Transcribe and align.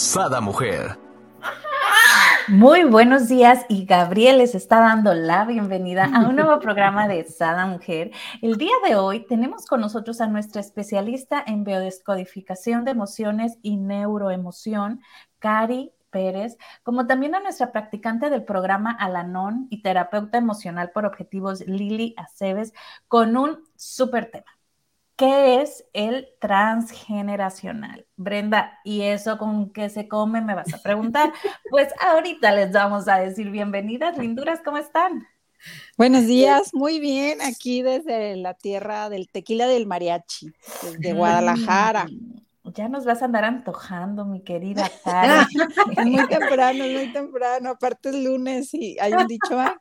Sada 0.00 0.40
Mujer. 0.40 0.98
Muy 2.48 2.84
buenos 2.84 3.28
días 3.28 3.66
y 3.68 3.84
Gabriel 3.84 4.38
les 4.38 4.54
está 4.54 4.80
dando 4.80 5.12
la 5.12 5.44
bienvenida 5.44 6.06
a 6.06 6.26
un 6.26 6.36
nuevo 6.36 6.58
programa 6.58 7.06
de 7.06 7.22
Sada 7.24 7.66
Mujer. 7.66 8.10
El 8.40 8.56
día 8.56 8.72
de 8.88 8.96
hoy 8.96 9.26
tenemos 9.26 9.66
con 9.66 9.82
nosotros 9.82 10.22
a 10.22 10.26
nuestra 10.26 10.62
especialista 10.62 11.44
en 11.46 11.64
biodescodificación 11.64 12.86
de 12.86 12.92
emociones 12.92 13.58
y 13.60 13.76
neuroemoción, 13.76 15.02
Cari 15.38 15.92
Pérez, 16.08 16.56
como 16.82 17.06
también 17.06 17.34
a 17.34 17.40
nuestra 17.40 17.70
practicante 17.70 18.30
del 18.30 18.44
programa 18.44 18.90
Alanon 18.98 19.66
y 19.68 19.82
terapeuta 19.82 20.38
emocional 20.38 20.92
por 20.92 21.04
objetivos 21.04 21.60
Lili 21.66 22.14
Aceves, 22.16 22.72
con 23.06 23.36
un 23.36 23.64
súper 23.76 24.30
tema. 24.30 24.59
¿Qué 25.20 25.60
es 25.60 25.84
el 25.92 26.28
transgeneracional? 26.40 28.06
Brenda, 28.16 28.78
¿y 28.84 29.02
eso 29.02 29.36
con 29.36 29.70
qué 29.70 29.90
se 29.90 30.08
come? 30.08 30.40
Me 30.40 30.54
vas 30.54 30.72
a 30.72 30.78
preguntar. 30.78 31.30
Pues 31.70 31.92
ahorita 32.00 32.50
les 32.52 32.72
vamos 32.72 33.06
a 33.06 33.18
decir 33.18 33.50
bienvenidas, 33.50 34.16
linduras, 34.16 34.60
¿cómo 34.64 34.78
están? 34.78 35.28
Buenos 35.98 36.26
días, 36.26 36.72
muy 36.72 37.00
bien, 37.00 37.42
aquí 37.42 37.82
desde 37.82 38.34
la 38.36 38.54
tierra 38.54 39.10
del 39.10 39.28
tequila 39.28 39.66
del 39.66 39.86
mariachi, 39.86 40.52
desde 40.84 41.12
Guadalajara. 41.12 42.06
Ya 42.74 42.88
nos 42.88 43.04
vas 43.04 43.20
a 43.20 43.26
andar 43.26 43.44
antojando, 43.44 44.24
mi 44.24 44.40
querida 44.40 44.90
Cara. 45.04 45.46
muy 46.02 46.26
temprano, 46.28 46.82
muy 46.82 47.12
temprano, 47.12 47.68
aparte 47.68 48.08
es 48.08 48.14
lunes 48.14 48.72
y 48.72 48.98
hay 48.98 49.12
un 49.12 49.26
dicho, 49.26 49.60
ah, 49.60 49.76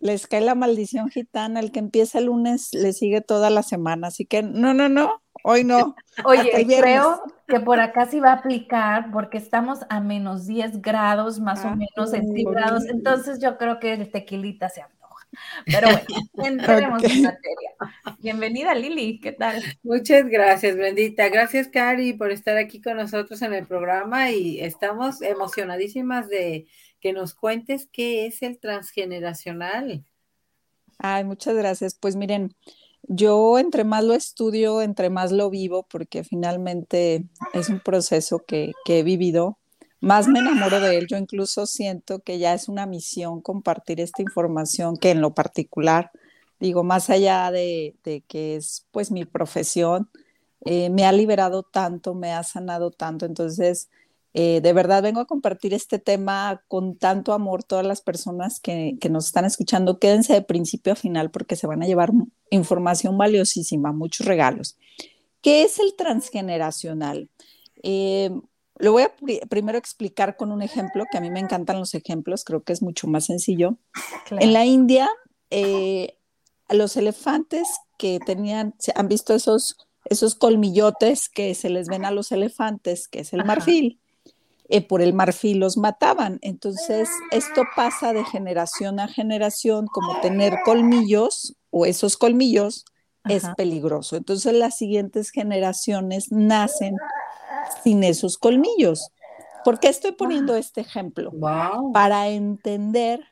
les 0.00 0.26
cae 0.26 0.40
la 0.40 0.54
maldición 0.54 1.08
gitana, 1.08 1.60
el 1.60 1.72
que 1.72 1.80
empieza 1.80 2.18
el 2.18 2.26
lunes 2.26 2.72
le 2.72 2.92
sigue 2.92 3.20
toda 3.20 3.50
la 3.50 3.62
semana, 3.62 4.08
así 4.08 4.24
que 4.24 4.42
no, 4.42 4.74
no, 4.74 4.88
no, 4.88 5.22
hoy 5.42 5.64
no. 5.64 5.96
Oye, 6.24 6.50
creo 6.66 7.22
que 7.46 7.60
por 7.60 7.80
acá 7.80 8.06
sí 8.06 8.20
va 8.20 8.30
a 8.30 8.34
aplicar 8.34 9.10
porque 9.10 9.38
estamos 9.38 9.80
a 9.88 10.00
menos 10.00 10.46
10 10.46 10.82
grados 10.82 11.40
más 11.40 11.64
o 11.64 11.68
ah, 11.68 11.76
menos 11.76 12.10
centígrados, 12.10 12.86
entonces 12.86 13.40
yo 13.40 13.58
creo 13.58 13.78
que 13.80 13.94
el 13.94 14.10
tequilita 14.10 14.68
se 14.68 14.82
antoja. 14.82 14.97
Pero 15.66 15.88
bueno, 15.88 16.04
entremos 16.44 17.04
en 17.04 17.22
materia. 17.22 17.70
Bienvenida 18.18 18.74
Lili, 18.74 19.20
¿qué 19.20 19.32
tal? 19.32 19.62
Muchas 19.82 20.26
gracias, 20.26 20.76
bendita. 20.76 21.28
Gracias, 21.28 21.68
Cari, 21.68 22.12
por 22.12 22.32
estar 22.32 22.56
aquí 22.56 22.80
con 22.80 22.96
nosotros 22.96 23.40
en 23.42 23.54
el 23.54 23.66
programa 23.66 24.30
y 24.30 24.60
estamos 24.60 25.22
emocionadísimas 25.22 26.28
de 26.28 26.66
que 27.00 27.12
nos 27.12 27.34
cuentes 27.34 27.88
qué 27.92 28.26
es 28.26 28.42
el 28.42 28.58
transgeneracional. 28.58 30.04
Ay, 30.98 31.24
muchas 31.24 31.54
gracias. 31.54 31.94
Pues 31.94 32.16
miren, 32.16 32.54
yo 33.02 33.58
entre 33.58 33.84
más 33.84 34.04
lo 34.04 34.14
estudio, 34.14 34.82
entre 34.82 35.10
más 35.10 35.32
lo 35.32 35.50
vivo, 35.50 35.86
porque 35.88 36.24
finalmente 36.24 37.24
es 37.54 37.68
un 37.68 37.80
proceso 37.80 38.44
que, 38.46 38.72
he 38.86 39.02
vivido, 39.02 39.58
más 40.00 40.28
me 40.28 40.38
enamoro 40.38 40.80
de 40.80 40.98
él. 40.98 41.06
Yo 41.08 41.16
incluso 41.16 41.66
siento 41.66 42.20
que 42.20 42.38
ya 42.38 42.54
es 42.54 42.68
una 42.68 42.86
misión 42.86 43.40
compartir 43.40 44.00
esta 44.00 44.22
información 44.22 44.96
que 44.96 45.10
en 45.10 45.20
lo 45.20 45.34
particular, 45.34 46.10
digo, 46.60 46.84
más 46.84 47.10
allá 47.10 47.50
de, 47.50 47.96
que 48.28 48.56
es 48.56 48.86
pues 48.90 49.10
mi 49.10 49.24
profesión, 49.24 50.08
eh, 50.64 50.90
me 50.90 51.04
ha 51.04 51.12
liberado 51.12 51.62
tanto, 51.62 52.14
me 52.14 52.32
ha 52.32 52.42
sanado 52.42 52.90
tanto. 52.90 53.26
Entonces, 53.26 53.88
eh, 54.34 54.60
de 54.60 54.72
verdad 54.72 55.02
vengo 55.02 55.20
a 55.20 55.26
compartir 55.26 55.74
este 55.74 55.98
tema 55.98 56.62
con 56.68 56.96
tanto 56.96 57.32
amor. 57.32 57.64
Todas 57.64 57.86
las 57.86 58.00
personas 58.00 58.60
que, 58.60 58.96
nos 59.10 59.26
están 59.26 59.44
escuchando, 59.44 59.98
quédense 59.98 60.32
de 60.32 60.42
principio 60.42 60.92
a 60.92 60.96
final 60.96 61.30
porque 61.30 61.56
se 61.56 61.66
van 61.66 61.82
a 61.82 61.86
llevar 61.86 62.12
información 62.50 63.18
valiosísima, 63.18 63.92
muchos 63.92 64.26
regalos. 64.26 64.76
¿Qué 65.40 65.62
es 65.62 65.78
el 65.78 65.94
transgeneracional? 65.96 67.28
Eh, 67.82 68.30
lo 68.78 68.92
voy 68.92 69.02
a 69.02 69.12
primero 69.48 69.78
explicar 69.78 70.36
con 70.36 70.52
un 70.52 70.62
ejemplo, 70.62 71.04
que 71.10 71.18
a 71.18 71.20
mí 71.20 71.30
me 71.30 71.40
encantan 71.40 71.78
los 71.78 71.94
ejemplos, 71.94 72.44
creo 72.44 72.62
que 72.62 72.72
es 72.72 72.82
mucho 72.82 73.08
más 73.08 73.26
sencillo. 73.26 73.76
En 74.30 74.52
la 74.52 74.64
India, 74.64 75.08
eh, 75.50 76.16
los 76.68 76.96
elefantes 76.96 77.68
que 77.98 78.20
tenían, 78.24 78.74
han 78.94 79.08
visto 79.08 79.34
esos, 79.34 79.76
esos 80.04 80.34
colmillotes 80.34 81.28
que 81.28 81.54
se 81.54 81.70
les 81.70 81.88
ven 81.88 82.04
a 82.04 82.10
los 82.10 82.30
elefantes, 82.30 83.08
que 83.08 83.20
es 83.20 83.32
el 83.32 83.44
marfil. 83.44 84.00
Eh, 84.70 84.86
por 84.86 85.00
el 85.00 85.14
marfil 85.14 85.60
los 85.60 85.78
mataban. 85.78 86.38
Entonces, 86.42 87.08
esto 87.30 87.62
pasa 87.74 88.12
de 88.12 88.22
generación 88.24 89.00
a 89.00 89.08
generación, 89.08 89.86
como 89.86 90.20
tener 90.20 90.58
colmillos 90.64 91.56
o 91.70 91.86
esos 91.86 92.18
colmillos 92.18 92.84
es 93.24 93.44
peligroso. 93.56 94.16
Entonces, 94.16 94.52
las 94.52 94.76
siguientes 94.76 95.30
generaciones 95.30 96.30
nacen 96.32 96.96
sin 97.82 98.04
esos 98.04 98.38
colmillos. 98.38 99.10
¿Por 99.64 99.80
qué 99.80 99.88
estoy 99.88 100.12
poniendo 100.12 100.56
este 100.56 100.80
ejemplo? 100.80 101.32
Para 101.92 102.28
entender 102.28 103.24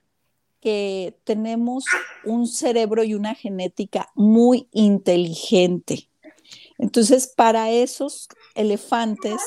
que 0.61 1.17
tenemos 1.25 1.85
un 2.25 2.47
cerebro 2.47 3.05
y 3.05 3.15
una 3.15 3.35
genética 3.35 4.11
muy 4.15 4.69
inteligente. 4.73 6.09
Entonces, 6.79 7.33
para 7.35 7.71
esos 7.71 8.29
elefantes 8.55 9.41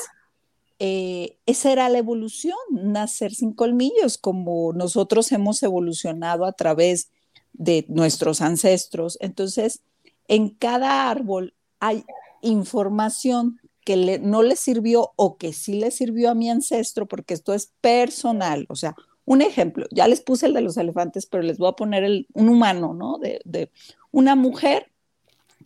eh, 0.82 1.36
esa 1.44 1.72
era 1.72 1.90
la 1.90 1.98
evolución, 1.98 2.56
nacer 2.70 3.34
sin 3.34 3.52
colmillos, 3.52 4.16
como 4.16 4.72
nosotros 4.72 5.30
hemos 5.30 5.62
evolucionado 5.62 6.46
a 6.46 6.52
través 6.52 7.10
de 7.52 7.84
nuestros 7.88 8.40
ancestros. 8.40 9.18
Entonces, 9.20 9.82
en 10.26 10.48
cada 10.48 11.10
árbol 11.10 11.52
hay 11.80 12.06
información 12.40 13.59
que 13.84 14.18
no 14.20 14.42
le 14.42 14.56
sirvió 14.56 15.12
o 15.16 15.36
que 15.36 15.52
sí 15.52 15.74
le 15.74 15.90
sirvió 15.90 16.30
a 16.30 16.34
mi 16.34 16.50
ancestro, 16.50 17.06
porque 17.06 17.34
esto 17.34 17.54
es 17.54 17.72
personal. 17.80 18.66
O 18.68 18.76
sea, 18.76 18.94
un 19.24 19.42
ejemplo, 19.42 19.86
ya 19.90 20.08
les 20.08 20.20
puse 20.20 20.46
el 20.46 20.54
de 20.54 20.60
los 20.60 20.76
elefantes, 20.76 21.26
pero 21.26 21.42
les 21.42 21.58
voy 21.58 21.68
a 21.68 21.76
poner 21.76 22.04
el, 22.04 22.26
un 22.34 22.48
humano, 22.48 22.94
¿no? 22.94 23.18
De, 23.18 23.40
de 23.44 23.70
una 24.10 24.34
mujer 24.34 24.90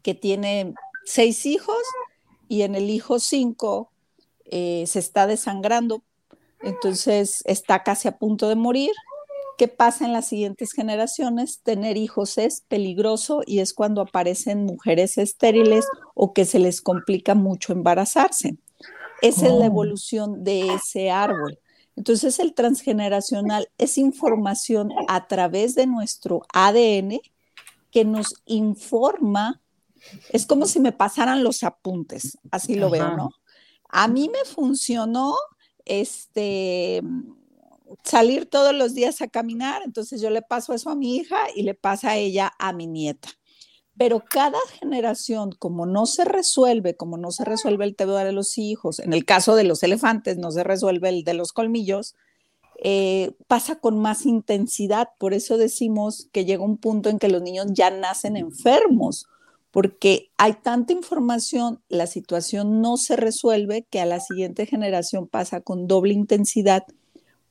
que 0.02 0.14
tiene 0.14 0.74
seis 1.04 1.46
hijos 1.46 1.76
y 2.48 2.62
en 2.62 2.74
el 2.74 2.90
hijo 2.90 3.18
cinco 3.18 3.90
eh, 4.44 4.84
se 4.86 4.98
está 4.98 5.26
desangrando, 5.26 6.02
entonces 6.60 7.42
está 7.46 7.82
casi 7.82 8.08
a 8.08 8.18
punto 8.18 8.48
de 8.48 8.54
morir. 8.54 8.92
¿Qué 9.56 9.68
pasa 9.68 10.04
en 10.04 10.12
las 10.12 10.28
siguientes 10.28 10.72
generaciones? 10.72 11.60
Tener 11.62 11.96
hijos 11.96 12.38
es 12.38 12.62
peligroso 12.62 13.42
y 13.46 13.60
es 13.60 13.72
cuando 13.72 14.00
aparecen 14.00 14.64
mujeres 14.64 15.16
estériles 15.16 15.86
o 16.14 16.32
que 16.32 16.44
se 16.44 16.58
les 16.58 16.80
complica 16.80 17.34
mucho 17.34 17.72
embarazarse. 17.72 18.56
Esa 19.22 19.46
es 19.46 19.52
la 19.52 19.58
oh. 19.58 19.64
evolución 19.64 20.42
de 20.42 20.74
ese 20.74 21.10
árbol. 21.10 21.58
Entonces 21.96 22.40
el 22.40 22.54
transgeneracional 22.54 23.68
es 23.78 23.98
información 23.98 24.90
a 25.08 25.28
través 25.28 25.74
de 25.74 25.86
nuestro 25.86 26.42
ADN 26.52 27.20
que 27.90 28.04
nos 28.04 28.34
informa, 28.46 29.62
es 30.30 30.46
como 30.46 30.66
si 30.66 30.80
me 30.80 30.90
pasaran 30.90 31.44
los 31.44 31.62
apuntes, 31.62 32.36
así 32.50 32.74
lo 32.74 32.90
veo, 32.90 33.16
¿no? 33.16 33.30
A 33.88 34.08
mí 34.08 34.28
me 34.28 34.44
funcionó 34.44 35.36
este 35.84 37.00
salir 38.02 38.46
todos 38.46 38.74
los 38.74 38.94
días 38.94 39.22
a 39.22 39.28
caminar, 39.28 39.82
entonces 39.84 40.20
yo 40.20 40.30
le 40.30 40.42
paso 40.42 40.74
eso 40.74 40.90
a 40.90 40.96
mi 40.96 41.16
hija 41.16 41.38
y 41.54 41.62
le 41.62 41.74
pasa 41.74 42.10
a 42.10 42.16
ella 42.16 42.52
a 42.58 42.72
mi 42.72 42.86
nieta. 42.86 43.28
Pero 43.96 44.24
cada 44.28 44.58
generación, 44.80 45.52
como 45.52 45.86
no 45.86 46.06
se 46.06 46.24
resuelve, 46.24 46.96
como 46.96 47.16
no 47.16 47.30
se 47.30 47.44
resuelve 47.44 47.84
el 47.84 47.94
tema 47.94 48.24
de 48.24 48.32
los 48.32 48.58
hijos, 48.58 48.98
en 48.98 49.12
el 49.12 49.24
caso 49.24 49.54
de 49.54 49.64
los 49.64 49.82
elefantes 49.82 50.36
no 50.36 50.50
se 50.50 50.64
resuelve 50.64 51.08
el 51.10 51.24
de 51.24 51.34
los 51.34 51.52
colmillos, 51.52 52.16
eh, 52.82 53.32
pasa 53.46 53.76
con 53.76 53.98
más 54.00 54.26
intensidad. 54.26 55.10
Por 55.18 55.32
eso 55.32 55.58
decimos 55.58 56.28
que 56.32 56.44
llega 56.44 56.64
un 56.64 56.76
punto 56.76 57.08
en 57.08 57.20
que 57.20 57.28
los 57.28 57.42
niños 57.42 57.66
ya 57.72 57.90
nacen 57.90 58.36
enfermos 58.36 59.28
porque 59.74 60.30
hay 60.36 60.52
tanta 60.52 60.92
información, 60.92 61.82
la 61.88 62.06
situación 62.06 62.80
no 62.80 62.96
se 62.96 63.16
resuelve 63.16 63.84
que 63.90 64.00
a 64.00 64.06
la 64.06 64.20
siguiente 64.20 64.66
generación 64.66 65.26
pasa 65.26 65.62
con 65.62 65.88
doble 65.88 66.14
intensidad, 66.14 66.84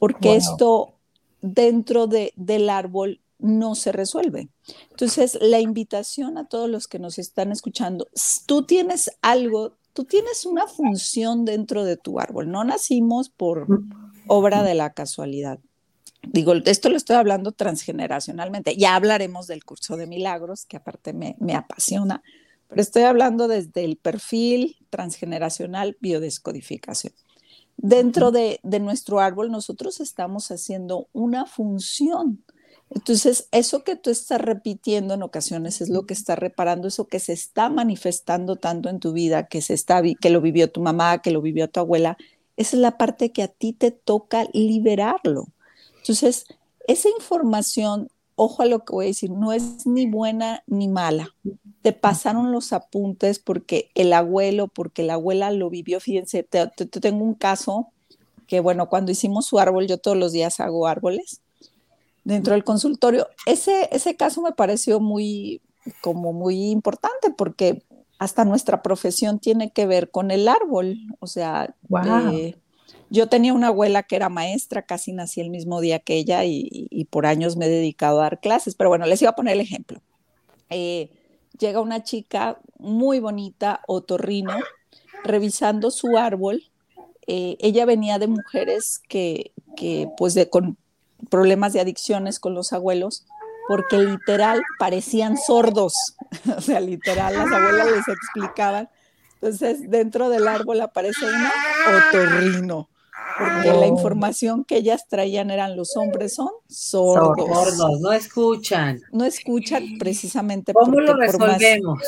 porque 0.03 0.35
esto 0.35 0.95
dentro 1.41 2.07
del 2.07 2.69
árbol 2.69 3.21
no 3.39 3.73
se 3.73 3.93
resuelve. 3.93 4.49
Entonces, 4.89 5.37
la 5.39 5.61
invitación 5.61 6.37
a 6.37 6.45
todos 6.49 6.69
los 6.69 6.89
que 6.89 6.99
nos 6.99 7.17
están 7.17 7.53
escuchando, 7.53 8.09
tú 8.45 8.65
tienes 8.65 9.11
algo, 9.21 9.77
tú 9.93 10.03
tienes 10.03 10.45
una 10.45 10.67
función 10.67 11.45
dentro 11.45 11.85
de 11.85 11.95
tu 11.95 12.19
árbol, 12.19 12.51
no 12.51 12.65
nacimos 12.65 13.29
por, 13.29 13.65
obra 14.27 14.61
de 14.61 14.73
la 14.73 14.91
casualidad. 14.91 15.59
Digo, 16.21 16.51
esto 16.65 16.89
lo 16.89 16.97
estoy 16.97 17.15
hablando 17.15 17.53
transgeneracionalmente. 17.53 18.75
Ya 18.75 18.97
hablaremos 18.97 19.47
del 19.47 19.63
curso 19.63 19.95
de 19.95 20.05
milagros, 20.05 20.65
que 20.65 20.75
aparte 20.75 21.13
me, 21.13 21.37
me 21.39 21.55
apasiona, 21.55 22.21
pero 22.67 22.81
estoy 22.81 23.03
hablando 23.03 23.47
desde 23.47 23.85
el 23.85 23.95
perfil 23.95 24.75
transgeneracional 24.89 25.95
biodescodificación. 26.01 27.13
Dentro 27.77 28.31
de, 28.31 28.59
de 28.63 28.79
nuestro 28.79 29.19
árbol 29.19 29.51
nosotros 29.51 29.99
estamos 29.99 30.51
haciendo 30.51 31.07
una 31.13 31.45
función. 31.45 32.43
Entonces, 32.89 33.47
eso 33.51 33.83
que 33.83 33.95
tú 33.95 34.11
estás 34.11 34.39
repitiendo 34.39 35.15
en 35.15 35.23
ocasiones 35.23 35.81
es 35.81 35.89
lo 35.89 36.05
que 36.05 36.13
está 36.13 36.35
reparando, 36.35 36.87
eso 36.87 37.07
que 37.07 37.19
se 37.19 37.33
está 37.33 37.69
manifestando 37.69 38.55
tanto 38.55 38.89
en 38.89 38.99
tu 38.99 39.13
vida, 39.13 39.47
que, 39.47 39.61
se 39.61 39.73
está, 39.73 40.03
que 40.21 40.29
lo 40.29 40.41
vivió 40.41 40.71
tu 40.71 40.81
mamá, 40.81 41.21
que 41.21 41.31
lo 41.31 41.41
vivió 41.41 41.69
tu 41.69 41.79
abuela, 41.79 42.17
esa 42.55 42.75
es 42.75 42.81
la 42.81 42.97
parte 42.97 43.31
que 43.31 43.41
a 43.41 43.47
ti 43.47 43.73
te 43.73 43.89
toca 43.89 44.45
liberarlo. 44.53 45.47
Entonces, 45.97 46.45
esa 46.87 47.09
información, 47.09 48.09
ojo 48.35 48.61
a 48.61 48.67
lo 48.67 48.85
que 48.85 48.93
voy 48.93 49.05
a 49.05 49.07
decir, 49.07 49.31
no 49.31 49.53
es 49.53 49.87
ni 49.87 50.05
buena 50.05 50.63
ni 50.67 50.87
mala. 50.87 51.29
Te 51.83 51.93
pasaron 51.93 52.51
los 52.51 52.73
apuntes 52.73 53.37
porque 53.37 53.91
el 53.93 54.11
abuelo, 54.13 54.67
porque 54.67 55.03
la 55.03 55.13
abuela 55.13 55.51
lo 55.51 55.69
vivió. 55.69 55.99
Fíjense, 55.99 56.41
te, 56.41 56.65
tengo 56.67 57.23
un 57.23 57.35
caso 57.35 57.89
que, 58.47 58.59
bueno, 58.59 58.89
cuando 58.89 59.11
hicimos 59.11 59.45
su 59.45 59.59
árbol, 59.59 59.85
yo 59.85 59.99
todos 59.99 60.17
los 60.17 60.31
días 60.31 60.59
hago 60.59 60.87
árboles 60.87 61.41
dentro 62.23 62.53
del 62.53 62.63
consultorio. 62.63 63.27
Ese, 63.45 63.87
ese 63.91 64.15
caso 64.15 64.41
me 64.41 64.53
pareció 64.53 64.99
muy, 64.99 65.61
como 66.01 66.33
muy 66.33 66.71
importante 66.71 67.29
porque 67.29 67.83
hasta 68.17 68.45
nuestra 68.45 68.81
profesión 68.81 69.39
tiene 69.39 69.71
que 69.71 69.85
ver 69.85 70.09
con 70.09 70.31
el 70.31 70.47
árbol. 70.47 70.97
O 71.19 71.27
sea, 71.27 71.75
yo 73.09 73.27
tenía 73.27 73.53
una 73.53 73.67
abuela 73.67 74.03
que 74.03 74.15
era 74.15 74.29
maestra, 74.29 74.83
casi 74.83 75.11
nací 75.11 75.41
el 75.41 75.49
mismo 75.49 75.81
día 75.81 75.99
que 75.99 76.15
ella 76.15 76.45
y, 76.45 77.07
por 77.09 77.25
años 77.25 77.57
me 77.57 77.65
he 77.65 77.69
dedicado 77.69 78.19
a 78.19 78.23
dar 78.23 78.39
clases, 78.39 78.75
pero 78.75 78.89
bueno, 78.89 79.05
les 79.05 79.21
iba 79.21 79.31
a 79.31 79.35
poner 79.35 79.53
el 79.53 79.61
ejemplo. 79.61 80.01
Eh, 80.69 81.11
llega 81.57 81.81
una 81.81 82.03
chica 82.03 82.59
muy 82.77 83.19
bonita, 83.19 83.81
otorrino, 83.87 84.57
revisando 85.23 85.91
su 85.91 86.17
árbol. 86.17 86.63
Eh, 87.27 87.57
ella 87.59 87.85
venía 87.85 88.19
de 88.19 88.27
mujeres 88.27 89.01
que, 89.07 89.53
pues, 90.17 90.33
de, 90.33 90.49
con 90.49 90.77
problemas 91.29 91.73
de 91.73 91.79
adicciones 91.79 92.39
con 92.39 92.53
los 92.53 92.73
abuelos, 92.73 93.25
porque 93.67 93.97
literal 93.97 94.61
parecían 94.77 95.37
sordos, 95.37 95.93
o 96.57 96.61
sea, 96.61 96.79
literal, 96.79 97.33
las 97.33 97.51
abuelas 97.51 97.87
les 97.91 98.07
explicaban. 98.07 98.89
Entonces, 99.35 99.89
dentro 99.89 100.29
del 100.29 100.47
árbol 100.47 100.81
aparece 100.81 101.25
una 101.25 101.51
otorrino 101.97 102.89
porque 103.37 103.73
la 103.73 103.87
información 103.87 104.63
que 104.63 104.77
ellas 104.77 105.07
traían 105.07 105.51
eran 105.51 105.75
los 105.75 105.95
hombres 105.95 106.35
son 106.35 106.49
sordos. 106.67 107.47
Sordos, 107.47 107.99
no 108.01 108.11
escuchan. 108.11 109.01
No 109.11 109.25
escuchan 109.25 109.97
precisamente 109.99 110.73
¿Cómo 110.73 110.99
lo 110.99 111.15
resolvemos? 111.15 111.99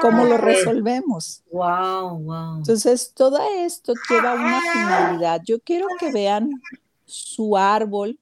¿Cómo 0.00 0.24
lo 0.24 0.36
resolvemos? 0.36 1.42
Wow, 1.50 2.18
wow. 2.18 2.56
Entonces, 2.58 3.12
todo 3.14 3.38
esto 3.58 3.94
lleva 4.08 4.34
una 4.34 4.60
finalidad. 4.60 5.40
Yo 5.46 5.60
quiero 5.60 5.86
que 5.98 6.12
vean 6.12 6.50
su 7.04 7.56
árbol 7.56 8.18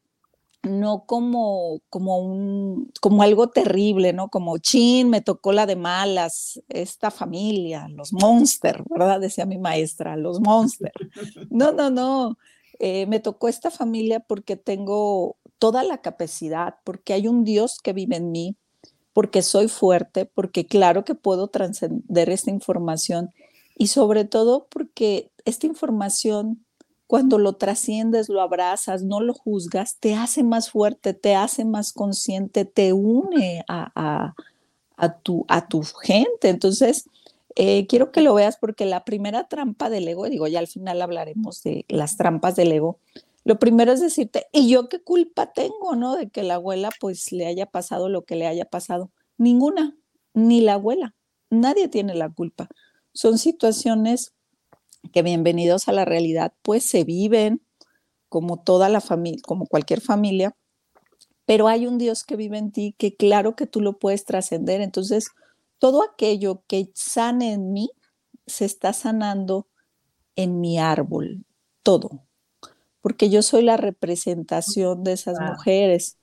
no 0.62 1.04
como, 1.06 1.80
como, 1.88 2.18
un, 2.18 2.92
como 3.00 3.22
algo 3.22 3.48
terrible, 3.48 4.12
¿no? 4.12 4.28
Como, 4.28 4.58
chin, 4.58 5.10
me 5.10 5.20
tocó 5.20 5.52
la 5.52 5.66
de 5.66 5.76
malas, 5.76 6.62
esta 6.68 7.10
familia, 7.10 7.88
los 7.88 8.12
monster, 8.12 8.82
¿verdad? 8.88 9.20
Decía 9.20 9.44
mi 9.44 9.58
maestra, 9.58 10.16
los 10.16 10.40
monster. 10.40 10.92
No, 11.50 11.72
no, 11.72 11.90
no, 11.90 12.38
eh, 12.78 13.06
me 13.06 13.20
tocó 13.20 13.48
esta 13.48 13.70
familia 13.70 14.20
porque 14.20 14.56
tengo 14.56 15.36
toda 15.58 15.82
la 15.82 15.98
capacidad, 15.98 16.76
porque 16.84 17.12
hay 17.12 17.28
un 17.28 17.44
Dios 17.44 17.78
que 17.82 17.92
vive 17.92 18.16
en 18.16 18.32
mí, 18.32 18.56
porque 19.12 19.42
soy 19.42 19.68
fuerte, 19.68 20.24
porque 20.26 20.66
claro 20.66 21.04
que 21.04 21.14
puedo 21.14 21.48
trascender 21.48 22.30
esta 22.30 22.50
información 22.50 23.30
y 23.76 23.88
sobre 23.88 24.24
todo 24.24 24.66
porque 24.70 25.30
esta 25.44 25.66
información 25.66 26.64
cuando 27.12 27.36
lo 27.36 27.56
trasciendes, 27.56 28.30
lo 28.30 28.40
abrazas, 28.40 29.02
no 29.02 29.20
lo 29.20 29.34
juzgas, 29.34 29.98
te 30.00 30.14
hace 30.14 30.42
más 30.42 30.70
fuerte, 30.70 31.12
te 31.12 31.34
hace 31.34 31.66
más 31.66 31.92
consciente, 31.92 32.64
te 32.64 32.94
une 32.94 33.62
a, 33.68 34.32
tu, 35.22 35.44
a 35.48 35.68
tu 35.68 35.82
gente. 35.82 36.48
Entonces, 36.48 37.04
eh, 37.56 37.86
quiero 37.86 38.12
que 38.12 38.20
lo 38.20 38.34
veas 38.34 38.56
porque 38.56 38.86
la 38.86 39.04
primera 39.04 39.48
trampa 39.48 39.90
del 39.90 40.08
ego, 40.08 40.28
digo, 40.28 40.46
ya 40.46 40.58
al 40.58 40.66
final 40.66 41.02
hablaremos 41.02 41.62
de 41.62 41.84
las 41.88 42.16
trampas 42.16 42.56
del 42.56 42.72
ego, 42.72 42.98
lo 43.44 43.58
primero 43.58 43.92
es 43.92 44.00
decirte, 44.00 44.46
¿y 44.52 44.68
yo 44.68 44.88
qué 44.88 45.02
culpa 45.02 45.52
tengo, 45.52 45.96
no? 45.96 46.16
De 46.16 46.30
que 46.30 46.42
la 46.42 46.54
abuela 46.54 46.90
pues 47.00 47.32
le 47.32 47.46
haya 47.46 47.66
pasado 47.66 48.08
lo 48.08 48.24
que 48.24 48.36
le 48.36 48.46
haya 48.46 48.66
pasado. 48.66 49.10
Ninguna, 49.36 49.96
ni 50.32 50.60
la 50.60 50.74
abuela, 50.74 51.14
nadie 51.50 51.88
tiene 51.88 52.14
la 52.14 52.30
culpa. 52.30 52.68
Son 53.12 53.38
situaciones 53.38 54.32
que 55.12 55.22
bienvenidos 55.22 55.88
a 55.88 55.92
la 55.92 56.04
realidad, 56.04 56.52
pues 56.62 56.84
se 56.84 57.02
viven 57.02 57.60
como 58.28 58.62
toda 58.62 58.88
la 58.88 59.00
familia, 59.00 59.40
como 59.44 59.66
cualquier 59.66 60.00
familia, 60.00 60.56
pero 61.44 61.66
hay 61.68 61.86
un 61.86 61.98
Dios 61.98 62.22
que 62.22 62.36
vive 62.36 62.58
en 62.58 62.70
ti 62.70 62.94
que 62.96 63.16
claro 63.16 63.56
que 63.56 63.66
tú 63.66 63.80
lo 63.80 63.98
puedes 63.98 64.24
trascender. 64.24 64.80
Entonces, 64.80 65.26
todo 65.82 66.04
aquello 66.04 66.62
que 66.68 66.92
sane 66.94 67.54
en 67.54 67.72
mí 67.72 67.90
se 68.46 68.64
está 68.64 68.92
sanando 68.92 69.66
en 70.36 70.60
mi 70.60 70.78
árbol, 70.78 71.44
todo, 71.82 72.24
porque 73.00 73.30
yo 73.30 73.42
soy 73.42 73.62
la 73.62 73.76
representación 73.76 75.02
de 75.02 75.14
esas 75.14 75.40
mujeres. 75.40 76.18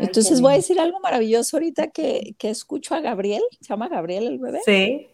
Entonces 0.00 0.40
voy 0.40 0.54
a 0.54 0.56
decir 0.56 0.80
algo 0.80 0.98
maravilloso 0.98 1.56
ahorita 1.56 1.92
que, 1.92 2.34
que, 2.38 2.50
escucho 2.50 2.96
a 2.96 3.00
Gabriel, 3.00 3.42
¿se 3.60 3.68
llama 3.68 3.88
Gabriel 3.88 4.26
el 4.26 4.38
bebé? 4.40 4.58
Sí. 4.64 5.06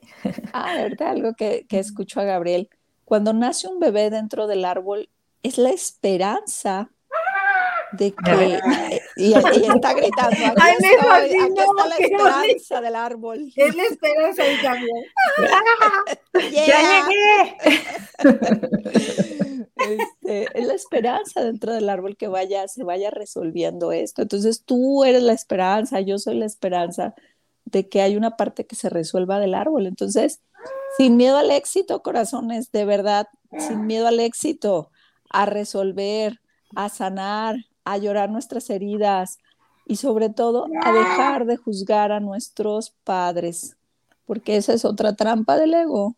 Ah, 0.55 0.77
¿verdad? 0.77 1.09
Algo 1.09 1.35
que, 1.35 1.67
que 1.69 1.79
escucho 1.79 2.21
a 2.21 2.25
Gabriel. 2.25 2.71
Cuando 3.05 3.35
nace 3.35 3.69
un 3.69 3.81
bebé 3.81 4.09
dentro 4.09 4.47
del 4.47 4.65
árbol, 4.65 5.11
es 5.43 5.59
la 5.59 5.73
esperanza 5.73 6.91
de 7.93 8.15
que 8.15 8.61
y, 9.17 9.33
está 9.33 9.95
gritando 9.95 10.47
aquí, 10.47 10.61
Ay, 10.61 10.75
estoy, 10.81 11.41
aquí 11.41 11.61
está 11.61 11.87
la 11.89 11.97
esperanza 11.97 12.81
del 12.81 12.95
árbol 12.95 13.53
es 13.57 13.75
la 13.75 13.83
esperanza 13.85 14.43
y 14.51 14.63
también 14.63 15.05
ya 16.53 17.07
llegué. 17.09 17.57
Este, 19.81 20.47
es 20.61 20.67
la 20.67 20.75
esperanza 20.75 21.43
dentro 21.43 21.73
del 21.73 21.89
árbol 21.89 22.19
que 22.19 22.29
vaya 22.29 22.69
se 22.69 22.85
vaya 22.85 23.11
resolviendo 23.11 23.93
esto. 23.93 24.21
Entonces 24.21 24.63
tú 24.63 25.05
eres 25.05 25.23
la 25.23 25.33
esperanza 25.33 26.01
yo 26.01 26.19
soy 26.19 26.35
la 26.35 26.45
esperanza 26.45 27.15
de 27.65 27.89
que 27.89 28.03
hay 28.03 28.15
una 28.15 28.37
parte 28.37 28.67
que 28.67 28.77
se 28.77 28.91
resuelva 28.91 29.41
del 29.41 29.55
árbol. 29.55 29.87
Entonces 29.87 30.43
sin 30.97 31.17
miedo 31.17 31.39
al 31.39 31.51
éxito, 31.51 32.03
corazones, 32.03 32.73
de 32.73 32.85
verdad, 32.85 33.29
sin 33.59 33.87
miedo 33.87 34.07
al 34.07 34.21
éxito, 34.21 34.91
a 35.31 35.47
resolver, 35.47 36.41
a 36.75 36.89
sanar, 36.89 37.57
a 37.91 37.99
llorar 37.99 38.31
nuestras 38.31 38.71
heridas 38.71 39.39
y 39.85 39.97
sobre 39.97 40.31
todo 40.31 40.67
a 40.85 40.93
dejar 40.93 41.45
de 41.45 41.57
juzgar 41.57 42.13
a 42.13 42.21
nuestros 42.21 42.95
padres, 43.03 43.77
porque 44.27 44.57
esa 44.57 44.73
es 44.73 44.85
otra 44.85 45.17
trampa 45.17 45.57
del 45.57 45.75
ego. 45.75 46.15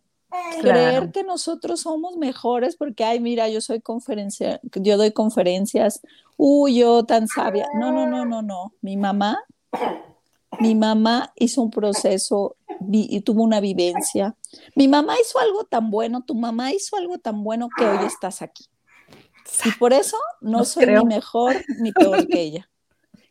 Creer 0.60 1.10
que 1.12 1.24
nosotros 1.24 1.80
somos 1.80 2.16
mejores 2.16 2.76
porque, 2.76 3.04
ay, 3.04 3.20
mira, 3.20 3.48
yo 3.48 3.60
soy 3.60 3.80
conferencia, 3.80 4.60
yo 4.74 4.96
doy 4.98 5.12
conferencias, 5.12 6.00
uy, 6.36 6.76
yo 6.76 7.04
tan 7.04 7.28
sabia. 7.28 7.66
No, 7.78 7.90
no, 7.90 8.06
no, 8.06 8.24
no, 8.26 8.42
no. 8.42 8.72
Mi 8.82 8.96
mamá, 8.96 9.38
mi 10.60 10.74
mamá 10.74 11.32
hizo 11.36 11.62
un 11.62 11.70
proceso 11.70 12.56
y 12.90 13.20
tuvo 13.22 13.42
una 13.42 13.60
vivencia. 13.60 14.36
Mi 14.74 14.88
mamá 14.88 15.14
hizo 15.18 15.38
algo 15.38 15.64
tan 15.64 15.90
bueno, 15.90 16.22
tu 16.22 16.34
mamá 16.34 16.72
hizo 16.72 16.96
algo 16.96 17.18
tan 17.18 17.42
bueno 17.42 17.68
que 17.76 17.86
hoy 17.86 18.06
estás 18.06 18.42
aquí. 18.42 18.66
Y 19.64 19.71
por 19.73 19.92
eso 19.92 20.16
no, 20.40 20.64
soy 20.64 20.87
ni 20.87 21.04
mejor 21.04 21.56
ni 21.78 21.92
peor 21.92 22.26
que 22.26 22.40
ella. 22.40 22.68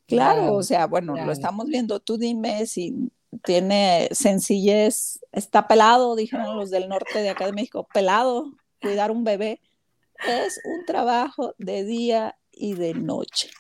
Claro, 0.08 0.56
o 0.56 0.62
sea, 0.64 0.88
bueno, 0.88 1.16
lo 1.16 1.32
estamos 1.32 1.68
viendo. 1.68 2.02
Tú 2.02 2.18
dime 2.18 2.66
si 2.66 3.10
tiene 3.46 4.10
sencillez, 4.12 5.22
está 5.32 5.66
pelado, 5.66 6.18
dijeron 6.18 6.58
los 6.58 6.70
del 6.70 6.90
norte 6.90 7.20
de 7.20 7.30
acá 7.30 7.46
de 7.46 7.54
México, 7.54 7.88
pelado, 7.94 8.52
cuidar 8.82 9.10
un 9.12 9.24
bebé. 9.24 9.62
Es 10.28 10.60
un 10.66 10.86
trabajo 10.86 11.56
de 11.58 11.86
día 11.86 12.38
y 12.52 12.74
de 12.74 12.94
noche. 12.94 13.52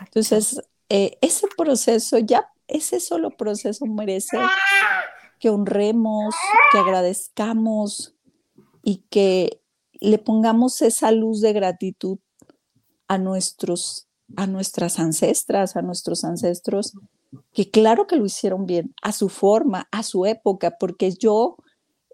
Entonces, 0.00 0.60
eh, 0.88 1.18
ese 1.20 1.46
proceso, 1.56 2.18
ya 2.18 2.50
ese 2.66 2.98
solo 3.00 3.30
proceso 3.30 3.86
merece 3.86 4.38
que 5.38 5.50
honremos, 5.50 6.34
que 6.72 6.78
agradezcamos 6.78 8.14
y 8.82 9.04
que 9.08 9.62
le 10.00 10.18
pongamos 10.18 10.82
esa 10.82 11.12
luz 11.12 11.40
de 11.40 11.52
gratitud 11.52 12.18
a 13.08 13.18
nuestros 13.18 14.06
a 14.36 14.46
nuestras 14.46 14.98
ancestras, 14.98 15.76
a 15.76 15.82
nuestros 15.82 16.24
ancestros, 16.24 16.94
que 17.52 17.70
claro 17.70 18.06
que 18.06 18.16
lo 18.16 18.26
hicieron 18.26 18.66
bien, 18.66 18.94
a 19.02 19.12
su 19.12 19.28
forma, 19.28 19.88
a 19.92 20.02
su 20.02 20.26
época, 20.26 20.76
porque 20.78 21.12
yo 21.12 21.56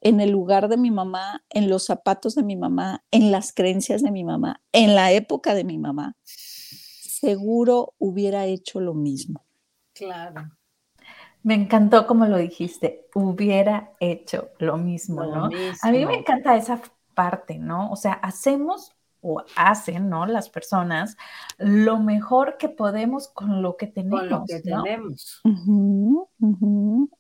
en 0.02 0.20
el 0.20 0.30
lugar 0.30 0.68
de 0.68 0.76
mi 0.76 0.90
mamá, 0.90 1.44
en 1.48 1.70
los 1.70 1.86
zapatos 1.86 2.34
de 2.34 2.42
mi 2.42 2.56
mamá, 2.56 3.04
en 3.10 3.30
las 3.30 3.52
creencias 3.52 4.02
de 4.02 4.10
mi 4.10 4.24
mamá, 4.24 4.60
en 4.72 4.94
la 4.94 5.12
época 5.12 5.54
de 5.54 5.64
mi 5.64 5.78
mamá, 5.78 6.16
seguro 6.24 7.94
hubiera 7.98 8.46
hecho 8.46 8.80
lo 8.80 8.94
mismo. 8.94 9.44
Claro. 9.94 10.50
Me 11.44 11.54
encantó 11.54 12.06
como 12.06 12.26
lo 12.26 12.36
dijiste, 12.36 13.08
hubiera 13.14 13.94
hecho 14.00 14.50
lo 14.58 14.76
mismo, 14.76 15.24
¿no? 15.24 15.48
A 15.82 15.90
mí 15.90 16.06
me 16.06 16.14
encanta 16.14 16.56
esa 16.56 16.80
parte, 17.14 17.58
¿no? 17.58 17.90
O 17.90 17.96
sea, 17.96 18.12
hacemos 18.12 18.96
o 19.22 19.42
hacen, 19.56 20.10
¿no? 20.10 20.26
Las 20.26 20.50
personas 20.50 21.16
lo 21.56 22.00
mejor 22.00 22.56
que 22.58 22.68
podemos 22.68 23.28
con 23.28 23.62
lo 23.62 23.76
que 23.76 23.86
tenemos. 23.86 24.20
Con 24.20 24.30
lo 24.30 24.44
que 24.46 24.60
tenemos. 24.60 25.40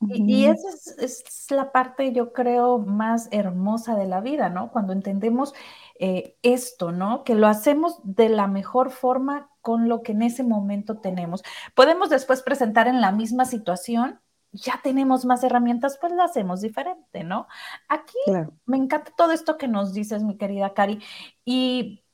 Y, 0.08 0.46
esa 0.46 0.68
es, 0.98 1.46
la 1.50 1.70
parte, 1.70 2.12
yo 2.12 2.32
creo, 2.32 2.78
más 2.78 3.28
hermosa 3.30 3.94
de 3.94 4.06
la 4.06 4.20
vida, 4.20 4.50
¿no? 4.50 4.72
Cuando 4.72 4.92
entendemos 4.92 5.54
eh, 5.98 6.36
esto, 6.42 6.90
¿no? 6.90 7.22
Que 7.22 7.36
lo 7.36 7.46
hacemos 7.46 8.00
de 8.02 8.28
la 8.28 8.48
mejor 8.48 8.90
forma 8.90 9.48
con 9.60 9.88
lo 9.88 10.02
que 10.02 10.10
en 10.10 10.22
ese 10.22 10.42
momento 10.42 10.98
tenemos. 10.98 11.44
Podemos 11.76 12.10
después 12.10 12.42
presentar 12.42 12.88
en 12.88 13.00
la 13.00 13.12
misma 13.12 13.44
situación 13.44 14.18
ya 14.52 14.80
tenemos 14.82 15.24
más 15.24 15.42
herramientas, 15.42 15.98
pues 16.00 16.12
lo 16.12 16.22
hacemos 16.22 16.60
diferente, 16.60 17.24
¿no? 17.24 17.48
Aquí 17.88 18.18
me 18.66 18.76
encanta 18.76 19.12
todo 19.16 19.32
esto 19.32 19.56
que 19.56 19.66
nos 19.66 19.94
dices, 19.94 20.22
mi 20.22 20.36
querida 20.36 20.74
Cari, 20.74 21.02
y 21.44 22.04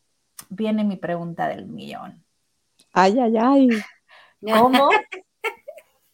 viene 0.49 0.85
mi 0.85 0.97
pregunta 0.97 1.49
del 1.49 1.67
millón. 1.67 2.25
Ay, 2.93 3.19
ay, 3.19 3.37
ay. 3.37 3.69
¿Cómo? 4.41 4.89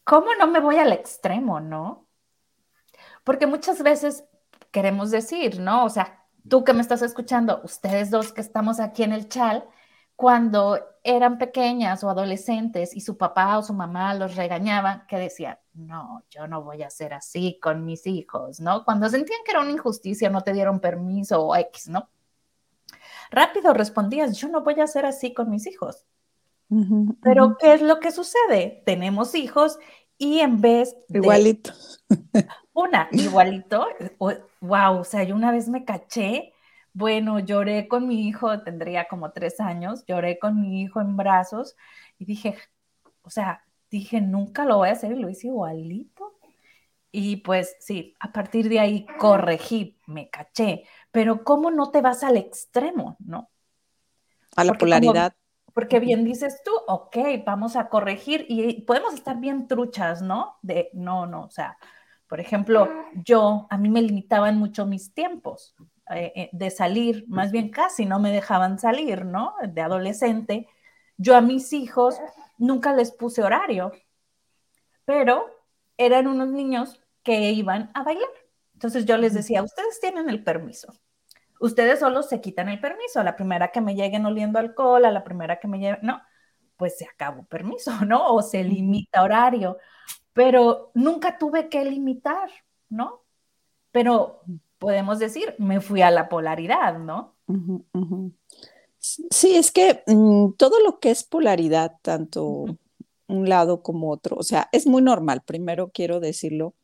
¿Cómo 0.05 0.35
no 0.39 0.47
me 0.47 0.61
voy 0.61 0.77
al 0.77 0.93
extremo, 0.93 1.61
no? 1.61 2.07
Porque 3.23 3.47
muchas 3.47 3.83
veces 3.83 4.25
queremos 4.71 5.11
decir, 5.11 5.61
¿no? 5.61 5.85
O 5.85 5.91
sea, 5.91 6.27
tú 6.49 6.65
que 6.65 6.73
me 6.73 6.81
estás 6.81 7.03
escuchando, 7.03 7.61
ustedes 7.65 8.11
dos 8.11 8.33
que 8.33 8.41
estamos 8.41 8.81
aquí 8.81 9.03
en 9.03 9.13
el 9.13 9.29
chal, 9.29 9.67
cuando 10.17 10.79
eran 11.03 11.39
pequeñas 11.39 12.03
o 12.03 12.09
adolescentes 12.09 12.95
y 12.97 13.01
su 13.01 13.17
papá 13.17 13.59
o 13.59 13.63
su 13.63 13.75
mamá 13.75 14.15
los 14.15 14.37
regañaban, 14.37 15.07
que 15.07 15.19
decían, 15.19 15.59
no, 15.75 16.23
yo 16.31 16.47
no 16.47 16.63
voy 16.63 16.83
a 16.83 16.91
ser 16.91 17.13
así 17.13 17.59
con 17.61 17.85
mis 17.85 18.07
hijos, 18.07 18.61
¿no? 18.61 18.85
Cuando 18.85 19.09
sentían 19.09 19.41
que 19.45 19.51
era 19.51 19.61
una 19.61 19.73
injusticia, 19.73 20.31
no 20.31 20.43
te 20.43 20.53
dieron 20.53 20.81
permiso 20.81 21.45
o 21.45 21.57
X, 21.57 21.89
¿no? 21.89 22.09
Rápido 23.31 23.75
respondías, 23.75 24.37
yo 24.37 24.49
no 24.49 24.63
voy 24.63 24.81
a 24.81 24.87
ser 24.87 25.05
así 25.05 25.35
con 25.35 25.51
mis 25.51 25.67
hijos. 25.67 26.07
Pero 27.23 27.57
¿qué 27.61 27.75
es 27.75 27.83
lo 27.83 28.01
que 28.01 28.11
sucede? 28.11 28.83
Tenemos 28.87 29.35
hijos 29.35 29.79
y 30.17 30.41
en 30.41 30.61
vez 30.61 30.97
de... 31.09 31.19
Igualito. 31.19 31.73
Una, 32.73 33.09
igualito. 33.13 33.87
Wow, 34.61 34.99
o 35.01 35.05
sea, 35.05 35.23
yo 35.25 35.37
una 35.37 35.53
vez 35.53 35.69
me 35.69 35.85
caché 35.85 36.54
bueno, 36.95 37.41
lloré 37.41 37.89
con 37.89 38.07
mi 38.09 38.29
hijo, 38.29 38.63
tendría 38.63 39.07
como 39.09 39.33
tres 39.33 39.61
años, 39.61 40.05
lloré 40.07 40.39
con 40.39 40.61
mi 40.61 40.83
hijo 40.83 41.01
en 41.01 41.17
brazos 41.17 41.77
y 42.19 42.25
dije, 42.25 42.57
o 43.23 43.31
sea, 43.31 43.65
dije, 43.91 44.21
nunca 44.21 44.65
lo 44.65 44.79
voy 44.79 44.89
a 44.91 44.93
hacer 44.93 45.13
y 45.13 45.17
lo 45.21 45.29
hice 45.29 45.49
igualito. 45.49 46.39
Y 47.11 47.37
pues 47.39 47.77
sí, 47.81 48.15
a 48.21 48.33
partir 48.33 48.69
de 48.69 48.81
ahí 48.81 49.07
corregí, 49.19 49.99
me 50.07 50.31
caché, 50.31 50.85
pero 51.11 51.45
¿cómo 51.45 51.71
no 51.71 51.91
te 51.91 52.01
vas 52.01 52.25
al 52.25 52.37
extremo, 52.37 53.17
no? 53.21 53.51
A 54.57 54.65
la 54.65 54.75
polaridad. 54.75 55.35
porque 55.73 55.99
bien 56.01 56.25
dices 56.25 56.63
tú, 56.65 56.71
ok, 56.87 57.17
vamos 57.45 57.77
a 57.77 57.89
corregir 57.89 58.47
y 58.49 58.83
podemos 58.83 59.15
estar 59.15 59.39
bien 59.41 59.67
truchas, 59.67 60.23
¿no? 60.23 60.57
De, 60.63 60.91
no, 60.93 61.27
no, 61.27 61.45
o 61.45 61.51
sea, 61.51 61.77
por 62.29 62.41
ejemplo, 62.41 62.89
yo, 63.15 63.67
a 63.71 63.79
mí 63.79 63.89
me 63.89 64.03
limitaban 64.03 64.59
mucho 64.59 64.87
mis 64.87 65.13
tiempos. 65.15 65.75
Eh, 66.11 66.33
eh, 66.37 66.51
de 66.53 66.71
salir, 66.71 67.25
más 67.29 67.51
bien 67.51 67.71
casi 67.71 68.05
no 68.05 68.19
me 68.19 68.31
dejaban 68.31 68.79
salir, 68.79 69.25
¿no? 69.25 69.55
De 69.67 69.81
adolescente. 69.81 70.69
Yo 71.17 71.35
a 71.37 71.41
mis 71.41 71.73
hijos 71.73 72.19
nunca 72.59 72.93
les 72.93 73.11
puse 73.11 73.43
horario, 73.43 73.93
pero 75.05 75.47
eran 75.97 76.27
unos 76.27 76.49
niños 76.49 77.01
que 77.23 77.53
iban 77.53 77.91
a 77.95 78.03
bailar. 78.03 78.29
Entonces 78.75 79.07
yo 79.07 79.17
les 79.17 79.33
decía, 79.33 79.63
ustedes 79.63 79.99
tienen 80.01 80.29
el 80.29 80.45
permiso. 80.45 80.93
Ustedes 81.61 82.01
solo 82.01 82.23
se 82.23 82.41
quitan 82.41 82.69
el 82.69 82.81
permiso. 82.81 83.21
A 83.21 83.25
la 83.25 83.37
primera 83.37 83.73
que 83.73 83.81
me 83.81 83.95
lleguen 83.95 84.27
oliendo 84.27 84.59
alcohol, 84.59 85.05
a 85.07 85.11
la 85.11 85.25
primera 85.25 85.59
que 85.59 85.69
me 85.69 85.79
lleguen, 85.79 86.01
no, 86.03 86.21
pues 86.77 86.99
se 86.99 87.07
acabó 87.07 87.45
permiso, 87.47 87.93
¿no? 88.07 88.27
O 88.35 88.43
se 88.43 88.63
limita 88.65 89.23
horario. 89.23 89.79
Pero 90.35 90.91
nunca 90.95 91.39
tuve 91.39 91.69
que 91.71 91.85
limitar, 91.85 92.51
¿no? 92.91 93.25
Pero 93.93 94.43
podemos 94.85 95.19
decir, 95.19 95.55
me 95.57 95.81
fui 95.81 96.03
a 96.03 96.11
la 96.11 96.29
polaridad, 96.29 96.99
¿no? 96.99 97.35
Sí, 98.99 99.57
es 99.57 99.73
que 99.73 100.03
mm, 100.07 100.53
todo 100.59 100.79
lo 100.83 101.01
que 101.01 101.11
es 101.11 101.25
polaridad, 101.25 101.93
tanto 102.03 102.67
un 103.27 103.49
lado 103.49 103.83
como 103.83 104.11
otro, 104.11 104.37
o 104.37 104.43
sea, 104.43 104.69
es 104.73 104.87
muy 104.87 105.01
normal, 105.01 105.43
primero 105.47 105.91
quiero 105.93 106.21
decirlo, 106.21 106.75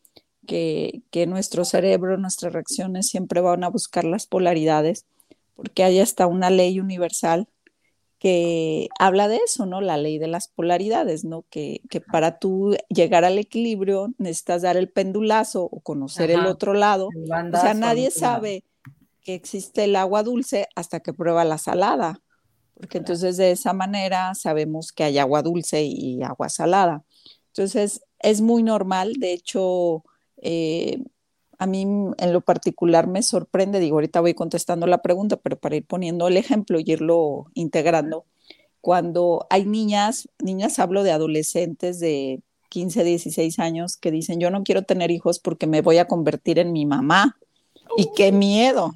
que, 0.47 1.03
que 1.11 1.27
nuestro 1.27 1.67
cerebro, 1.67 2.17
nuestras 2.17 2.55
reacciones 2.55 3.09
siempre 3.09 3.43
van 3.43 3.65
a 3.65 3.69
buscar 3.69 4.05
las 4.05 4.27
polaridades, 4.27 5.05
porque 5.55 5.85
hay 5.85 6.01
hasta 6.01 6.27
una 6.27 6.49
ley 6.49 6.81
universal 6.81 7.49
que 8.21 8.91
habla 8.99 9.29
de 9.29 9.37
eso, 9.39 9.65
¿no? 9.65 9.81
La 9.81 9.97
ley 9.97 10.19
de 10.19 10.29
las 10.29 10.47
polaridades, 10.49 11.25
¿no? 11.25 11.47
Que, 11.49 11.81
para 12.13 12.39
tú 12.39 12.77
llegar 12.91 13.25
al 13.25 13.39
equilibrio 13.39 14.13
necesitas 14.19 14.61
dar 14.61 14.77
el 14.77 14.91
pendulazo 14.91 15.65
o 15.65 15.81
conocer 15.81 16.31
el 16.31 16.45
otro 16.45 16.75
lado. 16.75 17.09
o 17.09 17.61
sea, 17.61 17.73
nadie 17.73 18.11
sabe 18.11 18.63
que 19.23 19.35
existe 19.35 19.85
el 19.85 19.97
agua 19.97 20.23
dulce 20.23 20.69
hasta 20.77 21.01
que 21.01 21.15
prueba 21.15 21.47
la 21.47 21.57
salada, 21.57 22.21
porque 22.75 22.99
entonces 22.99 23.39
de 23.39 23.53
esa 23.53 23.73
manera 23.73 24.35
sabemos 24.35 24.93
que 24.93 25.05
hay 25.05 25.19
agua 25.19 25.41
dulce 25.41 25.83
y 25.83 26.23
agua 26.23 26.51
salada. 26.51 27.03
Entonces, 27.49 28.03
es 28.19 28.43
muy 28.43 28.63
normal, 28.63 29.15
de 29.15 29.33
hecho, 29.33 30.05
eh, 30.43 31.03
a 31.61 31.67
mí 31.67 31.83
en 31.83 32.33
lo 32.33 32.41
particular 32.41 33.07
me 33.07 33.23
sorprende, 33.23 33.81
digo, 33.81 33.99
ahorita 33.99 34.23
voy 34.23 34.33
contestando 34.33 34.87
la 34.87 35.03
pregunta, 35.03 35.37
pero 35.37 35.59
para 35.59 35.77
ir 35.77 35.85
poniendo 35.85 36.27
el 36.27 36.39
ejemplo 36.39 36.81
y 36.81 36.91
irlo 36.91 37.51
integrando, 37.53 38.25
cuando 38.81 39.47
hay 39.51 39.67
niñas, 39.67 40.27
niñas 40.39 40.79
hablo 40.79 41.03
de 41.03 41.13
adolescentes 41.13 42.01
de 42.01 42.41
15, 42.71 43.05
16 43.05 43.59
años 43.59 43.99
que 43.99 44.11
dicen, 44.11 44.41
yo 44.41 44.51
no 44.51 44.65
quiero 44.65 44.85
tener 44.85 45.11
hijos 45.11 45.39
porque 45.39 45.67
me 45.67 45.83
voy 45.83 45.99
a 45.99 46.07
convertir 46.07 46.59
en 46.59 46.73
mi 46.73 46.87
mamá. 46.87 47.37
Y 47.99 48.09
qué 48.17 48.33
miedo. 48.33 48.95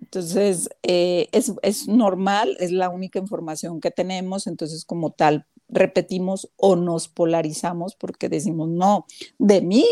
Entonces, 0.00 0.70
eh, 0.84 1.28
es, 1.32 1.52
es 1.60 1.86
normal, 1.86 2.56
es 2.60 2.72
la 2.72 2.88
única 2.88 3.18
información 3.18 3.82
que 3.82 3.90
tenemos, 3.90 4.46
entonces 4.46 4.86
como 4.86 5.10
tal, 5.10 5.44
repetimos 5.68 6.50
o 6.56 6.76
nos 6.76 7.08
polarizamos 7.08 7.94
porque 7.94 8.28
decimos, 8.28 8.68
no, 8.68 9.06
de 9.38 9.60
mí 9.60 9.86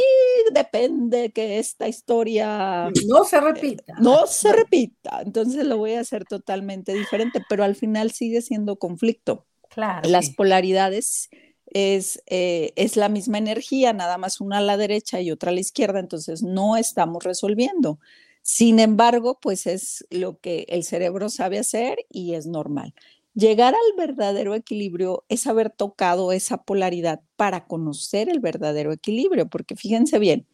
depende 0.53 1.33
que 1.33 1.59
esta 1.59 1.89
historia 1.89 2.91
no 3.07 3.25
se 3.25 3.41
repita. 3.41 3.95
No 4.01 4.27
se 4.27 4.53
repita. 4.53 5.23
Entonces 5.23 5.65
lo 5.65 5.79
voy 5.79 5.95
a 5.95 6.01
hacer 6.01 6.25
totalmente 6.25 6.93
diferente, 6.93 7.43
pero 7.49 7.65
al 7.65 7.75
final 7.75 8.11
sigue 8.13 8.43
siendo 8.43 8.77
conflicto. 8.77 9.47
Claro. 9.69 10.09
Las 10.09 10.31
polaridades 10.31 11.31
es, 11.67 12.23
eh, 12.27 12.73
es 12.77 12.97
la 12.97 13.09
misma 13.09 13.39
energía, 13.39 13.93
nada 13.93 14.19
más 14.19 14.41
una 14.41 14.59
a 14.59 14.63
la 14.63 14.77
derecha 14.77 15.21
y 15.21 15.31
otra 15.31 15.51
a 15.51 15.55
la 15.55 15.61
izquierda, 15.61 16.01
entonces 16.01 16.43
no 16.43 16.77
estamos 16.77 17.25
resolviendo. 17.25 17.99
Sin 18.43 18.81
embargo, 18.81 19.39
pues 19.41 19.67
es 19.67 20.05
lo 20.11 20.39
que 20.41 20.67
el 20.69 20.85
cerebro 20.85 21.31
sabe 21.31 21.59
hacer 21.59 21.99
y 22.11 22.35
es 22.35 22.47
normal. 22.47 22.93
Llegar 23.35 23.75
al 23.75 23.97
verdadero 23.97 24.55
equilibrio 24.55 25.25
es 25.29 25.47
haber 25.47 25.71
tocado 25.71 26.33
esa 26.33 26.63
polaridad 26.63 27.23
para 27.37 27.67
conocer 27.67 28.29
el 28.29 28.41
verdadero 28.41 28.93
equilibrio, 28.93 29.49
porque 29.49 29.75
fíjense 29.75 30.19
bien, 30.19 30.47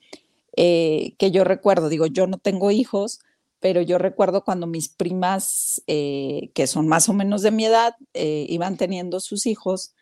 eh, 0.56 1.14
que 1.18 1.32
yo 1.32 1.42
recuerdo, 1.44 1.88
digo, 1.88 2.06
yo 2.06 2.28
no 2.28 2.38
tengo 2.38 2.70
hijos, 2.70 3.20
pero 3.58 3.82
yo 3.82 3.98
recuerdo 3.98 4.44
cuando 4.44 4.68
mis 4.68 4.88
primas, 4.88 5.82
eh, 5.88 6.50
que 6.54 6.68
son 6.68 6.86
más 6.86 7.08
o 7.08 7.12
menos 7.14 7.42
de 7.42 7.50
mi 7.50 7.64
edad, 7.64 7.94
eh, 8.14 8.46
iban 8.48 8.76
teniendo 8.76 9.20
sus 9.20 9.46
hijos, 9.46 9.94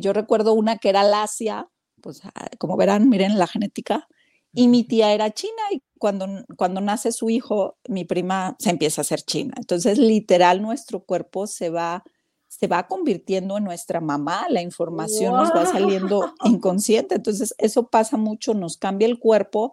yo 0.00 0.12
recuerdo 0.12 0.52
una 0.52 0.78
que 0.78 0.88
era 0.88 1.02
lacia, 1.02 1.68
pues 2.00 2.22
ah, 2.24 2.48
como 2.58 2.76
verán, 2.76 3.08
miren 3.08 3.38
la 3.38 3.48
genética, 3.48 4.06
y 4.54 4.68
mi 4.68 4.84
tía 4.84 5.12
era 5.12 5.32
china 5.32 5.62
y 5.72 5.82
cuando, 5.98 6.26
cuando 6.56 6.80
nace 6.80 7.12
su 7.12 7.30
hijo, 7.30 7.76
mi 7.88 8.04
prima 8.04 8.56
se 8.58 8.70
empieza 8.70 9.00
a 9.00 9.04
hacer 9.04 9.22
china. 9.22 9.54
Entonces, 9.56 9.98
literal, 9.98 10.62
nuestro 10.62 11.00
cuerpo 11.00 11.46
se 11.46 11.70
va, 11.70 12.04
se 12.46 12.66
va 12.66 12.86
convirtiendo 12.86 13.58
en 13.58 13.64
nuestra 13.64 14.00
mamá, 14.00 14.46
la 14.50 14.62
información 14.62 15.34
nos 15.34 15.50
va 15.50 15.66
saliendo 15.66 16.34
inconsciente. 16.44 17.16
Entonces, 17.16 17.54
eso 17.58 17.88
pasa 17.88 18.16
mucho, 18.16 18.54
nos 18.54 18.76
cambia 18.76 19.08
el 19.08 19.18
cuerpo 19.18 19.72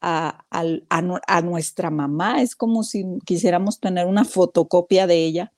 a, 0.00 0.44
a, 0.50 1.42
nuestra 1.42 1.90
mamá. 1.90 2.42
Es 2.42 2.56
como 2.56 2.82
si 2.82 3.04
quisiéramos 3.24 3.78
tener 3.78 4.06
una 4.06 4.24
fotocopia 4.24 5.06
de 5.06 5.24
ella. 5.24 5.52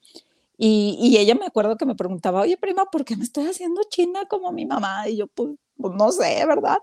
Y, 0.58 0.98
y, 1.00 1.16
ella 1.16 1.34
me 1.34 1.46
acuerdo 1.46 1.76
que 1.76 1.86
me 1.86 1.94
preguntaba, 1.94 2.42
oye, 2.42 2.58
prima, 2.58 2.84
¿por 2.86 3.04
qué 3.04 3.16
me 3.16 3.24
estoy 3.24 3.46
haciendo 3.46 3.80
china 3.88 4.26
como 4.28 4.52
mi 4.52 4.66
mamá? 4.66 5.08
Y 5.08 5.16
yo, 5.16 5.26
pues, 5.28 5.50
pues 5.76 5.94
no 5.94 6.12
sé, 6.12 6.44
¿verdad? 6.46 6.78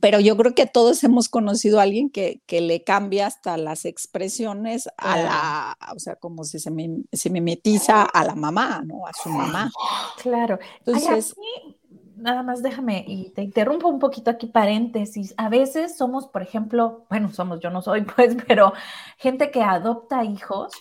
Pero 0.00 0.20
yo 0.20 0.36
creo 0.36 0.54
que 0.54 0.66
todos 0.66 1.02
hemos 1.04 1.28
conocido 1.28 1.78
a 1.78 1.82
alguien 1.82 2.10
que, 2.10 2.40
que 2.46 2.60
le 2.60 2.84
cambia 2.84 3.26
hasta 3.26 3.56
las 3.56 3.84
expresiones 3.84 4.88
a 4.96 5.18
la, 5.18 5.78
o 5.94 5.98
sea, 5.98 6.16
como 6.16 6.44
si 6.44 6.58
se, 6.58 6.70
me, 6.70 7.02
se 7.12 7.30
mimetiza 7.30 8.02
a 8.02 8.24
la 8.24 8.34
mamá, 8.34 8.82
¿no? 8.84 9.06
A 9.06 9.12
su 9.12 9.28
mamá. 9.28 9.70
Claro. 10.22 10.58
Entonces, 10.78 11.34
nada 12.16 12.42
más 12.42 12.62
déjame 12.62 13.04
y 13.06 13.30
te 13.30 13.42
interrumpo 13.42 13.88
un 13.88 13.98
poquito 13.98 14.30
aquí 14.30 14.46
paréntesis. 14.46 15.34
A 15.36 15.48
veces 15.48 15.96
somos, 15.96 16.28
por 16.28 16.42
ejemplo, 16.42 17.06
bueno, 17.10 17.32
somos, 17.32 17.60
yo 17.60 17.70
no 17.70 17.82
soy 17.82 18.02
pues, 18.16 18.36
pero 18.46 18.72
gente 19.18 19.50
que 19.50 19.62
adopta 19.62 20.24
hijos 20.24 20.72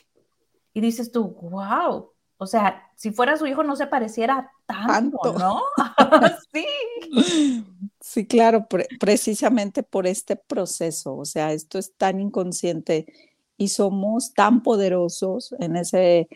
y 0.73 0.81
dices 0.81 1.11
tú, 1.11 1.35
wow, 1.41 2.11
o 2.37 2.45
sea, 2.47 2.89
si 2.95 3.11
fuera 3.11 3.37
su 3.37 3.45
hijo 3.45 3.63
no 3.63 3.75
se 3.75 3.87
pareciera 3.87 4.51
tanto, 4.65 5.33
¿no? 5.33 5.61
sí. 6.53 7.65
Sí, 8.05 8.27
claro, 8.27 8.67
precisamente 8.99 9.81
por 9.81 10.07
este 10.07 10.35
proceso, 10.35 11.15
o 11.15 11.23
sea, 11.25 11.53
esto 11.53 11.79
es 11.79 11.93
tan 11.95 12.19
inconsciente 12.19 13.05
y 13.57 13.69
somos 13.69 14.33
tan 14.33 14.61
poderosos 14.61 15.55
en 15.59 15.77
ese 15.77 16.27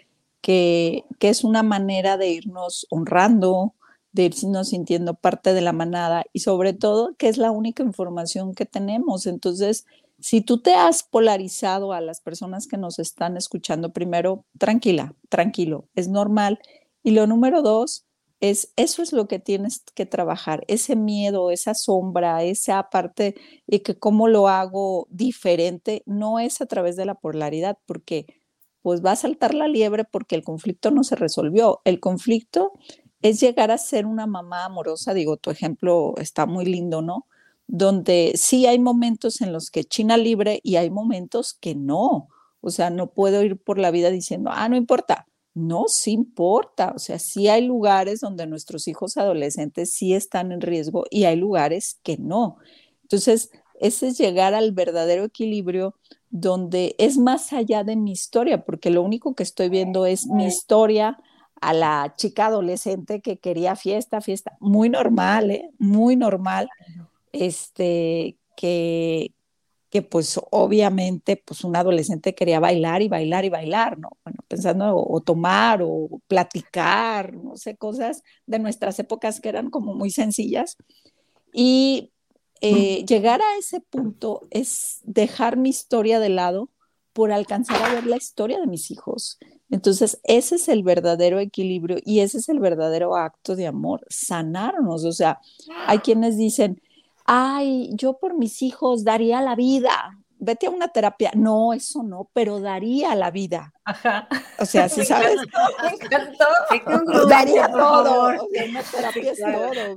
que, 0.42 1.04
que 1.20 1.28
es 1.28 1.44
una 1.44 1.64
manera 1.64 2.16
de 2.16 2.30
irnos 2.30 2.88
honrando, 2.90 3.74
de 4.14 4.24
irnos 4.28 4.70
sintiendo 4.70 5.16
parte 5.16 5.54
de 5.54 5.60
la 5.62 5.74
manada 5.74 6.24
y 6.32 6.40
sobre 6.40 6.72
todo 6.72 7.16
que 7.18 7.28
es 7.28 7.38
la 7.38 7.52
única 7.52 7.84
información 7.84 8.54
que 8.56 8.66
tenemos. 8.66 9.28
Entonces, 9.28 9.86
si 10.20 10.40
tú 10.40 10.62
te 10.62 10.74
has 10.74 11.04
polarizado 11.04 11.92
a 11.92 12.00
las 12.00 12.22
personas 12.22 12.68
que 12.68 12.78
nos 12.78 12.98
están 12.98 13.36
escuchando, 13.36 13.92
primero, 13.92 14.46
tranquila, 14.58 15.16
tranquilo, 15.28 15.90
es 15.96 16.08
normal. 16.08 16.60
Y 17.04 17.12
lo 17.12 17.28
número 17.28 17.62
dos 17.62 18.06
es, 18.40 18.72
eso 18.76 19.02
es 19.02 19.14
lo 19.14 19.28
que 19.28 19.40
tienes 19.40 19.84
que 19.96 20.06
trabajar, 20.06 20.64
ese 20.68 20.96
miedo, 20.96 21.52
esa 21.52 21.74
sombra, 21.74 22.44
esa 22.44 22.90
parte 22.90 23.36
y 23.68 23.80
que 23.80 23.98
cómo 23.98 24.28
lo 24.28 24.48
hago 24.48 25.08
diferente, 25.10 26.04
no 26.06 26.40
es 26.40 26.62
a 26.62 26.68
través 26.68 26.96
de 26.96 27.06
la 27.06 27.16
polaridad, 27.16 27.78
porque 27.86 28.26
pues 28.82 29.04
va 29.04 29.12
a 29.12 29.16
saltar 29.18 29.54
la 29.54 29.68
liebre 29.68 30.06
porque 30.06 30.36
el 30.36 30.44
conflicto 30.44 30.92
no 30.92 31.04
se 31.04 31.16
resolvió. 31.16 31.82
El 31.84 32.00
conflicto 32.00 32.72
es 33.22 33.40
llegar 33.42 33.72
a 33.72 33.78
ser 33.78 34.06
una 34.06 34.28
mamá 34.28 34.66
amorosa, 34.66 35.14
digo, 35.14 35.38
tu 35.38 35.50
ejemplo 35.52 36.14
está 36.18 36.46
muy 36.46 36.66
lindo, 36.66 37.02
¿no? 37.02 37.26
Donde 37.68 38.34
sí 38.36 38.66
hay 38.66 38.80
momentos 38.80 39.42
en 39.42 39.52
los 39.52 39.72
que 39.72 39.84
China 39.84 40.16
libre 40.18 40.62
y 40.64 40.78
hay 40.78 40.90
momentos 40.90 41.54
que 41.54 41.76
no. 41.76 42.30
O 42.62 42.70
sea, 42.70 42.90
no 42.90 43.12
puedo 43.12 43.44
ir 43.44 43.58
por 43.58 43.78
la 43.80 43.92
vida 43.92 44.10
diciendo, 44.10 44.52
ah, 44.54 44.70
no 44.70 44.78
importa. 44.78 45.28
No, 45.58 45.86
sí 45.88 46.12
importa. 46.12 46.94
O 46.96 47.00
sea, 47.00 47.18
sí 47.18 47.48
hay 47.48 47.66
lugares 47.66 48.20
donde 48.20 48.46
nuestros 48.46 48.88
hijos 48.88 49.18
adolescentes 49.18 49.92
sí 49.92 50.14
están 50.14 50.52
en 50.52 50.62
riesgo 50.62 51.06
y 51.10 51.24
hay 51.24 51.36
lugares 51.36 52.00
que 52.04 52.18
no. 52.18 52.58
Entonces, 53.02 53.50
ese 53.80 54.10
es 54.10 54.20
llegar 54.20 54.54
al 54.54 54.72
verdadero 54.72 55.24
equilibrio 55.24 55.96
donde 56.30 56.96
es 57.00 57.18
más 57.18 57.54
allá 57.54 57.84
de 57.84 57.96
mi 57.96 58.12
historia, 58.12 58.66
porque 58.66 58.92
lo 58.92 59.02
único 59.02 59.34
que 59.34 59.44
estoy 59.44 59.70
viendo 59.70 60.06
es 60.06 60.28
mi 60.28 60.46
historia 60.46 61.18
a 61.60 61.74
la 61.74 62.14
chica 62.16 62.48
adolescente 62.48 63.22
que 63.22 63.38
quería 63.40 63.76
fiesta, 63.76 64.22
fiesta, 64.22 64.58
muy 64.60 64.90
normal, 64.90 65.50
¿eh? 65.50 65.72
muy 65.80 66.16
normal, 66.16 66.70
este, 67.32 68.38
que, 68.56 69.34
que 69.98 70.04
pues 70.04 70.40
obviamente 70.52 71.42
pues 71.44 71.64
un 71.64 71.76
adolescente 71.76 72.36
quería 72.36 72.60
bailar 72.60 73.02
y 73.02 73.08
bailar 73.08 73.46
y 73.46 73.50
bailar, 73.50 73.98
¿no? 73.98 74.10
Bueno, 74.24 74.40
pensando 74.48 74.96
o, 74.96 75.22
tomar 75.22 75.82
o 75.82 76.22
platicar, 76.28 77.34
no 77.34 77.58
sé, 77.58 77.78
cosas 77.78 78.22
de 78.46 78.60
nuestras 78.60 79.00
épocas 79.00 79.42
que 79.42 79.50
eran 79.50 79.72
como 79.72 79.96
muy 79.96 80.12
sencillas. 80.12 80.78
Y 81.52 82.12
eh, 82.62 83.06
llegar 83.06 83.42
a 83.42 83.58
ese 83.58 83.82
punto 83.82 84.48
es 84.52 85.00
dejar 85.04 85.58
mi 85.58 85.70
historia 85.70 86.20
de 86.20 86.30
lado 86.30 86.70
por 87.14 87.32
alcanzar 87.32 87.82
a 87.82 87.94
ver 87.96 88.06
la 88.06 88.18
historia 88.18 88.60
de 88.60 88.68
mis 88.68 88.92
hijos. 88.92 89.40
Entonces, 89.72 90.20
ese 90.24 90.56
es 90.58 90.68
el 90.68 90.84
verdadero 90.84 91.40
equilibrio 91.40 91.98
y 92.06 92.20
ese 92.20 92.38
es 92.38 92.50
el 92.50 92.60
verdadero 92.60 93.16
acto 93.16 93.56
de 93.56 93.66
amor, 93.66 94.06
sanarnos. 94.10 95.06
O 95.06 95.12
sea, 95.12 95.40
hay 95.88 96.00
quienes 96.00 96.38
dicen, 96.38 96.82
ay, 97.28 97.92
yo 97.94 98.18
por 98.18 98.34
mis 98.36 98.62
hijos 98.64 99.04
daría 99.04 99.42
la 99.42 99.56
vida, 99.56 100.18
vete 100.40 100.68
a 100.68 100.70
una 100.70 100.88
terapia. 100.88 101.32
No, 101.36 101.74
eso 101.74 102.04
no, 102.04 102.30
pero 102.34 102.60
daría 102.60 103.16
la 103.16 103.32
vida. 103.32 103.74
Ajá. 103.84 104.28
O 104.60 104.66
sea, 104.66 104.90
si 104.90 105.04
sabes. 105.04 105.36
daría 107.30 107.68
todo. 107.70 108.28
O 108.28 108.50
sea, 108.52 108.66
una 108.70 108.84
terapia 108.84 109.32
es 109.32 109.40
todo. 109.40 109.96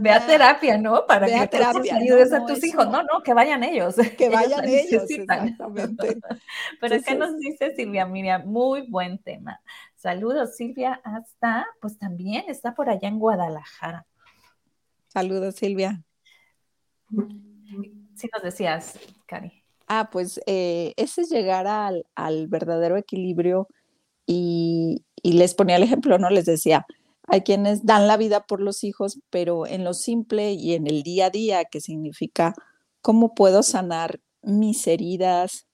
Ve, 0.00 0.10
a 0.10 0.26
terapia, 0.26 0.78
¿no? 0.78 1.06
Para 1.06 1.26
que 1.26 1.46
terapia. 1.46 1.96
ayudes 1.96 2.32
a 2.32 2.44
tus 2.44 2.62
hijos. 2.64 2.88
No, 2.88 3.02
no, 3.02 3.22
que 3.24 3.34
vayan 3.34 3.62
ellos. 3.62 3.96
Que 4.18 4.28
vayan 4.28 4.64
ellos, 4.64 5.04
exactamente. 5.08 6.18
pero 6.80 6.96
¿qué 7.02 7.14
nos 7.14 7.38
dice 7.38 7.74
Silvia 7.74 8.06
Miriam? 8.06 8.44
Muy 8.44 8.82
buen 8.82 9.18
tema. 9.18 9.60
Saludos, 9.96 10.56
Silvia, 10.56 11.00
hasta, 11.04 11.66
pues 11.80 11.98
también 11.98 12.44
está 12.48 12.74
por 12.74 12.90
allá 12.90 13.08
en 13.08 13.18
Guadalajara. 13.18 14.06
Saludos, 15.08 15.54
Silvia. 15.54 16.02
Sí 18.14 18.28
nos 18.32 18.42
decías, 18.42 18.98
Cari. 19.26 19.52
Ah, 19.88 20.08
pues 20.10 20.40
eh, 20.46 20.94
ese 20.96 21.22
es 21.22 21.30
llegar 21.30 21.66
al, 21.66 22.48
verdadero 22.48 22.96
equilibrio 22.96 23.68
y, 24.26 25.04
les 25.22 25.54
ponía 25.54 25.76
el 25.76 25.82
ejemplo, 25.82 26.18
¿no? 26.18 26.30
Les 26.30 26.46
decía, 26.46 26.86
hay 27.28 27.42
quienes 27.42 27.84
dan 27.84 28.06
la 28.06 28.16
vida 28.16 28.44
por 28.46 28.60
los 28.60 28.84
hijos, 28.84 29.20
pero 29.30 29.66
en 29.66 29.84
lo 29.84 29.94
simple 29.94 30.52
y 30.52 30.74
en 30.74 30.86
el 30.86 31.02
día 31.02 31.26
a 31.26 31.30
día, 31.30 31.64
que 31.64 31.80
significa 31.80 32.54
cómo 33.02 33.34
puedo 33.34 33.62
sanar 33.62 34.20
mis 34.42 34.86
heridas, 34.86 35.66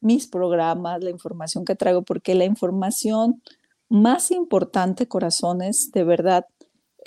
mis 0.00 0.26
programas, 0.28 1.02
la 1.04 1.10
información 1.10 1.64
que 1.64 1.76
traigo, 1.76 2.02
porque 2.02 2.34
la 2.34 2.44
información 2.44 3.42
más 3.88 4.30
importante, 4.30 5.08
corazones, 5.08 5.90
de 5.92 6.04
verdad, 6.04 6.46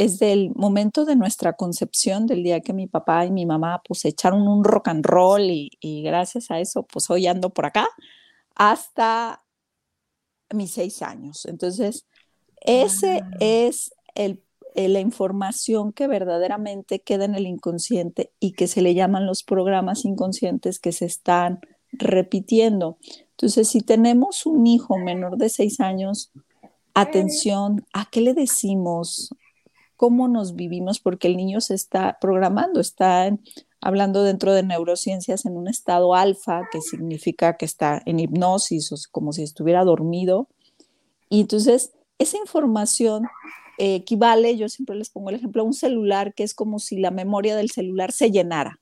es 0.01 0.17
del 0.17 0.49
momento 0.55 1.05
de 1.05 1.15
nuestra 1.15 1.53
concepción, 1.53 2.25
del 2.25 2.41
día 2.41 2.61
que 2.61 2.73
mi 2.73 2.87
papá 2.87 3.23
y 3.27 3.29
mi 3.29 3.45
mamá 3.45 3.83
pues 3.87 4.03
echaron 4.05 4.47
un 4.47 4.63
rock 4.63 4.87
and 4.87 5.05
roll 5.05 5.43
y, 5.43 5.69
gracias 6.03 6.49
a 6.49 6.59
eso 6.59 6.81
pues 6.83 7.07
hoy 7.11 7.27
ando 7.27 7.51
por 7.51 7.67
acá, 7.67 7.87
hasta 8.55 9.43
mis 10.51 10.71
seis 10.71 11.03
años. 11.03 11.45
Entonces, 11.45 12.07
ese 12.61 13.21
es 13.39 13.93
el, 14.15 14.43
la 14.73 14.99
información 14.99 15.93
que 15.93 16.07
verdaderamente 16.07 17.01
queda 17.01 17.25
en 17.25 17.35
el 17.35 17.45
inconsciente 17.45 18.31
y 18.39 18.53
que 18.53 18.65
se 18.65 18.81
le 18.81 18.95
llaman 18.95 19.27
los 19.27 19.43
programas 19.43 20.03
inconscientes 20.03 20.79
que 20.79 20.93
se 20.93 21.05
están 21.05 21.59
repitiendo. 21.91 22.97
Entonces, 23.31 23.67
si 23.67 23.81
tenemos 23.81 24.47
un 24.47 24.65
hijo 24.65 24.97
menor 24.97 25.37
de 25.37 25.49
seis 25.49 25.79
años, 25.79 26.31
atención, 26.95 27.85
¿a 27.93 28.09
qué 28.09 28.21
le 28.21 28.33
decimos? 28.33 29.29
Cómo 30.01 30.27
nos 30.27 30.55
vivimos, 30.55 30.99
porque 30.99 31.27
el 31.27 31.37
niño 31.37 31.61
se 31.61 31.75
está 31.75 32.17
programando, 32.19 32.79
está 32.79 33.29
hablando 33.81 34.23
dentro 34.23 34.51
de 34.51 34.63
neurociencias 34.63 35.45
en 35.45 35.55
un 35.55 35.67
estado 35.67 36.15
alfa, 36.15 36.63
que 36.71 36.81
significa 36.81 37.55
que 37.55 37.65
está 37.65 38.01
en 38.07 38.19
hipnosis 38.19 38.91
o 38.91 38.95
como 39.11 39.31
si 39.31 39.43
estuviera 39.43 39.83
dormido. 39.83 40.47
Y 41.29 41.41
entonces, 41.41 41.91
esa 42.17 42.35
información 42.37 43.27
eh, 43.77 43.93
equivale, 43.93 44.57
yo 44.57 44.69
siempre 44.69 44.95
les 44.95 45.11
pongo 45.11 45.29
el 45.29 45.35
ejemplo, 45.35 45.61
a 45.61 45.65
un 45.65 45.75
celular 45.75 46.33
que 46.33 46.41
es 46.41 46.55
como 46.55 46.79
si 46.79 46.97
la 46.97 47.11
memoria 47.11 47.55
del 47.55 47.69
celular 47.69 48.11
se 48.11 48.31
llenara. 48.31 48.79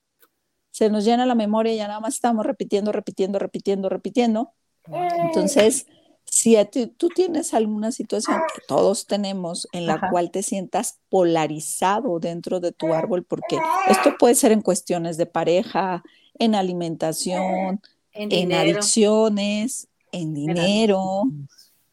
Se 0.71 0.89
nos 0.89 1.03
llena 1.03 1.25
la 1.25 1.35
memoria 1.35 1.73
y 1.73 1.77
ya 1.77 1.89
nada 1.89 1.99
más 1.99 2.13
estamos 2.13 2.45
repitiendo, 2.45 2.93
repitiendo, 2.93 3.39
repitiendo, 3.39 3.89
repitiendo. 3.89 4.53
Entonces, 4.87 5.85
si 6.31 6.55
tú 6.97 7.09
tienes 7.09 7.53
alguna 7.53 7.91
situación 7.91 8.37
que 8.53 8.61
todos 8.67 9.05
tenemos 9.07 9.67
en 9.71 9.85
la 9.85 10.09
cual 10.09 10.31
te 10.31 10.43
sientas 10.43 10.99
polarizado 11.09 12.19
dentro 12.19 12.59
de 12.59 12.71
tu 12.71 12.93
árbol, 12.93 13.23
porque 13.23 13.57
esto 13.87 14.15
puede 14.17 14.35
ser 14.35 14.51
en 14.51 14.61
cuestiones 14.61 15.17
de 15.17 15.25
pareja, 15.25 16.03
en 16.37 16.55
alimentación, 16.55 17.81
en, 18.13 18.53
adicciones, 18.53 19.87
en 20.11 20.33
dinero, 20.33 21.23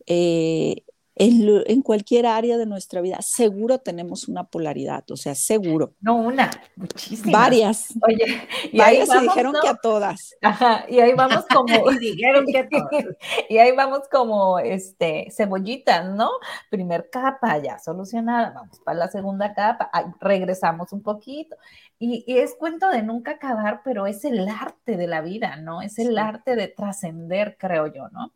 eh, 0.06 0.82
en, 1.18 1.80
cualquier 1.80 2.26
área 2.26 2.58
de 2.58 2.66
nuestra 2.66 3.00
vida, 3.00 3.22
seguro 3.22 3.78
tenemos 3.78 4.28
una 4.28 4.44
polaridad, 4.44 5.02
o 5.10 5.16
sea, 5.16 5.34
seguro. 5.34 5.94
No 6.00 6.16
una, 6.16 6.50
muchísimas. 6.76 7.32
Varias. 7.32 7.94
Oye, 8.06 8.46
y 8.70 8.78
varias 8.78 9.08
se 9.08 9.20
dijeron 9.20 9.54
que 9.62 9.68
a 9.68 9.74
todas. 9.76 10.34
Ajá, 10.42 10.84
y 10.88 11.00
ahí 11.00 11.14
vamos 11.14 11.46
como, 11.54 11.90
y 11.92 11.98
dijeron 11.98 12.44
que 12.44 12.58
a 12.58 12.68
todas. 12.68 13.16
y 13.48 13.56
ahí 13.56 13.72
vamos 13.74 14.00
como, 14.12 14.58
este, 14.58 15.28
cebollitas, 15.34 16.06
¿no? 16.14 16.28
Primer 16.70 17.08
capa, 17.08 17.56
ya 17.58 17.78
solucionada, 17.78 18.50
vamos 18.50 18.78
para 18.80 18.98
la 18.98 19.08
segunda 19.08 19.54
capa, 19.54 19.90
regresamos 20.20 20.92
un 20.92 21.02
poquito. 21.02 21.56
Y, 21.98 22.24
y, 22.26 22.38
es 22.38 22.54
cuento 22.56 22.90
de 22.90 23.02
nunca 23.02 23.32
acabar, 23.32 23.80
pero 23.82 24.06
es 24.06 24.22
el 24.26 24.46
arte 24.48 24.98
de 24.98 25.06
la 25.06 25.22
vida, 25.22 25.56
¿no? 25.56 25.80
Es 25.80 25.98
el 25.98 26.18
arte 26.18 26.54
de 26.54 26.68
trascender, 26.68 27.56
creo 27.58 27.86
yo, 27.86 28.10
¿no? 28.10 28.34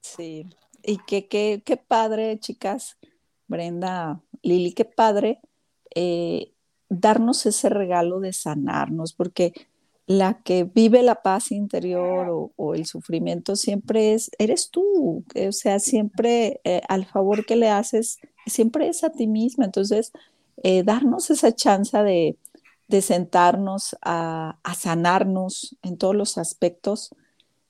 Sí, 0.00 0.48
y 0.82 0.98
que 0.98 1.28
qué 1.28 1.76
padre, 1.76 2.38
chicas, 2.40 2.98
Brenda, 3.46 4.20
Lili, 4.42 4.72
qué 4.72 4.84
padre, 4.84 5.40
eh, 5.94 6.52
darnos 6.88 7.44
ese 7.46 7.68
regalo 7.68 8.20
de 8.20 8.32
sanarnos, 8.32 9.12
porque 9.12 9.52
la 10.06 10.42
que 10.42 10.64
vive 10.64 11.02
la 11.02 11.22
paz 11.22 11.52
interior 11.52 12.50
o, 12.56 12.74
el 12.74 12.86
sufrimiento 12.86 13.56
siempre 13.56 14.14
es, 14.14 14.30
eres 14.38 14.70
tú, 14.70 15.24
o 15.34 15.52
sea, 15.52 15.78
siempre 15.80 16.60
eh, 16.64 16.80
al 16.88 17.04
favor 17.04 17.44
que 17.44 17.56
le 17.56 17.68
haces, 17.68 18.18
siempre 18.46 18.88
es 18.88 19.04
a 19.04 19.10
ti 19.10 19.26
misma. 19.26 19.66
Entonces, 19.66 20.12
eh, 20.62 20.82
darnos 20.82 21.30
esa 21.30 21.54
chance 21.54 21.96
de, 21.98 22.38
sentarnos 23.02 23.96
a, 24.00 24.58
sanarnos 24.78 25.76
en 25.82 25.98
todos 25.98 26.16
los 26.16 26.38
aspectos, 26.38 27.14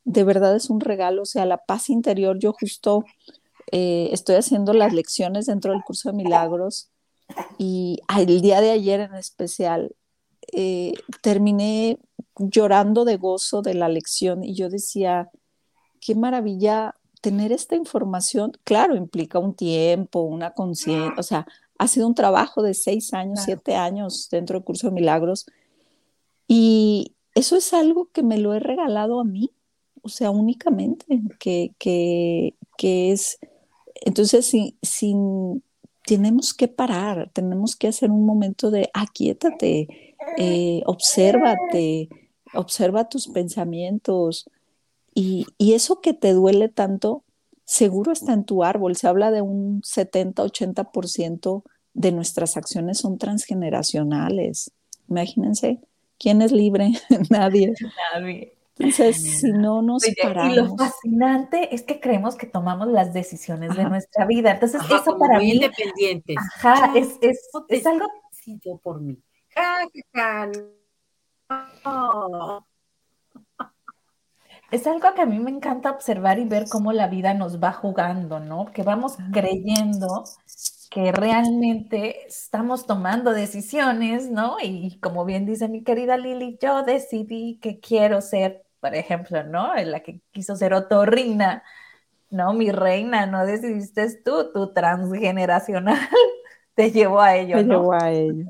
de 0.09 0.25
verdad 0.25 0.57
es 0.57 0.71
un 0.71 0.81
regalo, 0.81 1.23
o 1.23 1.27
sea, 1.27 1.45
la 1.45 1.59
paz 1.59 1.91
interior, 1.91 2.39
yo 2.39 2.55
justo 2.55 3.05
eh, 3.71 4.09
estoy 4.11 4.37
haciendo 4.37 4.73
las 4.73 4.95
lecciones 4.95 5.45
dentro 5.45 5.73
del 5.73 5.83
curso 5.83 6.09
de 6.09 6.17
milagros 6.17 6.89
y 7.59 8.01
el 8.17 8.41
día 8.41 8.63
de 8.63 8.71
ayer 8.71 9.01
en 9.01 9.15
especial 9.15 9.95
eh, 10.53 10.95
terminé 11.21 11.99
llorando 12.39 13.05
de 13.05 13.19
gozo 13.19 13.61
de 13.61 13.75
la 13.75 13.91
lección 13.91 14.43
y 14.43 14.55
yo 14.55 14.71
decía, 14.71 15.29
qué 16.01 16.15
maravilla 16.15 16.95
tener 17.21 17.53
esta 17.53 17.77
información. 17.77 18.53
Claro, 18.65 18.97
implica 18.97 19.39
un 19.39 19.53
tiempo, 19.53 20.23
una 20.23 20.55
conciencia, 20.55 21.13
o 21.19 21.23
sea, 21.23 21.47
ha 21.77 21.87
sido 21.87 22.07
un 22.07 22.15
trabajo 22.15 22.63
de 22.63 22.73
seis 22.73 23.13
años, 23.13 23.41
siete 23.45 23.77
años 23.77 24.29
dentro 24.31 24.59
del 24.59 24.65
curso 24.65 24.87
de 24.87 24.95
milagros 24.95 25.45
y 26.47 27.15
eso 27.35 27.57
es 27.57 27.75
algo 27.75 28.09
que 28.11 28.23
me 28.23 28.39
lo 28.39 28.55
he 28.55 28.59
regalado 28.59 29.21
a 29.21 29.25
mí, 29.25 29.53
o 30.09 30.11
sea, 30.11 30.31
únicamente, 30.31 31.05
que, 31.39 31.73
que, 31.79 33.13
es, 33.13 33.39
entonces, 34.01 34.47
sin, 34.47 34.75
sin, 34.81 35.63
tenemos 36.07 36.55
que 36.55 36.67
parar, 36.67 37.31
tenemos 37.35 37.77
que 37.77 37.89
hacer 37.89 38.11
un 38.11 38.25
momento 38.25 38.71
de 38.71 38.89
aquietate, 38.95 40.17
eh, 40.39 40.83
obsérvate, 40.87 42.09
observa 42.55 43.11
tus 43.11 43.29
pensamientos 43.29 44.49
y, 45.15 45.47
eso 45.59 46.01
que 46.01 46.15
te 46.15 46.33
duele 46.33 46.71
tanto, 46.71 47.25
seguro 47.65 48.13
está 48.13 48.33
en 48.33 48.45
tu 48.45 48.65
árbol. 48.65 48.97
Se 48.97 49.09
habla 49.09 49.31
de 49.31 49.43
un 49.43 49.83
70-80% 49.83 51.63
de 51.93 52.13
nuestras 52.13 52.57
acciones 52.57 52.99
son 52.99 53.19
transgeneracionales. 53.19 54.71
Imagínense, 55.09 55.81
¿quién 56.19 56.41
es 56.41 56.53
libre? 56.53 56.93
Nadie. 57.31 57.75
Nadie. 58.15 58.55
Entonces, 58.79 59.41
si 59.41 59.53
no 59.53 59.83
nos 59.83 60.05
paramos. 60.23 60.53
Y 60.53 60.57
lo 60.57 60.77
fascinante 60.77 61.75
es 61.75 61.83
que 61.83 62.01
creemos 62.01 62.37
que 62.37 62.47
tomamos 62.47 62.89
las 62.89 63.13
decisiones 63.13 63.77
de 63.77 63.85
nuestra 63.85 64.27
vida. 64.27 64.53
Entonces, 64.53 64.81
eso 64.85 65.19
para 65.19 65.39
mí. 65.39 65.53
independientes. 65.53 66.37
Ajá, 66.57 66.93
es, 66.95 67.19
es, 67.21 67.49
es 67.69 67.87
algo. 67.87 68.07
por 68.83 69.01
mí. 69.01 69.19
Es 74.71 74.87
algo 74.87 75.15
que 75.15 75.23
a 75.23 75.27
mí 75.27 75.39
me 75.39 75.51
encanta 75.51 75.91
observar 75.91 76.39
y 76.39 76.45
ver 76.45 76.67
cómo 76.71 76.93
la 76.93 77.09
vida 77.09 77.33
nos 77.35 77.63
va 77.63 77.73
jugando, 77.73 78.39
¿no? 78.39 78.67
Que 78.73 78.83
vamos 78.83 79.17
creyendo 79.33 80.25
que 80.91 81.13
realmente 81.13 82.27
estamos 82.27 82.87
tomando 82.87 83.33
decisiones, 83.33 84.31
¿no? 84.31 84.57
Y 84.63 84.99
como 85.01 85.25
bien 85.25 85.47
dice 85.47 85.69
mi 85.69 85.83
querida 85.83 86.17
Lili, 86.17 86.59
yo 86.61 86.83
decidí 86.83 87.59
que 87.61 87.81
quiero 87.81 88.21
ser 88.21 88.68
por 88.81 88.95
ejemplo, 88.95 89.43
¿no? 89.45 89.75
La 89.75 90.01
que 90.01 90.21
quiso 90.33 90.57
ser 90.57 90.75
otorrina, 90.75 91.63
¿no? 92.31 92.53
Mi 92.53 92.71
reina, 92.71 93.27
no 93.27 93.45
decidiste 93.45 94.23
tú, 94.23 94.53
tu 94.53 94.73
transgeneracional 94.73 95.99
te 96.75 96.91
llevó 96.91 97.21
a 97.21 97.37
ello. 97.37 97.57
Te 97.57 97.65
llevó 97.65 97.93
a 97.93 98.11
ello. 98.11 98.45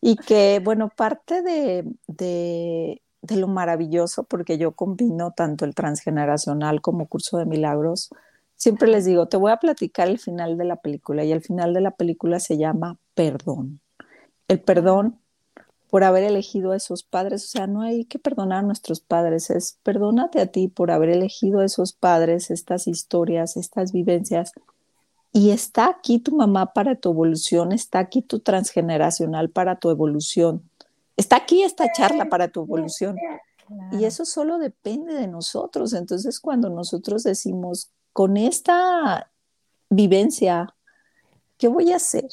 Y 0.00 0.16
que, 0.16 0.60
bueno, 0.62 0.90
parte 0.90 1.42
de, 1.42 1.84
de, 2.06 3.02
de, 3.22 3.36
lo 3.36 3.48
maravilloso, 3.48 4.24
porque 4.24 4.58
yo 4.58 4.72
combino 4.72 5.32
tanto 5.32 5.64
el 5.64 5.74
transgeneracional 5.74 6.82
como 6.82 7.08
curso 7.08 7.38
de 7.38 7.46
milagros, 7.46 8.10
siempre 8.56 8.88
les 8.88 9.06
digo, 9.06 9.28
te 9.28 9.38
voy 9.38 9.52
a 9.52 9.56
platicar 9.56 10.08
el 10.08 10.18
final 10.18 10.58
de 10.58 10.64
la 10.64 10.76
película 10.76 11.24
y 11.24 11.32
el 11.32 11.40
final 11.40 11.72
de 11.72 11.80
la 11.80 11.92
película 11.92 12.38
se 12.38 12.58
llama 12.58 12.98
Perdón. 13.14 13.80
El 14.46 14.60
perdón 14.60 15.20
por 15.94 16.02
haber 16.02 16.24
elegido 16.24 16.72
a 16.72 16.76
esos 16.76 17.04
padres. 17.04 17.44
O 17.44 17.46
sea, 17.46 17.68
no 17.68 17.82
hay 17.82 18.04
que 18.04 18.18
perdonar 18.18 18.58
a 18.58 18.62
nuestros 18.66 18.98
padres, 18.98 19.48
es 19.50 19.78
perdónate 19.84 20.40
a 20.40 20.46
ti 20.46 20.66
por 20.66 20.90
haber 20.90 21.08
elegido 21.08 21.60
a 21.60 21.64
esos 21.64 21.92
padres, 21.92 22.50
estas 22.50 22.88
historias, 22.88 23.56
estas 23.56 23.92
vivencias. 23.92 24.50
Y 25.32 25.50
está 25.50 25.88
aquí 25.88 26.18
tu 26.18 26.34
mamá 26.34 26.72
para 26.72 26.96
tu 26.96 27.12
evolución, 27.12 27.70
está 27.70 28.00
aquí 28.00 28.22
tu 28.22 28.40
transgeneracional 28.40 29.50
para 29.50 29.78
tu 29.78 29.88
evolución, 29.88 30.68
está 31.16 31.36
aquí 31.36 31.62
esta 31.62 31.92
charla 31.92 32.24
para 32.24 32.48
tu 32.48 32.62
evolución. 32.62 33.16
Y 33.92 34.04
eso 34.04 34.24
solo 34.24 34.58
depende 34.58 35.14
de 35.14 35.28
nosotros. 35.28 35.92
Entonces, 35.92 36.40
cuando 36.40 36.70
nosotros 36.70 37.22
decimos, 37.22 37.92
con 38.12 38.36
esta 38.36 39.30
vivencia, 39.90 40.74
¿qué 41.56 41.68
voy 41.68 41.92
a 41.92 41.96
hacer? 41.98 42.30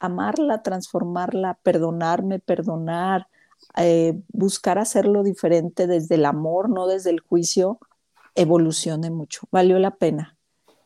Amarla, 0.00 0.62
transformarla, 0.62 1.58
perdonarme, 1.62 2.38
perdonar, 2.38 3.28
eh, 3.76 4.18
buscar 4.28 4.78
hacerlo 4.78 5.22
diferente 5.22 5.86
desde 5.86 6.16
el 6.16 6.24
amor, 6.24 6.68
no 6.68 6.86
desde 6.86 7.10
el 7.10 7.20
juicio, 7.20 7.78
evolucione 8.34 9.10
mucho, 9.10 9.42
valió 9.52 9.78
la 9.78 9.96
pena. 9.96 10.36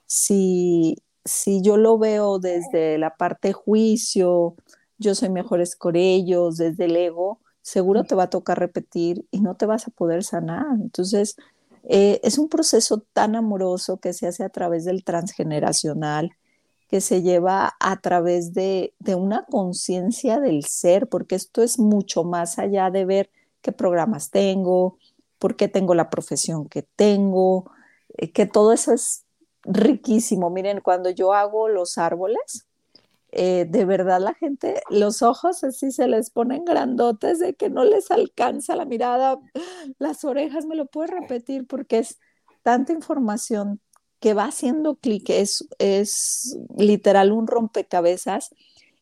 Si, 0.06 0.98
si 1.24 1.62
yo 1.62 1.76
lo 1.76 1.98
veo 1.98 2.38
desde 2.38 2.98
la 2.98 3.16
parte 3.16 3.52
juicio, 3.52 4.56
yo 4.98 5.14
soy 5.14 5.30
mejores 5.30 5.76
con 5.76 5.96
ellos, 5.96 6.56
desde 6.56 6.86
el 6.86 6.96
ego, 6.96 7.40
seguro 7.62 8.04
te 8.04 8.14
va 8.14 8.24
a 8.24 8.30
tocar 8.30 8.58
repetir 8.58 9.26
y 9.30 9.40
no 9.40 9.54
te 9.54 9.66
vas 9.66 9.86
a 9.88 9.90
poder 9.90 10.24
sanar. 10.24 10.66
Entonces, 10.74 11.36
eh, 11.84 12.20
es 12.22 12.38
un 12.38 12.48
proceso 12.48 13.04
tan 13.12 13.36
amoroso 13.36 13.98
que 13.98 14.12
se 14.12 14.26
hace 14.26 14.44
a 14.44 14.48
través 14.48 14.84
del 14.84 15.04
transgeneracional, 15.04 16.32
que 16.94 17.00
se 17.00 17.22
lleva 17.22 17.74
a 17.80 18.00
través 18.00 18.54
de, 18.54 18.94
una 19.16 19.44
conciencia 19.46 20.38
del 20.38 20.64
ser, 20.64 21.08
porque 21.08 21.34
esto 21.34 21.60
es 21.64 21.80
mucho 21.80 22.22
más 22.22 22.60
allá 22.60 22.88
de 22.92 23.04
ver 23.04 23.32
qué 23.62 23.72
programas 23.72 24.30
tengo, 24.30 24.96
por 25.40 25.56
qué 25.56 25.66
tengo 25.66 25.96
la 25.96 26.08
profesión 26.08 26.68
que 26.68 26.82
tengo, 26.84 27.68
eh, 28.16 28.30
que 28.30 28.46
todo 28.46 28.72
eso 28.72 28.92
es 28.92 29.24
riquísimo. 29.64 30.50
Miren, 30.50 30.82
cuando 30.82 31.10
yo 31.10 31.32
hago 31.32 31.66
los 31.66 31.98
árboles, 31.98 32.68
eh, 33.32 33.66
de 33.68 33.84
verdad 33.84 34.20
la 34.20 34.34
gente, 34.34 34.80
los 34.88 35.22
ojos 35.22 35.64
así 35.64 35.90
se 35.90 36.06
les 36.06 36.30
ponen 36.30 36.64
grandotes 36.64 37.40
de 37.40 37.54
que 37.54 37.70
no 37.70 37.82
les 37.82 38.12
alcanza 38.12 38.76
la 38.76 38.84
mirada, 38.84 39.40
las 39.98 40.24
orejas, 40.24 40.64
me 40.64 40.76
lo 40.76 40.86
puedo 40.86 41.08
repetir 41.08 41.66
porque 41.66 41.98
es 41.98 42.20
tanta 42.62 42.92
información 42.92 43.80
que 44.24 44.32
va 44.32 44.46
haciendo 44.46 44.94
clic, 44.94 45.28
es, 45.28 45.68
es 45.78 46.56
literal 46.78 47.30
un 47.30 47.46
rompecabezas. 47.46 48.54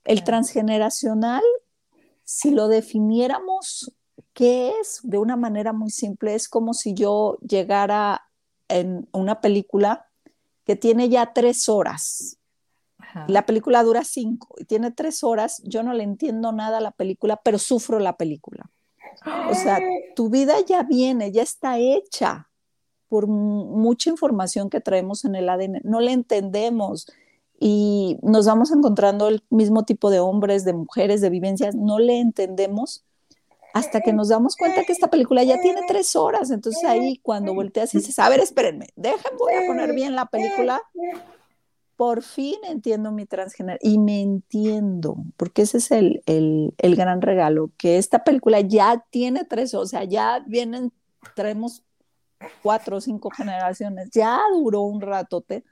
El 0.02 0.24
transgeneracional, 0.24 1.44
si 2.24 2.50
lo 2.50 2.66
definiéramos, 2.66 3.94
¿qué 4.32 4.72
es? 4.80 4.98
De 5.04 5.18
una 5.18 5.36
manera 5.36 5.72
muy 5.72 5.90
simple, 5.90 6.34
es 6.34 6.48
como 6.48 6.74
si 6.74 6.94
yo 6.94 7.38
llegara 7.40 8.28
en 8.66 9.08
una 9.12 9.40
película 9.40 10.08
que 10.64 10.74
tiene 10.74 11.08
ya 11.08 11.32
tres 11.32 11.68
horas. 11.68 12.38
La 13.28 13.46
película 13.46 13.84
dura 13.84 14.02
cinco 14.02 14.56
y 14.58 14.64
tiene 14.64 14.90
tres 14.90 15.22
horas. 15.22 15.62
Yo 15.64 15.84
no 15.84 15.92
le 15.92 16.02
entiendo 16.02 16.50
nada 16.50 16.78
a 16.78 16.80
la 16.80 16.90
película, 16.90 17.36
pero 17.36 17.60
sufro 17.60 18.00
la 18.00 18.16
película. 18.16 18.68
O 19.48 19.54
sea, 19.54 19.78
tu 20.16 20.30
vida 20.30 20.54
ya 20.66 20.82
viene, 20.82 21.30
ya 21.30 21.42
está 21.42 21.78
hecha 21.78 22.48
por 23.12 23.26
mucha 23.26 24.08
información 24.08 24.70
que 24.70 24.80
traemos 24.80 25.26
en 25.26 25.34
el 25.34 25.50
ADN, 25.50 25.82
no 25.84 26.00
le 26.00 26.12
entendemos 26.12 27.12
y 27.60 28.16
nos 28.22 28.46
vamos 28.46 28.70
encontrando 28.72 29.28
el 29.28 29.44
mismo 29.50 29.84
tipo 29.84 30.08
de 30.08 30.18
hombres, 30.18 30.64
de 30.64 30.72
mujeres, 30.72 31.20
de 31.20 31.28
vivencias, 31.28 31.74
no 31.74 31.98
le 31.98 32.20
entendemos 32.20 33.04
hasta 33.74 34.00
que 34.00 34.14
nos 34.14 34.30
damos 34.30 34.56
cuenta 34.56 34.84
que 34.84 34.94
esta 34.94 35.10
película 35.10 35.44
ya 35.44 35.60
tiene 35.60 35.82
tres 35.86 36.16
horas. 36.16 36.50
Entonces 36.50 36.82
ahí 36.84 37.18
cuando 37.22 37.52
volteas 37.54 37.92
y 37.92 37.98
dices, 37.98 38.18
a 38.18 38.30
ver, 38.30 38.40
espérenme, 38.40 38.88
déjenme, 38.96 39.36
voy 39.38 39.62
a 39.62 39.66
poner 39.66 39.92
bien 39.92 40.16
la 40.16 40.24
película. 40.24 40.80
Por 41.96 42.22
fin 42.22 42.56
entiendo 42.66 43.12
mi 43.12 43.26
transgénero 43.26 43.78
y 43.82 43.98
me 43.98 44.22
entiendo, 44.22 45.18
porque 45.36 45.60
ese 45.60 45.76
es 45.76 45.90
el, 45.90 46.22
el, 46.24 46.72
el 46.78 46.96
gran 46.96 47.20
regalo, 47.20 47.72
que 47.76 47.98
esta 47.98 48.24
película 48.24 48.62
ya 48.62 49.04
tiene 49.10 49.44
tres, 49.44 49.74
o 49.74 49.84
sea, 49.84 50.04
ya 50.04 50.42
vienen, 50.46 50.92
traemos 51.36 51.82
cuatro 52.62 52.96
o 52.96 53.00
cinco 53.00 53.30
generaciones, 53.30 54.10
ya 54.10 54.40
duró 54.52 54.82
un 54.82 55.00
ratote 55.00 55.64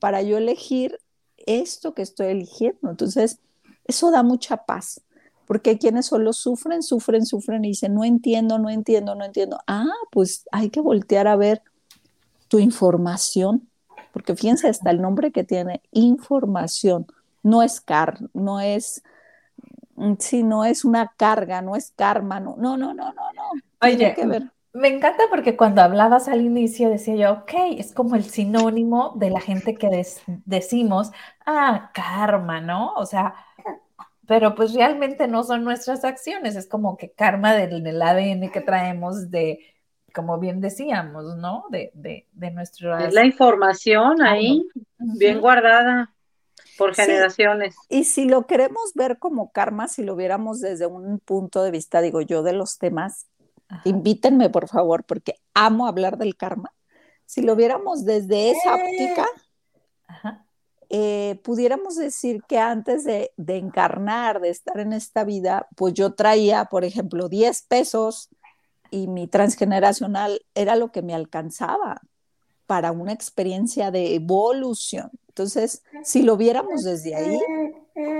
para 0.00 0.22
yo 0.22 0.38
elegir 0.38 0.98
esto 1.36 1.94
que 1.94 2.02
estoy 2.02 2.28
eligiendo. 2.28 2.90
Entonces, 2.90 3.38
eso 3.84 4.10
da 4.10 4.22
mucha 4.22 4.58
paz, 4.64 5.00
porque 5.46 5.70
hay 5.70 5.78
quienes 5.78 6.06
solo 6.06 6.32
sufren, 6.32 6.82
sufren, 6.82 7.24
sufren 7.24 7.64
y 7.64 7.68
dicen, 7.68 7.94
no 7.94 8.04
entiendo, 8.04 8.58
no 8.58 8.70
entiendo, 8.70 9.14
no 9.14 9.24
entiendo. 9.24 9.58
Ah, 9.66 9.86
pues 10.10 10.44
hay 10.52 10.70
que 10.70 10.80
voltear 10.80 11.28
a 11.28 11.36
ver 11.36 11.62
tu 12.48 12.58
información, 12.58 13.68
porque 14.12 14.34
fíjense 14.34 14.68
hasta 14.68 14.90
el 14.90 15.00
nombre 15.00 15.32
que 15.32 15.44
tiene, 15.44 15.82
información, 15.92 17.06
no 17.42 17.62
es 17.62 17.80
car, 17.80 18.18
no 18.32 18.60
es 18.60 19.02
Mm, 19.96 20.14
sí, 20.18 20.42
no 20.42 20.64
es 20.64 20.84
una 20.84 21.12
carga, 21.16 21.62
no 21.62 21.74
es 21.74 21.92
karma, 21.96 22.38
no, 22.38 22.56
no, 22.56 22.76
no, 22.76 22.92
no, 22.92 23.12
no. 23.12 23.12
no. 23.12 23.62
Oye, 23.82 24.14
me 24.76 24.88
encanta 24.88 25.24
porque 25.30 25.56
cuando 25.56 25.80
hablabas 25.80 26.28
al 26.28 26.42
inicio 26.42 26.90
decía 26.90 27.16
yo, 27.16 27.32
ok, 27.32 27.78
es 27.78 27.94
como 27.94 28.14
el 28.14 28.24
sinónimo 28.24 29.14
de 29.16 29.30
la 29.30 29.40
gente 29.40 29.74
que 29.74 29.88
decimos, 30.44 31.12
ah, 31.46 31.90
karma, 31.94 32.60
¿no? 32.60 32.92
O 32.94 33.06
sea, 33.06 33.34
pero 34.26 34.54
pues 34.54 34.74
realmente 34.74 35.28
no 35.28 35.44
son 35.44 35.64
nuestras 35.64 36.04
acciones, 36.04 36.56
es 36.56 36.68
como 36.68 36.98
que 36.98 37.10
karma 37.10 37.54
del, 37.54 38.02
ADN 38.02 38.50
que 38.50 38.60
traemos 38.60 39.30
de, 39.30 39.60
como 40.14 40.38
bien 40.38 40.60
decíamos, 40.60 41.36
¿no? 41.38 41.64
De, 41.70 41.90
de, 41.94 42.26
de 42.32 42.54
Es 43.00 43.14
la 43.14 43.24
información 43.24 44.20
ahí, 44.20 44.62
bien 44.98 45.40
guardada 45.40 46.12
por 46.76 46.94
generaciones. 46.94 47.74
Y 47.88 48.04
si 48.04 48.26
lo 48.26 48.46
queremos 48.46 48.92
ver 48.94 49.18
como 49.18 49.52
karma, 49.52 49.88
si 49.88 50.04
lo 50.04 50.16
viéramos 50.16 50.60
desde 50.60 50.84
un 50.84 51.18
punto 51.18 51.62
de 51.62 51.70
vista, 51.70 52.02
digo 52.02 52.20
yo, 52.20 52.42
de 52.42 52.52
los 52.52 52.76
temas, 52.76 53.26
invítenme 53.84 54.50
por 54.50 54.68
favor, 54.68 55.04
porque 55.04 55.36
amo 55.54 55.86
hablar 55.86 56.18
del 56.18 56.36
karma. 56.36 56.72
Si 57.24 57.42
lo 57.42 57.56
viéramos 57.56 58.04
desde 58.04 58.50
esa 58.50 58.74
óptica, 58.74 59.26
Ajá. 60.06 60.46
Eh, 60.88 61.40
pudiéramos 61.42 61.96
decir 61.96 62.42
que 62.48 62.58
antes 62.58 63.04
de, 63.04 63.32
encarnar, 63.36 64.40
de 64.40 64.50
estar 64.50 64.78
en 64.78 64.92
esta 64.92 65.24
vida, 65.24 65.66
pues 65.76 65.94
yo 65.94 66.14
traía, 66.14 66.66
por 66.66 66.84
ejemplo, 66.84 67.28
10 67.28 67.62
pesos 67.62 68.28
y 68.90 69.08
mi 69.08 69.26
transgeneracional 69.26 70.42
era 70.54 70.76
lo 70.76 70.92
que 70.92 71.02
me 71.02 71.14
alcanzaba 71.14 72.02
para 72.66 72.92
una 72.92 73.12
experiencia 73.12 73.90
de 73.90 74.14
evolución. 74.14 75.10
Entonces, 75.28 75.82
si 76.04 76.22
lo 76.22 76.36
viéramos 76.36 76.84
desde 76.84 77.16
ahí, 77.16 77.38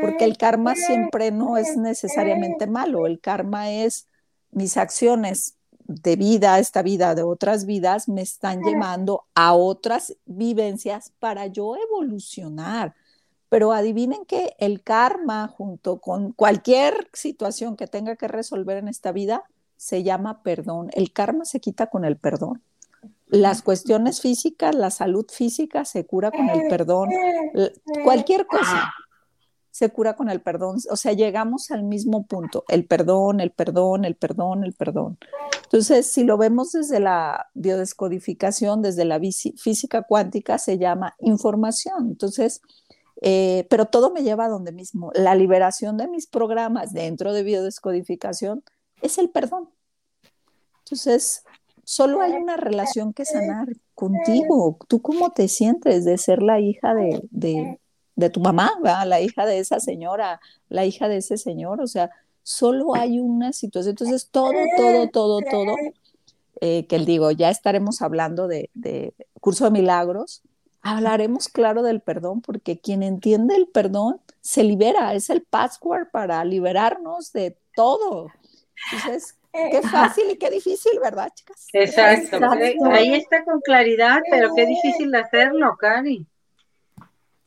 porque 0.00 0.24
el 0.24 0.36
karma 0.36 0.74
siempre 0.74 1.30
no 1.30 1.56
es 1.56 1.76
necesariamente 1.76 2.66
malo, 2.66 3.06
el 3.06 3.20
karma 3.20 3.70
es 3.70 4.08
mis 4.50 4.76
acciones 4.76 5.56
de 5.86 6.16
vida, 6.16 6.58
esta 6.58 6.82
vida 6.82 7.14
de 7.14 7.22
otras 7.22 7.64
vidas, 7.66 8.08
me 8.08 8.22
están 8.22 8.62
llevando 8.62 9.24
a 9.34 9.54
otras 9.54 10.16
vivencias 10.24 11.12
para 11.18 11.46
yo 11.46 11.76
evolucionar. 11.76 12.94
Pero 13.48 13.72
adivinen 13.72 14.24
que 14.24 14.56
el 14.58 14.82
karma, 14.82 15.46
junto 15.46 16.00
con 16.00 16.32
cualquier 16.32 17.08
situación 17.12 17.76
que 17.76 17.86
tenga 17.86 18.16
que 18.16 18.26
resolver 18.26 18.78
en 18.78 18.88
esta 18.88 19.12
vida, 19.12 19.44
se 19.76 20.02
llama 20.02 20.42
perdón. 20.42 20.90
El 20.92 21.12
karma 21.12 21.44
se 21.44 21.60
quita 21.60 21.86
con 21.86 22.04
el 22.04 22.16
perdón. 22.16 22.62
Las 23.28 23.62
cuestiones 23.62 24.20
físicas, 24.20 24.74
la 24.74 24.90
salud 24.90 25.26
física 25.30 25.84
se 25.84 26.06
cura 26.06 26.30
con 26.30 26.48
el 26.48 26.68
perdón. 26.68 27.10
Cualquier 28.04 28.46
cosa 28.46 28.92
se 29.76 29.90
cura 29.90 30.16
con 30.16 30.30
el 30.30 30.40
perdón. 30.40 30.78
O 30.90 30.96
sea, 30.96 31.12
llegamos 31.12 31.70
al 31.70 31.82
mismo 31.82 32.24
punto, 32.24 32.64
el 32.68 32.86
perdón, 32.86 33.40
el 33.40 33.50
perdón, 33.50 34.06
el 34.06 34.14
perdón, 34.16 34.64
el 34.64 34.72
perdón. 34.72 35.18
Entonces, 35.64 36.10
si 36.10 36.24
lo 36.24 36.38
vemos 36.38 36.72
desde 36.72 36.98
la 36.98 37.50
biodescodificación, 37.52 38.80
desde 38.80 39.04
la 39.04 39.20
física 39.20 40.00
cuántica, 40.00 40.56
se 40.56 40.78
llama 40.78 41.14
información. 41.18 42.06
Entonces, 42.06 42.62
eh, 43.20 43.66
pero 43.68 43.84
todo 43.84 44.10
me 44.10 44.22
lleva 44.22 44.46
a 44.46 44.48
donde 44.48 44.72
mismo. 44.72 45.10
La 45.14 45.34
liberación 45.34 45.98
de 45.98 46.08
mis 46.08 46.26
programas 46.26 46.94
dentro 46.94 47.34
de 47.34 47.42
biodescodificación 47.42 48.64
es 49.02 49.18
el 49.18 49.28
perdón. 49.28 49.68
Entonces, 50.84 51.44
solo 51.84 52.22
hay 52.22 52.32
una 52.32 52.56
relación 52.56 53.12
que 53.12 53.26
sanar 53.26 53.68
contigo. 53.94 54.78
¿Tú 54.88 55.02
cómo 55.02 55.32
te 55.32 55.48
sientes 55.48 56.06
de 56.06 56.16
ser 56.16 56.42
la 56.42 56.60
hija 56.60 56.94
de, 56.94 57.20
de 57.30 57.78
tu 58.30 58.40
mamá, 58.40 58.72
la 58.82 59.20
hija 59.20 59.44
de 59.46 59.58
esa 59.58 59.78
señora, 59.78 60.40
la 60.68 60.84
hija 60.86 61.08
de 61.08 61.18
ese 61.18 61.36
señor, 61.36 61.80
o 61.80 61.86
sea, 61.86 62.10
solo 62.42 62.94
hay 62.94 63.20
una 63.20 63.52
situación. 63.52 63.90
Entonces, 63.90 64.28
todo, 64.30 64.54
todo, 64.76 65.08
todo, 65.08 65.40
todo, 65.50 65.74
eh, 66.60 66.86
que 66.86 66.98
digo, 67.00 67.30
ya 67.30 67.50
estaremos 67.50 68.00
hablando 68.02 68.48
de, 68.48 68.70
curso 69.40 69.64
de 69.64 69.70
milagros, 69.70 70.42
hablaremos 70.80 71.48
claro 71.48 71.82
del 71.82 72.00
perdón, 72.00 72.40
porque 72.40 72.78
quien 72.78 73.02
entiende 73.02 73.56
el 73.56 73.66
perdón 73.66 74.20
se 74.40 74.62
libera, 74.62 75.12
es 75.14 75.28
el 75.28 75.42
password 75.42 76.08
para 76.10 76.44
liberarnos 76.44 77.32
de 77.32 77.58
todo. 77.74 78.30
Entonces, 78.92 79.36
qué 79.52 79.82
fácil 79.82 80.30
y 80.30 80.36
qué 80.36 80.50
difícil, 80.50 80.98
¿verdad, 81.02 81.32
chicas? 81.34 81.66
Exacto. 81.72 82.38
Ahí 82.90 83.14
está 83.14 83.44
con 83.44 83.60
claridad, 83.60 84.22
pero 84.30 84.54
qué 84.54 84.66
difícil 84.66 85.14
hacerlo, 85.14 85.76
Cari. 85.76 86.26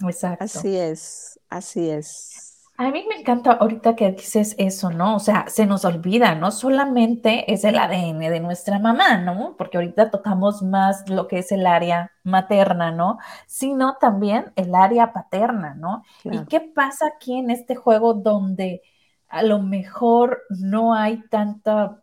Exacto. 0.03 0.43
Así 0.43 0.75
es, 0.77 1.39
así 1.49 1.89
es. 1.89 2.49
A 2.77 2.91
mí 2.91 3.05
me 3.09 3.15
encanta 3.19 3.51
ahorita 3.51 3.97
que 3.97 4.12
dices 4.13 4.55
eso, 4.57 4.89
¿no? 4.89 5.17
O 5.17 5.19
sea, 5.19 5.49
se 5.49 5.65
nos 5.65 5.83
olvida, 5.83 6.33
no 6.35 6.49
solamente 6.49 7.51
es 7.51 7.65
el 7.65 7.77
ADN 7.77 8.29
de 8.29 8.39
nuestra 8.39 8.79
mamá, 8.79 9.17
¿no? 9.17 9.55
Porque 9.57 9.75
ahorita 9.75 10.12
tocamos 10.12 10.62
más 10.62 11.09
lo 11.09 11.27
que 11.27 11.39
es 11.39 11.51
el 11.51 11.67
área 11.67 12.13
materna, 12.23 12.91
¿no? 12.91 13.17
Sino 13.47 13.97
también 13.99 14.53
el 14.55 14.73
área 14.75 15.12
paterna, 15.12 15.73
¿no? 15.75 16.03
¿Y 16.23 16.45
qué 16.45 16.62
pasa 16.62 17.07
aquí 17.07 17.38
en 17.38 17.49
este 17.49 17.75
juego 17.75 18.13
donde 18.13 18.81
a 19.27 19.43
lo 19.43 19.59
mejor 19.59 20.43
no 20.49 20.93
hay 20.93 21.21
tanta, 21.27 22.01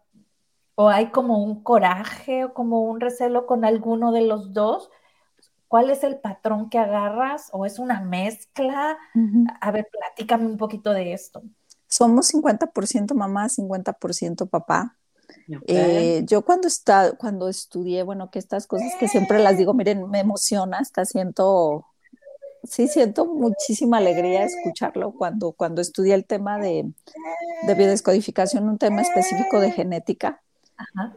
o 0.75 0.91
hay 0.91 1.11
como 1.11 1.43
un 1.43 1.63
coraje 1.63 2.45
o 2.45 2.55
como 2.55 2.83
un 2.83 3.01
recelo 3.01 3.47
con 3.47 3.65
alguno 3.65 4.13
de 4.13 4.23
los 4.23 4.53
dos? 4.53 4.91
¿Cuál 5.69 5.91
es 5.91 6.05
el 6.05 6.19
patrón 6.19 6.71
que 6.71 6.79
agarras 6.79 7.49
o 7.53 7.67
es 7.67 7.79
una 7.79 8.01
mezcla? 8.01 8.97
A 9.61 9.71
ver, 9.71 9.89
platícame 9.91 10.47
un 10.47 10.57
poquito 10.57 10.93
de 10.93 11.13
esto. 11.13 11.43
Somos 11.89 12.33
50% 12.33 13.15
mamá, 13.15 13.49
50% 13.49 14.49
papá. 14.49 14.97
Eh, 15.67 16.23
yo 16.27 16.45
cuando, 16.45 16.69
está, 16.69 17.13
cuando 17.13 17.49
estudié, 17.49 18.03
bueno, 18.03 18.31
que 18.31 18.39
estas 18.39 18.67
cosas 18.67 18.93
que 18.99 19.09
siempre 19.09 19.39
las 19.39 19.59
digo, 19.59 19.75
miren, 19.75 20.09
me 20.09 20.21
emociona, 20.21 20.79
hasta 20.79 21.05
siento, 21.05 21.85
sí, 22.65 22.89
siento 22.89 23.27
muchísima 23.27 23.99
alegría 23.99 24.45
escucharlo 24.45 25.13
cuando, 25.13 25.53
cuando 25.53 25.81
estudié 25.81 26.15
el 26.15 26.27
tema 26.27 26.59
de, 26.59 26.93
de 27.67 27.75
biodescodificación, 27.75 28.69
un 28.69 28.79
tema 28.79 29.03
específico 29.03 29.61
de 29.61 29.73
genética. 29.73 30.43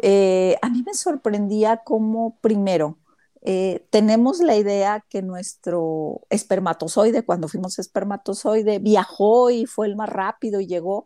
Eh, 0.02 0.58
a 0.62 0.70
mí 0.70 0.84
me 0.86 0.94
sorprendía 0.94 1.78
cómo, 1.78 2.38
primero, 2.42 2.98
eh, 3.42 3.86
tenemos 3.90 4.40
la 4.40 4.56
idea 4.56 5.06
que 5.10 5.22
nuestro 5.22 6.22
espermatozoide, 6.30 7.24
cuando 7.24 7.48
fuimos 7.48 7.80
espermatozoide, 7.80 8.80
viajó 8.80 9.50
y 9.50 9.66
fue 9.66 9.88
el 9.88 9.96
más 9.96 10.10
rápido 10.10 10.60
y 10.60 10.68
llegó, 10.68 11.06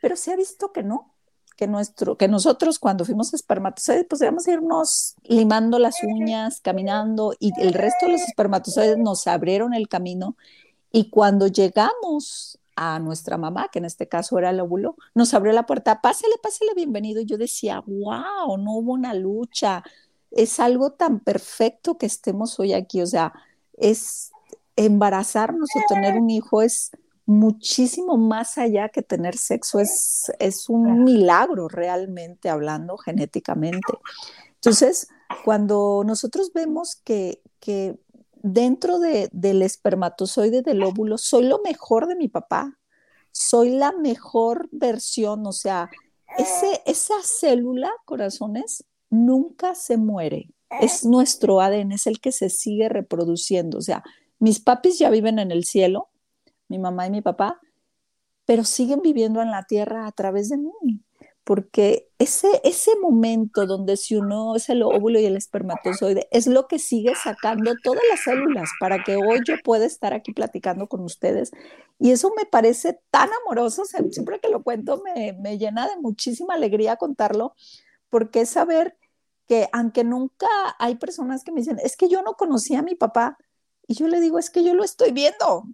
pero 0.00 0.16
se 0.16 0.32
ha 0.32 0.36
visto 0.36 0.72
que 0.72 0.82
no, 0.82 1.14
que, 1.56 1.66
nuestro, 1.66 2.16
que 2.16 2.28
nosotros 2.28 2.78
cuando 2.78 3.04
fuimos 3.04 3.32
espermatozoides, 3.34 4.06
pues 4.08 4.22
a 4.22 4.32
irnos 4.50 5.14
limando 5.24 5.78
las 5.78 6.02
uñas, 6.02 6.60
caminando, 6.60 7.34
y 7.38 7.52
el 7.60 7.72
resto 7.72 8.06
de 8.06 8.12
los 8.12 8.22
espermatozoides 8.22 8.98
nos 8.98 9.26
abrieron 9.26 9.72
el 9.72 9.88
camino, 9.88 10.36
y 10.90 11.08
cuando 11.08 11.46
llegamos 11.46 12.58
a 12.76 12.98
nuestra 12.98 13.38
mamá, 13.38 13.68
que 13.70 13.78
en 13.78 13.84
este 13.84 14.08
caso 14.08 14.38
era 14.38 14.50
el 14.50 14.60
óvulo, 14.60 14.96
nos 15.14 15.34
abrió 15.34 15.52
la 15.52 15.66
puerta, 15.66 16.00
pásele, 16.00 16.34
pásele, 16.42 16.72
bienvenido. 16.74 17.20
Y 17.20 17.26
yo 17.26 17.38
decía, 17.38 17.82
wow, 17.86 18.56
no 18.58 18.72
hubo 18.72 18.92
una 18.92 19.14
lucha, 19.14 19.82
es 20.36 20.60
algo 20.60 20.92
tan 20.92 21.20
perfecto 21.20 21.98
que 21.98 22.06
estemos 22.06 22.58
hoy 22.58 22.72
aquí, 22.72 23.02
o 23.02 23.06
sea, 23.06 23.32
es 23.76 24.32
embarazarnos 24.76 25.68
o 25.76 25.80
tener 25.88 26.16
un 26.16 26.30
hijo 26.30 26.62
es 26.62 26.90
muchísimo 27.26 28.16
más 28.16 28.58
allá 28.58 28.88
que 28.88 29.02
tener 29.02 29.36
sexo, 29.36 29.78
es, 29.80 30.32
es 30.38 30.68
un 30.68 31.04
milagro 31.04 31.68
realmente 31.68 32.48
hablando 32.48 32.96
genéticamente. 32.96 33.92
Entonces, 34.54 35.08
cuando 35.44 36.02
nosotros 36.04 36.52
vemos 36.52 36.96
que, 36.96 37.42
que 37.60 37.98
dentro 38.34 38.98
de, 38.98 39.28
del 39.32 39.62
espermatozoide 39.62 40.62
del 40.62 40.82
óvulo 40.82 41.16
soy 41.16 41.46
lo 41.46 41.60
mejor 41.62 42.06
de 42.06 42.16
mi 42.16 42.28
papá, 42.28 42.78
soy 43.30 43.70
la 43.70 43.92
mejor 43.92 44.68
versión, 44.72 45.46
o 45.46 45.52
sea, 45.52 45.90
ese, 46.36 46.82
esa 46.86 47.14
célula, 47.22 47.90
corazones, 48.04 48.84
nunca 49.12 49.74
se 49.74 49.96
muere. 49.96 50.48
Es 50.80 51.04
nuestro 51.04 51.60
ADN, 51.60 51.92
es 51.92 52.06
el 52.06 52.18
que 52.18 52.32
se 52.32 52.48
sigue 52.48 52.88
reproduciendo. 52.88 53.78
O 53.78 53.82
sea, 53.82 54.02
mis 54.38 54.58
papis 54.58 54.98
ya 54.98 55.10
viven 55.10 55.38
en 55.38 55.52
el 55.52 55.64
cielo, 55.64 56.08
mi 56.68 56.78
mamá 56.78 57.06
y 57.06 57.10
mi 57.10 57.20
papá, 57.20 57.60
pero 58.46 58.64
siguen 58.64 59.02
viviendo 59.02 59.42
en 59.42 59.50
la 59.50 59.64
tierra 59.64 60.06
a 60.06 60.12
través 60.12 60.48
de 60.48 60.56
mí. 60.56 60.70
Porque 61.44 62.08
ese, 62.18 62.60
ese 62.64 62.92
momento 63.00 63.66
donde 63.66 63.96
se 63.96 64.16
uno 64.16 64.56
es 64.56 64.68
el 64.68 64.82
óvulo 64.82 65.18
y 65.18 65.26
el 65.26 65.36
espermatozoide 65.36 66.28
es 66.30 66.46
lo 66.46 66.68
que 66.68 66.78
sigue 66.78 67.14
sacando 67.16 67.74
todas 67.82 68.02
las 68.08 68.20
células 68.20 68.70
para 68.80 69.02
que 69.02 69.16
hoy 69.16 69.40
yo 69.44 69.56
pueda 69.62 69.84
estar 69.84 70.14
aquí 70.14 70.32
platicando 70.32 70.86
con 70.86 71.00
ustedes. 71.00 71.50
Y 71.98 72.12
eso 72.12 72.32
me 72.36 72.46
parece 72.46 72.98
tan 73.10 73.28
amoroso, 73.44 73.84
siempre 73.84 74.40
que 74.40 74.48
lo 74.48 74.62
cuento 74.62 75.02
me, 75.02 75.34
me 75.34 75.58
llena 75.58 75.88
de 75.88 75.96
muchísima 76.00 76.54
alegría 76.54 76.96
contarlo, 76.96 77.54
porque 78.08 78.42
es 78.42 78.50
saber 78.50 78.96
que 79.46 79.68
aunque 79.72 80.04
nunca 80.04 80.48
hay 80.78 80.96
personas 80.96 81.44
que 81.44 81.52
me 81.52 81.60
dicen, 81.60 81.78
es 81.82 81.96
que 81.96 82.08
yo 82.08 82.22
no 82.22 82.34
conocía 82.34 82.80
a 82.80 82.82
mi 82.82 82.94
papá, 82.94 83.38
y 83.86 83.94
yo 83.94 84.08
le 84.08 84.20
digo, 84.20 84.38
es 84.38 84.50
que 84.50 84.64
yo 84.64 84.74
lo 84.74 84.84
estoy 84.84 85.12
viendo. 85.12 85.64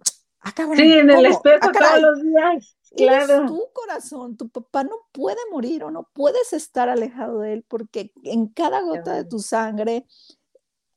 sí, 0.75 0.93
en 0.93 1.09
el 1.09 1.25
espejo 1.27 1.69
ah, 1.69 1.71
todos 1.71 2.01
los 2.01 2.23
días. 2.23 2.75
Claro. 2.95 3.45
tu 3.45 3.67
corazón, 3.71 4.35
tu 4.35 4.49
papá 4.49 4.83
no 4.83 4.95
puede 5.11 5.37
morir 5.51 5.83
o 5.83 5.91
no 5.91 6.09
puedes 6.11 6.53
estar 6.53 6.89
alejado 6.89 7.41
de 7.41 7.53
él 7.53 7.65
porque 7.67 8.11
en 8.23 8.47
cada 8.47 8.81
gota 8.81 9.13
de 9.13 9.25
tu 9.25 9.37
sangre 9.37 10.07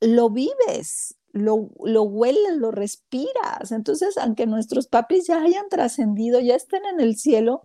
lo 0.01 0.31
vives, 0.31 1.17
lo, 1.33 1.69
lo 1.85 2.03
hueles, 2.05 2.57
lo 2.57 2.71
respiras. 2.71 3.73
Entonces, 3.73 4.17
aunque 4.17 4.47
nuestros 4.47 4.87
papis 4.87 5.27
ya 5.27 5.43
hayan 5.43 5.69
trascendido, 5.69 6.41
ya 6.41 6.55
estén 6.55 6.85
en 6.87 7.01
el 7.01 7.17
cielo, 7.17 7.63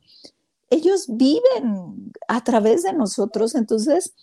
ellos 0.70 1.06
viven 1.08 2.12
a 2.28 2.44
través 2.44 2.84
de 2.84 2.94
nosotros. 2.94 3.56
Entonces, 3.56 4.14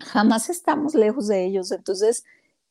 jamás 0.00 0.50
estamos 0.50 0.94
lejos 0.94 1.28
de 1.28 1.44
ellos. 1.44 1.72
Entonces, 1.72 2.24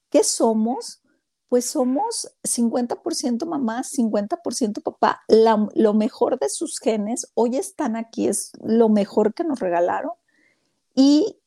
¿qué 0.09 0.23
somos? 0.23 1.01
Pues 1.47 1.65
somos 1.65 2.31
50% 2.43 3.45
mamá, 3.45 3.83
50% 3.83 4.83
papá. 4.83 5.21
lo 5.27 5.93
mejor 5.93 6.37
de 6.39 6.49
sus 6.49 6.79
genes 6.79 7.31
hoy 7.33 7.57
están 7.57 7.95
aquí, 7.95 8.27
es 8.27 8.51
lo 8.61 8.89
mejor 8.89 9.33
que 9.33 9.43
nos 9.43 9.59
regalaron. 9.59 10.11
Y 10.93 11.39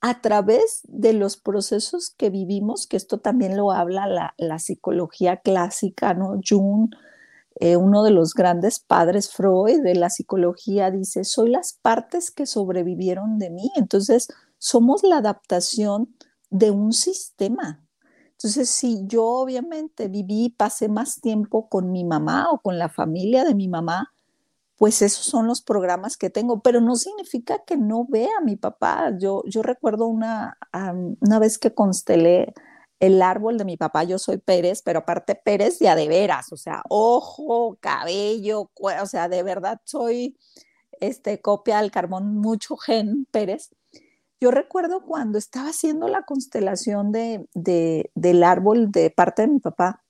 a 0.00 0.20
través 0.20 0.82
de 0.84 1.14
los 1.14 1.38
procesos 1.38 2.10
que 2.10 2.28
vivimos, 2.28 2.86
que 2.86 2.98
esto 2.98 3.20
también 3.20 3.56
lo 3.56 3.72
habla 3.72 4.34
la, 4.36 4.58
psicología 4.58 5.38
clásica, 5.38 6.12
¿no? 6.12 6.38
Jung, 6.46 6.94
eh, 7.60 7.76
uno 7.76 8.02
de 8.02 8.10
los 8.10 8.34
grandes 8.34 8.80
padres 8.80 9.30
Freud 9.30 9.82
de 9.82 9.94
la 9.94 10.10
psicología, 10.10 10.90
dice, 10.90 11.24
soy 11.24 11.48
las 11.48 11.78
partes 11.80 12.30
que 12.30 12.44
sobrevivieron 12.44 13.38
de 13.38 13.48
mí. 13.48 13.72
Entonces, 13.76 14.28
somos 14.64 15.02
la 15.02 15.18
adaptación 15.18 16.16
de 16.48 16.70
un 16.70 16.94
sistema. 16.94 17.86
Entonces, 18.30 18.70
si 18.70 19.06
yo 19.06 19.22
obviamente 19.26 20.08
viví, 20.08 20.48
pasé 20.56 20.88
más 20.88 21.20
tiempo 21.20 21.68
con 21.68 21.92
mi 21.92 22.02
mamá 22.02 22.50
o 22.50 22.58
con 22.60 22.78
la 22.78 22.88
familia 22.88 23.44
de 23.44 23.54
mi 23.54 23.68
mamá, 23.68 24.14
pues 24.78 25.02
esos 25.02 25.26
son 25.26 25.46
los 25.46 25.60
programas 25.60 26.16
que 26.16 26.30
tengo, 26.30 26.62
pero 26.62 26.80
no 26.80 26.96
significa 26.96 27.62
que 27.66 27.76
no 27.76 28.06
vea 28.08 28.30
a 28.38 28.42
mi 28.42 28.56
papá. 28.56 29.12
Yo, 29.18 29.42
yo 29.46 29.62
recuerdo 29.62 30.06
una, 30.06 30.56
una 31.20 31.38
vez 31.38 31.58
que 31.58 31.74
constelé 31.74 32.54
el 33.00 33.20
árbol 33.20 33.58
de 33.58 33.66
mi 33.66 33.76
papá, 33.76 34.04
yo 34.04 34.18
soy 34.18 34.38
Pérez, 34.38 34.80
pero 34.82 35.00
aparte 35.00 35.34
Pérez 35.34 35.78
ya 35.78 35.94
de 35.94 36.08
veras, 36.08 36.50
o 36.52 36.56
sea, 36.56 36.82
ojo, 36.88 37.76
cabello, 37.80 38.70
o 38.80 39.06
sea, 39.06 39.28
de 39.28 39.42
verdad 39.42 39.82
soy 39.84 40.38
este, 41.00 41.42
copia 41.42 41.80
al 41.80 41.90
carbón, 41.90 42.38
mucho 42.38 42.78
gen 42.78 43.26
Pérez. 43.30 43.74
Yo 44.44 44.50
recuerdo 44.50 45.00
cuando 45.00 45.38
estaba 45.38 45.70
haciendo 45.70 46.06
la 46.06 46.24
constelación 46.24 47.12
de, 47.12 47.48
del 47.54 48.44
árbol 48.44 48.92
de 48.92 49.08
parte 49.08 49.40
de 49.40 49.48
mi 49.48 49.58
papá, 49.58 50.04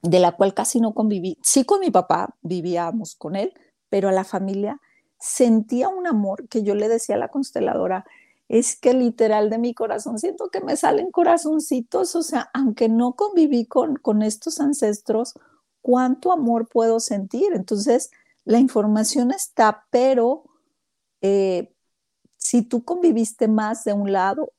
de 0.00 0.18
la 0.18 0.32
cual 0.32 0.54
casi 0.54 0.80
no 0.80 0.94
conviví. 0.94 1.36
Sí 1.42 1.66
con 1.66 1.80
mi 1.80 1.90
papá, 1.90 2.34
vivíamos 2.40 3.14
con 3.16 3.36
él, 3.36 3.52
pero 3.90 4.08
a 4.08 4.12
la 4.12 4.24
familia 4.24 4.80
sentía 5.20 5.90
un 5.90 6.06
amor 6.06 6.48
que 6.48 6.62
yo 6.62 6.74
le 6.74 6.88
decía 6.88 7.16
a 7.16 7.18
la 7.18 7.28
consteladora, 7.28 8.06
es 8.48 8.80
que 8.80 8.94
literal 8.94 9.50
de 9.50 9.58
mi 9.58 9.74
corazón 9.74 10.18
siento 10.18 10.48
que 10.48 10.62
me 10.62 10.78
salen 10.78 11.10
corazoncitos, 11.10 12.16
o 12.16 12.22
sea, 12.22 12.48
aunque 12.54 12.88
no 12.88 13.12
conviví 13.12 13.66
con, 13.66 13.96
con 13.96 14.22
estos 14.22 14.58
ancestros, 14.58 15.34
cuánto 15.82 16.32
amor 16.32 16.66
puedo 16.66 16.98
sentir. 16.98 17.52
Entonces, 17.52 18.10
la 18.46 18.58
información 18.58 19.32
está, 19.32 19.84
pero 19.90 20.44
eh, 21.20 21.75
si 22.46 22.62
tú 22.62 22.84
conviviste 22.84 23.48
más 23.48 23.82
de 23.82 23.92
un 23.92 24.12
lado, 24.12 24.52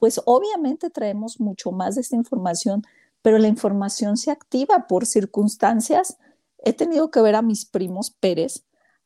pues 0.00 0.20
obviamente 0.24 0.90
traemos 0.90 1.38
mucho 1.38 1.70
más 1.70 1.94
de 1.94 2.00
esta 2.00 2.16
información, 2.16 2.82
pero 3.22 3.38
la 3.38 3.46
información 3.46 4.16
se 4.16 4.32
activa 4.32 4.88
por 4.88 5.06
circunstancias. 5.06 6.18
He 6.58 6.72
tenido 6.72 7.12
que 7.12 7.20
ver 7.20 7.36
a 7.36 7.42
mis 7.42 7.66
primos 7.66 8.10
Pérez. 8.10 8.64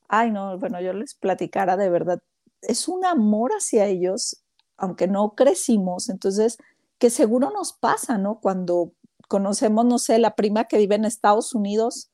Ay, 0.08 0.30
no, 0.30 0.58
bueno, 0.58 0.80
yo 0.80 0.94
les 0.94 1.14
platicara 1.14 1.76
de 1.76 1.90
verdad. 1.90 2.22
Es 2.62 2.88
un 2.88 3.04
amor 3.04 3.50
hacia 3.50 3.84
ellos, 3.84 4.42
aunque 4.78 5.06
no 5.06 5.34
crecimos, 5.34 6.08
entonces, 6.08 6.56
que 6.96 7.10
seguro 7.10 7.50
nos 7.50 7.74
pasa, 7.74 8.16
¿no? 8.16 8.40
Cuando 8.40 8.94
conocemos, 9.28 9.84
no 9.84 9.98
sé, 9.98 10.18
la 10.18 10.34
prima 10.34 10.64
que 10.64 10.78
vive 10.78 10.94
en 10.94 11.04
Estados 11.04 11.54
Unidos 11.54 12.10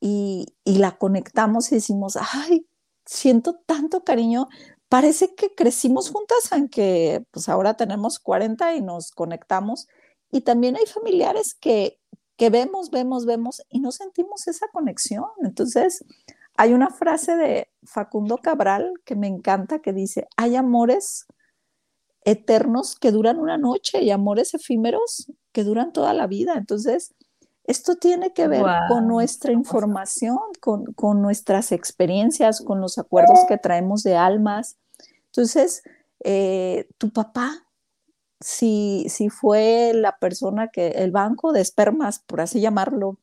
y, 0.00 0.46
y 0.64 0.78
la 0.78 0.96
conectamos 0.96 1.70
y 1.72 1.74
decimos, 1.74 2.16
ay, 2.16 2.66
siento 3.04 3.60
tanto 3.66 4.02
cariño, 4.02 4.48
parece 4.90 5.36
que 5.36 5.54
crecimos 5.54 6.10
juntas, 6.10 6.52
aunque 6.52 7.24
pues 7.30 7.48
ahora 7.48 7.74
tenemos 7.74 8.18
40 8.18 8.74
y 8.74 8.82
nos 8.82 9.12
conectamos. 9.12 9.86
Y 10.32 10.40
también 10.40 10.76
hay 10.76 10.84
familiares 10.84 11.54
que, 11.54 12.00
que 12.36 12.50
vemos, 12.50 12.90
vemos, 12.90 13.24
vemos 13.24 13.62
y 13.68 13.78
no 13.78 13.92
sentimos 13.92 14.48
esa 14.48 14.66
conexión. 14.72 15.26
Entonces, 15.44 16.04
hay 16.56 16.72
una 16.72 16.90
frase 16.90 17.36
de 17.36 17.68
Facundo 17.84 18.38
Cabral 18.38 18.92
que 19.04 19.14
me 19.14 19.28
encanta 19.28 19.78
que 19.78 19.92
dice, 19.92 20.26
hay 20.36 20.56
amores 20.56 21.26
eternos 22.24 22.96
que 22.96 23.12
duran 23.12 23.38
una 23.38 23.58
noche 23.58 24.02
y 24.02 24.10
amores 24.10 24.54
efímeros 24.54 25.32
que 25.52 25.62
duran 25.62 25.92
toda 25.92 26.12
la 26.14 26.26
vida. 26.26 26.54
Entonces, 26.56 27.14
esto 27.62 27.94
tiene 27.94 28.32
que 28.32 28.48
ver 28.48 28.64
con 28.88 29.06
nuestra 29.06 29.52
información, 29.52 30.38
con, 30.60 30.86
con, 30.94 31.22
nuestras 31.22 31.70
experiencias, 31.70 32.60
con 32.60 32.80
los 32.80 32.98
acuerdos 32.98 33.38
que 33.46 33.56
traemos 33.56 34.02
de 34.02 34.16
almas, 34.16 34.79
entonces, 35.30 35.82
eh, 36.24 36.88
tu 36.98 37.10
papá, 37.10 37.66
si, 38.40 39.06
si 39.08 39.28
fue 39.28 39.92
la 39.94 40.18
persona 40.18 40.68
que, 40.68 40.88
el 40.88 41.12
banco 41.12 41.52
de 41.52 41.60
espermas, 41.60 42.18
por 42.18 42.40
así 42.40 42.60
llamarlo, 42.60 43.18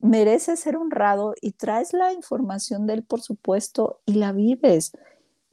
merece 0.00 0.56
ser 0.56 0.76
honrado 0.76 1.34
y 1.40 1.52
traes 1.52 1.92
la 1.92 2.12
información 2.12 2.86
de 2.86 2.94
él, 2.94 3.04
por 3.04 3.20
supuesto, 3.20 4.00
y 4.04 4.14
la 4.14 4.32
vives. 4.32 4.92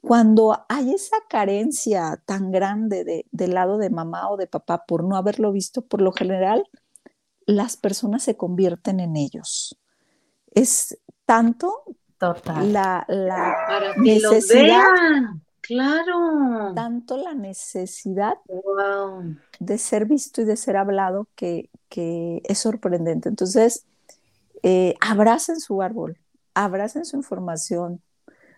Cuando 0.02 0.66
hay 0.70 0.94
esa 0.94 1.18
carencia 1.30 2.22
tan 2.26 2.52
grande 2.52 3.26
del 3.32 3.54
lado 3.54 3.78
de 3.78 3.90
mamá 3.90 4.30
o 4.30 4.38
de 4.38 4.48
papá 4.48 4.86
por 4.86 5.04
no 5.04 5.18
haberlo 5.18 5.52
visto, 5.52 5.82
por 5.84 6.02
lo 6.02 6.12
general, 6.12 6.68
las 7.46 7.78
personas 7.78 8.24
se 8.24 8.38
convierten 8.38 9.00
en 9.00 9.18
ellos. 9.18 9.80
Es 10.52 10.98
tanto 11.26 11.84
la, 12.20 13.06
la 13.08 13.94
necesidad 13.98 14.84
Claro. 15.68 16.74
Tanto 16.76 17.18
la 17.18 17.34
necesidad 17.34 18.36
de 19.60 19.78
ser 19.78 20.06
visto 20.06 20.42
y 20.42 20.46
de 20.46 20.58
ser 20.58 20.78
hablado 20.78 21.28
que, 21.36 21.70
es 21.90 22.60
sorprendente. 22.60 23.30
Entonces, 23.30 23.86
eh, 24.64 24.96
abracen 25.00 25.60
su 25.60 25.82
árbol, 25.82 26.18
abracen 26.54 27.06
su 27.06 27.16
información. 27.16 28.02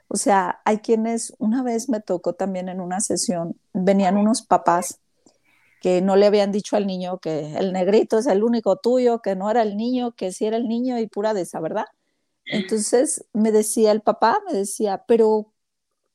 O 0.07 0.17
sea, 0.17 0.59
hay 0.65 0.79
quienes, 0.79 1.33
una 1.37 1.63
vez 1.63 1.87
me 1.87 2.01
tocó 2.01 2.33
también 2.33 2.67
en 2.67 2.81
una 2.81 2.99
sesión, 2.99 3.55
venían 3.73 4.17
unos 4.17 4.41
papás 4.41 4.99
que 5.81 6.01
no 6.01 6.15
le 6.15 6.25
habían 6.25 6.51
dicho 6.51 6.75
al 6.75 6.87
niño 6.87 7.19
que 7.19 7.55
el 7.55 7.71
negrito 7.71 8.17
es 8.17 8.25
el 8.25 8.43
único 8.43 8.77
tuyo, 8.77 9.21
que 9.21 9.35
no 9.35 9.51
era 9.51 9.61
el 9.61 9.77
niño, 9.77 10.11
que 10.11 10.31
sí 10.31 10.45
era 10.45 10.57
el 10.57 10.67
niño 10.67 10.97
y 10.97 11.07
pura 11.07 11.33
de 11.33 11.41
esa, 11.41 11.59
¿verdad? 11.59 11.85
Entonces 12.45 13.25
me 13.33 13.51
decía 13.51 13.91
el 13.91 14.01
papá, 14.01 14.41
me 14.47 14.53
decía, 14.57 15.03
pero 15.07 15.51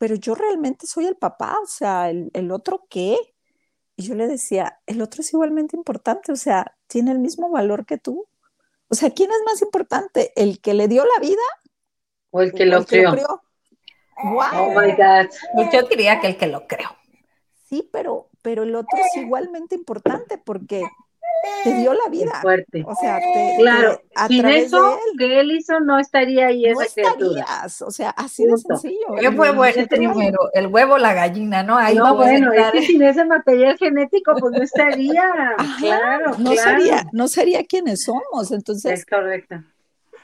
pero 0.02 0.16
yo 0.16 0.34
realmente 0.34 0.88
soy 0.88 1.06
el 1.06 1.14
papá, 1.14 1.56
o 1.62 1.66
sea, 1.66 2.10
el, 2.10 2.50
otro 2.50 2.86
qué. 2.90 3.16
Y 3.94 4.02
yo 4.02 4.16
le 4.16 4.26
decía, 4.26 4.80
el 4.86 5.00
otro 5.00 5.20
es 5.20 5.32
igualmente 5.32 5.76
importante, 5.76 6.32
o 6.32 6.34
sea, 6.34 6.76
tiene 6.88 7.12
el 7.12 7.20
mismo 7.20 7.50
valor 7.50 7.86
que 7.86 7.98
tú. 7.98 8.26
O 8.88 8.96
sea, 8.96 9.10
¿quién 9.10 9.30
es 9.30 9.36
más 9.46 9.62
importante? 9.62 10.32
¿El 10.34 10.60
que 10.60 10.74
le 10.74 10.88
dio 10.88 11.04
la 11.04 11.20
vida? 11.20 11.42
¿O 12.32 12.42
el 12.42 12.52
que, 12.52 12.66
lo, 12.66 12.84
creó? 12.84 13.44
Oh 14.24 14.70
my 14.70 14.90
God. 14.90 15.30
Pues 15.54 15.68
yo 15.72 15.82
diría 15.82 16.18
que 16.18 16.26
el 16.26 16.36
que 16.36 16.48
lo 16.48 16.66
creó. 16.66 16.88
Sí, 17.68 17.88
pero, 17.92 18.28
pero 18.42 18.64
el 18.64 18.74
otro 18.74 18.98
es 18.98 19.22
igualmente 19.22 19.76
importante 19.76 20.36
porque 20.36 20.82
te 21.64 21.74
dio 21.74 21.94
la 21.94 22.09
vida. 22.11 22.40
fuerte. 22.40 22.85
O 22.87 22.94
sea, 22.94 23.20
claro, 23.59 24.00
sin 24.28 24.46
eso 24.46 24.98
que 25.18 25.40
él 25.40 25.52
hizo 25.52 25.81
no 25.81 25.98
estaría 25.98 26.48
ahí 26.48 26.66
esa 26.66 26.85
estarías, 26.85 27.83
o 27.83 27.90
sea, 27.90 28.11
así 28.11 28.44
de 28.44 28.57
sencillo. 28.57 29.07
¿Qué 29.18 29.33
fue 29.33 29.52
bueno 29.52 29.87
primero? 29.88 30.38
El 30.52 30.66
huevo 30.68 30.98
la 30.98 31.14
gallina, 31.14 31.62
¿no? 31.62 31.76
Ahí 31.76 31.96
no, 31.96 32.16
bueno, 32.16 32.52
es 32.52 32.72
que 32.72 32.83
sin 32.83 33.03
ese 33.03 33.24
material 33.24 33.76
genético, 33.78 34.34
pues 34.38 34.53
no 34.53 34.62
estaría. 34.62 35.24
claro, 35.78 36.36
no 36.38 36.55
sería, 36.55 37.07
no 37.12 37.28
sería 37.28 37.64
quienes 37.64 38.05
somos. 38.05 38.53
Entonces, 38.53 39.01
es 39.01 39.07
correcto. 39.07 39.57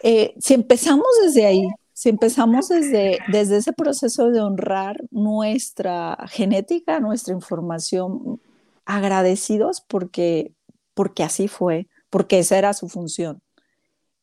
Eh, 0.02 0.34
si 0.38 0.54
empezamos 0.54 1.08
desde 1.22 1.46
ahí, 1.46 1.68
si 1.92 2.08
empezamos 2.08 2.68
desde, 2.68 3.18
desde 3.28 3.56
ese 3.56 3.72
proceso 3.72 4.30
de 4.30 4.40
honrar 4.40 4.96
nuestra 5.10 6.16
genética, 6.28 7.00
nuestra 7.00 7.34
información, 7.34 8.40
agradecidos 8.84 9.80
porque 9.80 10.52
porque 10.98 11.22
así 11.22 11.46
fue, 11.46 11.86
porque 12.10 12.40
esa 12.40 12.58
era 12.58 12.72
su 12.74 12.88
función. 12.88 13.40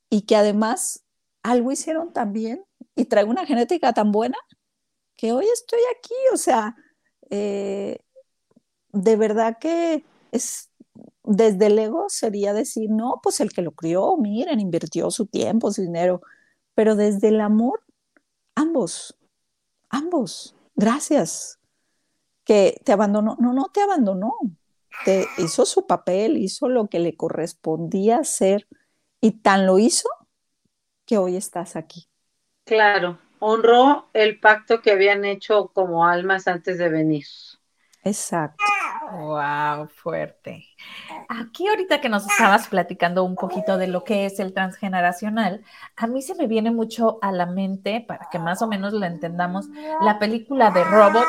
Y 0.09 0.23
que 0.23 0.35
además 0.35 1.05
algo 1.41 1.71
hicieron 1.71 2.11
también 2.11 2.65
y 2.97 3.05
traigo 3.05 3.31
una 3.31 3.45
genética 3.45 3.93
tan 3.93 4.11
buena 4.11 4.37
que 5.15 5.31
hoy 5.31 5.45
estoy 5.45 5.79
aquí, 5.97 6.13
o 6.33 6.35
sea, 6.35 6.75
eh, 7.29 7.99
de 8.91 9.15
verdad 9.15 9.57
que 9.57 10.03
es 10.33 10.69
desde 11.23 11.67
el 11.67 11.79
ego 11.79 12.07
sería 12.09 12.51
decir, 12.51 12.89
no, 12.89 13.21
pues 13.23 13.39
el 13.39 13.53
que 13.53 13.61
lo 13.61 13.71
crió, 13.71 14.17
miren, 14.17 14.59
invirtió 14.59 15.11
su 15.11 15.27
tiempo, 15.27 15.71
su 15.71 15.81
dinero, 15.81 16.19
pero 16.73 16.97
desde 16.97 17.29
el 17.29 17.39
amor 17.39 17.85
ambos, 18.53 19.17
ambos, 19.87 20.57
gracias. 20.75 21.57
Que 22.43 22.81
te 22.83 22.91
abandonó, 22.91 23.37
no, 23.39 23.53
no 23.53 23.69
te 23.73 23.79
abandonó, 23.81 24.33
te 25.03 25.27
hizo 25.37 25.65
su 25.65 25.85
papel, 25.85 26.37
hizo 26.37 26.69
lo 26.69 26.87
que 26.87 26.99
le 26.99 27.15
correspondía 27.15 28.17
hacer 28.17 28.67
y 29.21 29.31
tan 29.41 29.65
lo 29.65 29.79
hizo 29.79 30.09
que 31.05 31.17
hoy 31.17 31.35
estás 31.35 31.75
aquí. 31.75 32.07
Claro, 32.63 33.19
honró 33.39 34.09
el 34.13 34.39
pacto 34.39 34.81
que 34.81 34.91
habían 34.91 35.25
hecho 35.25 35.71
como 35.73 36.05
almas 36.05 36.47
antes 36.47 36.77
de 36.77 36.89
venir. 36.89 37.25
Exacto. 38.03 38.63
Wow, 39.11 39.87
fuerte. 39.87 40.63
Aquí 41.27 41.67
ahorita 41.67 42.01
que 42.01 42.09
nos 42.09 42.25
estabas 42.27 42.67
platicando 42.67 43.23
un 43.23 43.35
poquito 43.35 43.77
de 43.77 43.87
lo 43.87 44.03
que 44.03 44.25
es 44.25 44.39
el 44.39 44.53
transgeneracional, 44.53 45.63
a 45.95 46.07
mí 46.07 46.21
se 46.21 46.35
me 46.35 46.47
viene 46.47 46.71
mucho 46.71 47.19
a 47.21 47.31
la 47.31 47.45
mente, 47.45 48.03
para 48.07 48.27
que 48.31 48.39
más 48.39 48.61
o 48.61 48.67
menos 48.67 48.93
lo 48.93 49.05
entendamos, 49.05 49.67
la 50.01 50.19
película 50.19 50.69
de 50.71 50.83
Robots 50.83 51.25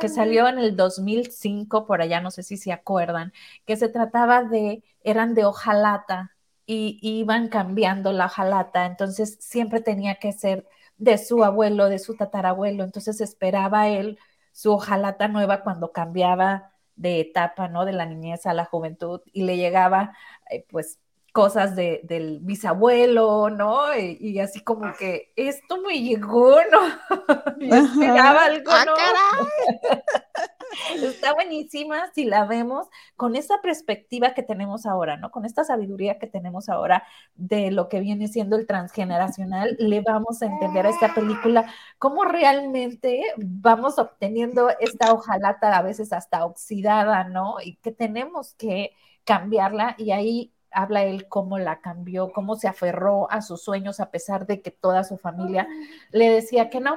que 0.00 0.08
salió 0.08 0.48
en 0.48 0.58
el 0.58 0.76
2005, 0.76 1.86
por 1.86 2.02
allá 2.02 2.20
no 2.20 2.30
sé 2.30 2.42
si 2.42 2.56
se 2.56 2.72
acuerdan, 2.72 3.32
que 3.66 3.76
se 3.76 3.88
trataba 3.88 4.44
de, 4.44 4.82
eran 5.02 5.34
de 5.34 5.44
hojalata 5.44 6.32
y 6.66 6.98
iban 7.02 7.48
cambiando 7.48 8.12
la 8.12 8.26
hojalata, 8.26 8.86
entonces 8.86 9.36
siempre 9.40 9.80
tenía 9.80 10.16
que 10.16 10.32
ser 10.32 10.66
de 10.96 11.18
su 11.18 11.44
abuelo, 11.44 11.88
de 11.88 11.98
su 11.98 12.16
tatarabuelo, 12.16 12.84
entonces 12.84 13.20
esperaba 13.20 13.88
él 13.88 14.18
su 14.52 14.72
hojalata 14.72 15.28
nueva 15.28 15.62
cuando 15.62 15.92
cambiaba 15.92 16.72
de 16.96 17.20
etapa, 17.20 17.68
¿no? 17.68 17.84
De 17.84 17.92
la 17.92 18.06
niñez 18.06 18.46
a 18.46 18.54
la 18.54 18.64
juventud 18.64 19.20
y 19.32 19.42
le 19.44 19.56
llegaba, 19.56 20.16
eh, 20.50 20.64
pues, 20.70 21.00
cosas 21.34 21.74
de, 21.74 22.00
del 22.04 22.38
bisabuelo, 22.38 23.50
¿no? 23.50 23.92
Y, 23.98 24.38
así 24.38 24.60
como 24.60 24.94
que 24.96 25.32
esto 25.34 25.82
me 25.82 26.00
llegó, 26.00 26.58
¿no? 26.70 27.56
y 27.60 27.74
esperaba 27.74 28.44
algo, 28.44 28.70
ah, 28.70 28.84
¿no? 28.86 28.94
Está 31.02 31.34
buenísima 31.34 32.08
si 32.14 32.24
la 32.24 32.44
vemos 32.44 32.86
con 33.16 33.34
esa 33.34 33.60
perspectiva 33.60 34.32
que 34.32 34.44
tenemos 34.44 34.86
ahora, 34.86 35.16
¿no? 35.16 35.32
Con 35.32 35.44
esta 35.44 35.64
sabiduría 35.64 36.20
que 36.20 36.28
tenemos 36.28 36.68
ahora 36.68 37.02
de 37.34 37.72
lo 37.72 37.88
que 37.88 37.98
viene 37.98 38.28
siendo 38.28 38.54
el 38.54 38.68
transgeneracional, 38.68 39.74
le 39.80 40.02
vamos 40.02 40.40
a 40.40 40.46
entender 40.46 40.86
a 40.86 40.90
esta 40.90 41.14
película 41.14 41.66
cómo 41.98 42.22
realmente 42.22 43.24
vamos 43.38 43.98
obteniendo 43.98 44.70
esta 44.78 45.12
hojalata 45.12 45.76
a 45.76 45.82
veces 45.82 46.12
hasta 46.12 46.44
oxidada, 46.44 47.24
¿no? 47.24 47.56
Y 47.60 47.74
que 47.78 47.90
tenemos 47.90 48.54
que 48.54 48.92
cambiarla 49.24 49.96
y 49.98 50.12
ahí 50.12 50.53
habla 50.74 51.04
él 51.04 51.28
cómo 51.28 51.58
la 51.58 51.80
cambió, 51.80 52.32
cómo 52.32 52.56
se 52.56 52.68
aferró 52.68 53.30
a 53.30 53.42
sus 53.42 53.62
sueños 53.62 54.00
a 54.00 54.10
pesar 54.10 54.46
de 54.46 54.60
que 54.60 54.70
toda 54.70 55.04
su 55.04 55.16
familia 55.16 55.66
le 56.10 56.30
decía 56.30 56.70
que 56.70 56.80
no. 56.80 56.96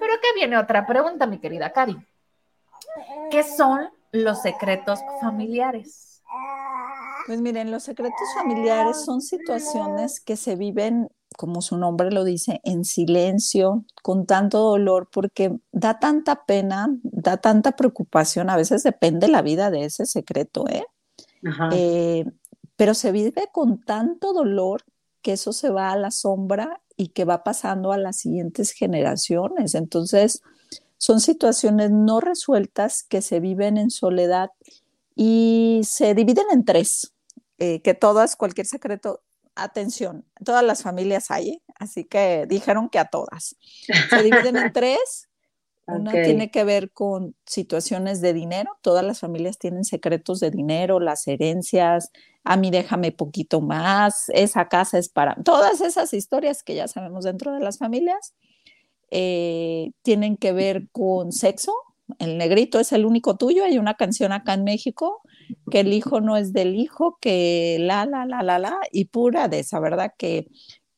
Pero 0.00 0.14
que 0.20 0.34
viene 0.34 0.56
otra 0.56 0.86
pregunta, 0.86 1.26
mi 1.26 1.38
querida 1.38 1.72
Cari. 1.72 1.96
¿Qué 3.30 3.42
son 3.42 3.88
los 4.12 4.42
secretos 4.42 5.00
familiares? 5.20 6.22
Pues 7.26 7.40
miren, 7.40 7.70
los 7.70 7.84
secretos 7.84 8.34
familiares 8.34 9.04
son 9.04 9.20
situaciones 9.20 10.20
que 10.20 10.36
se 10.36 10.56
viven, 10.56 11.08
como 11.36 11.62
su 11.62 11.76
nombre 11.76 12.10
lo 12.10 12.24
dice, 12.24 12.60
en 12.64 12.84
silencio, 12.84 13.84
con 14.02 14.26
tanto 14.26 14.58
dolor, 14.58 15.08
porque 15.12 15.56
da 15.70 15.98
tanta 16.00 16.44
pena, 16.44 16.88
da 17.02 17.36
tanta 17.36 17.72
preocupación, 17.72 18.50
a 18.50 18.56
veces 18.56 18.82
depende 18.82 19.28
la 19.28 19.42
vida 19.42 19.70
de 19.70 19.84
ese 19.84 20.04
secreto, 20.06 20.64
¿eh? 20.68 20.84
eh 21.72 22.24
pero 22.82 22.94
se 22.94 23.12
vive 23.12 23.48
con 23.52 23.80
tanto 23.80 24.32
dolor 24.32 24.82
que 25.22 25.34
eso 25.34 25.52
se 25.52 25.70
va 25.70 25.92
a 25.92 25.96
la 25.96 26.10
sombra 26.10 26.82
y 26.96 27.10
que 27.10 27.24
va 27.24 27.44
pasando 27.44 27.92
a 27.92 27.96
las 27.96 28.16
siguientes 28.16 28.72
generaciones. 28.72 29.76
Entonces, 29.76 30.42
son 30.96 31.20
situaciones 31.20 31.92
no 31.92 32.18
resueltas 32.18 33.04
que 33.04 33.22
se 33.22 33.38
viven 33.38 33.78
en 33.78 33.90
soledad 33.90 34.50
y 35.14 35.82
se 35.84 36.16
dividen 36.16 36.46
en 36.50 36.64
tres, 36.64 37.14
eh, 37.58 37.82
que 37.82 37.94
todas, 37.94 38.34
cualquier 38.34 38.66
secreto, 38.66 39.22
atención, 39.54 40.24
todas 40.44 40.64
las 40.64 40.82
familias 40.82 41.30
hay, 41.30 41.50
¿eh? 41.50 41.62
así 41.76 42.02
que 42.04 42.46
dijeron 42.48 42.88
que 42.88 42.98
a 42.98 43.04
todas. 43.04 43.54
Se 44.10 44.22
dividen 44.24 44.56
en 44.56 44.72
tres 44.72 45.28
una 45.86 46.12
tiene 46.12 46.50
que 46.50 46.64
ver 46.64 46.92
con 46.92 47.34
situaciones 47.44 48.20
de 48.20 48.32
dinero. 48.32 48.70
Todas 48.82 49.04
las 49.04 49.20
familias 49.20 49.58
tienen 49.58 49.84
secretos 49.84 50.40
de 50.40 50.50
dinero, 50.50 51.00
las 51.00 51.26
herencias. 51.26 52.10
A 52.44 52.56
mí 52.56 52.70
déjame 52.70 53.12
poquito 53.12 53.60
más. 53.60 54.28
Esa 54.30 54.68
casa 54.68 54.98
es 54.98 55.08
para. 55.08 55.34
Todas 55.44 55.80
esas 55.80 56.12
historias 56.12 56.62
que 56.62 56.74
ya 56.74 56.88
sabemos 56.88 57.24
dentro 57.24 57.52
de 57.52 57.60
las 57.60 57.78
familias 57.78 58.34
eh, 59.10 59.92
tienen 60.02 60.36
que 60.36 60.52
ver 60.52 60.88
con 60.92 61.32
sexo. 61.32 61.72
El 62.18 62.38
negrito 62.38 62.80
es 62.80 62.92
el 62.92 63.06
único 63.06 63.36
tuyo. 63.36 63.64
Hay 63.64 63.78
una 63.78 63.94
canción 63.94 64.32
acá 64.32 64.54
en 64.54 64.64
México 64.64 65.22
que 65.70 65.80
el 65.80 65.92
hijo 65.92 66.20
no 66.20 66.36
es 66.36 66.52
del 66.52 66.74
hijo, 66.74 67.18
que 67.20 67.78
la, 67.80 68.06
la, 68.06 68.26
la, 68.26 68.42
la, 68.42 68.58
la, 68.58 68.78
y 68.90 69.06
pura 69.06 69.48
de 69.48 69.60
esa, 69.60 69.80
¿verdad? 69.80 70.12
Que, 70.18 70.48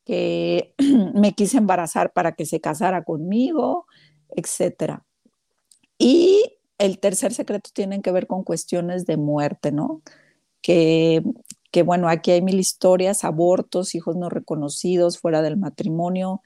que 0.04 0.74
me 1.14 1.32
quise 1.32 1.58
embarazar 1.58 2.12
para 2.12 2.32
que 2.32 2.46
se 2.46 2.60
casara 2.60 3.04
conmigo 3.04 3.86
etcétera. 4.36 5.04
Y 5.98 6.58
el 6.78 6.98
tercer 6.98 7.32
secreto 7.32 7.70
tiene 7.72 8.02
que 8.02 8.12
ver 8.12 8.26
con 8.26 8.42
cuestiones 8.44 9.06
de 9.06 9.16
muerte, 9.16 9.72
¿no? 9.72 10.02
Que, 10.66 11.22
bueno, 11.84 12.08
aquí 12.08 12.30
hay 12.30 12.40
mil 12.40 12.58
historias, 12.58 13.22
abortos, 13.22 13.94
hijos 13.94 14.16
no 14.16 14.30
reconocidos, 14.30 15.18
fuera 15.18 15.42
del 15.42 15.58
matrimonio 15.58 16.40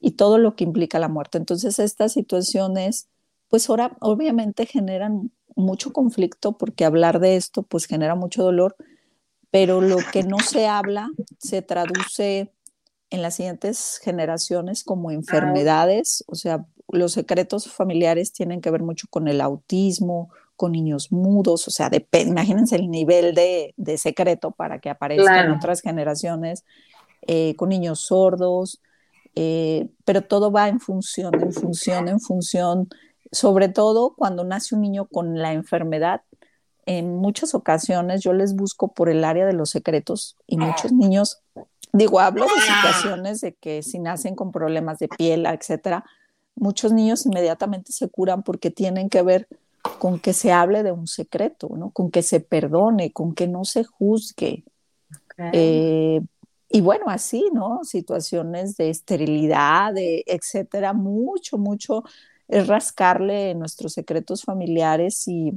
y 0.00 0.12
todo 0.12 0.38
lo 0.38 0.56
que 0.56 0.64
implica 0.64 0.98
la 0.98 1.08
muerte. 1.08 1.38
Entonces, 1.38 1.78
estas 1.78 2.12
situaciones, 2.12 3.06
pues 3.46 3.70
ahora 3.70 3.96
obviamente 4.00 4.66
generan 4.66 5.30
mucho 5.54 5.92
conflicto 5.92 6.58
porque 6.58 6.84
hablar 6.84 7.20
de 7.20 7.36
esto, 7.36 7.62
pues 7.62 7.86
genera 7.86 8.16
mucho 8.16 8.42
dolor, 8.42 8.74
pero 9.52 9.80
lo 9.80 9.98
que 10.12 10.24
no 10.24 10.40
se 10.40 10.66
habla 10.66 11.08
se 11.38 11.62
traduce 11.62 12.52
en 13.10 13.22
las 13.22 13.36
siguientes 13.36 14.00
generaciones 14.02 14.82
como 14.82 15.12
enfermedades, 15.12 16.24
o 16.26 16.34
sea, 16.34 16.66
los 16.88 17.12
secretos 17.12 17.70
familiares 17.70 18.32
tienen 18.32 18.60
que 18.60 18.70
ver 18.70 18.82
mucho 18.82 19.06
con 19.08 19.28
el 19.28 19.40
autismo, 19.40 20.30
con 20.56 20.72
niños 20.72 21.10
mudos, 21.10 21.66
o 21.66 21.70
sea, 21.70 21.90
imagínense 22.12 22.76
el 22.76 22.90
nivel 22.90 23.34
de, 23.34 23.74
secreto 23.98 24.50
para 24.52 24.78
que 24.78 24.90
aparezcan 24.90 25.50
otras 25.50 25.80
generaciones, 25.80 26.64
eh, 27.26 27.54
con 27.56 27.68
niños 27.68 28.00
sordos, 28.00 28.80
eh, 29.34 29.88
pero 30.04 30.22
todo 30.22 30.52
va 30.52 30.68
en 30.68 30.80
función, 30.80 31.34
en 31.40 31.52
función, 31.52 32.08
en 32.08 32.20
función, 32.20 32.88
sobre 33.30 33.68
todo 33.68 34.14
cuando 34.14 34.44
nace 34.44 34.74
un 34.74 34.82
niño 34.82 35.06
con 35.06 35.38
la 35.38 35.52
enfermedad. 35.52 36.22
En 36.84 37.16
muchas 37.16 37.54
ocasiones 37.54 38.22
yo 38.22 38.32
les 38.32 38.54
busco 38.54 38.92
por 38.92 39.08
el 39.08 39.24
área 39.24 39.46
de 39.46 39.52
los 39.52 39.70
secretos 39.70 40.36
y 40.46 40.58
muchos 40.58 40.92
niños, 40.92 41.40
digo, 41.92 42.20
hablo 42.20 42.44
de 42.44 42.60
situaciones 42.60 43.40
de 43.40 43.54
que 43.54 43.82
si 43.82 43.98
nacen 43.98 44.34
con 44.34 44.52
problemas 44.52 44.98
de 44.98 45.08
piel, 45.08 45.46
etcétera, 45.46 46.04
muchos 46.54 46.92
niños 46.92 47.24
inmediatamente 47.24 47.92
se 47.92 48.08
curan 48.08 48.42
porque 48.42 48.70
tienen 48.70 49.08
que 49.08 49.22
ver 49.22 49.48
con 49.82 50.18
que 50.20 50.32
se 50.32 50.52
hable 50.52 50.82
de 50.82 50.92
un 50.92 51.06
secreto, 51.06 51.70
¿no? 51.76 51.90
con 51.90 52.10
que 52.10 52.22
se 52.22 52.40
perdone, 52.40 53.12
con 53.12 53.34
que 53.34 53.48
no 53.48 53.64
se 53.64 53.84
juzgue. 53.84 54.64
Eh, 55.52 56.20
y 56.68 56.80
bueno, 56.80 57.06
así, 57.08 57.50
¿no? 57.52 57.80
Situaciones 57.84 58.76
de 58.76 58.90
esterilidad, 58.90 59.92
de 59.92 60.24
etcétera, 60.26 60.92
mucho, 60.92 61.58
mucho 61.58 62.04
es 62.48 62.66
rascarle 62.66 63.54
nuestros 63.54 63.92
secretos 63.92 64.42
familiares 64.42 65.26
y 65.26 65.52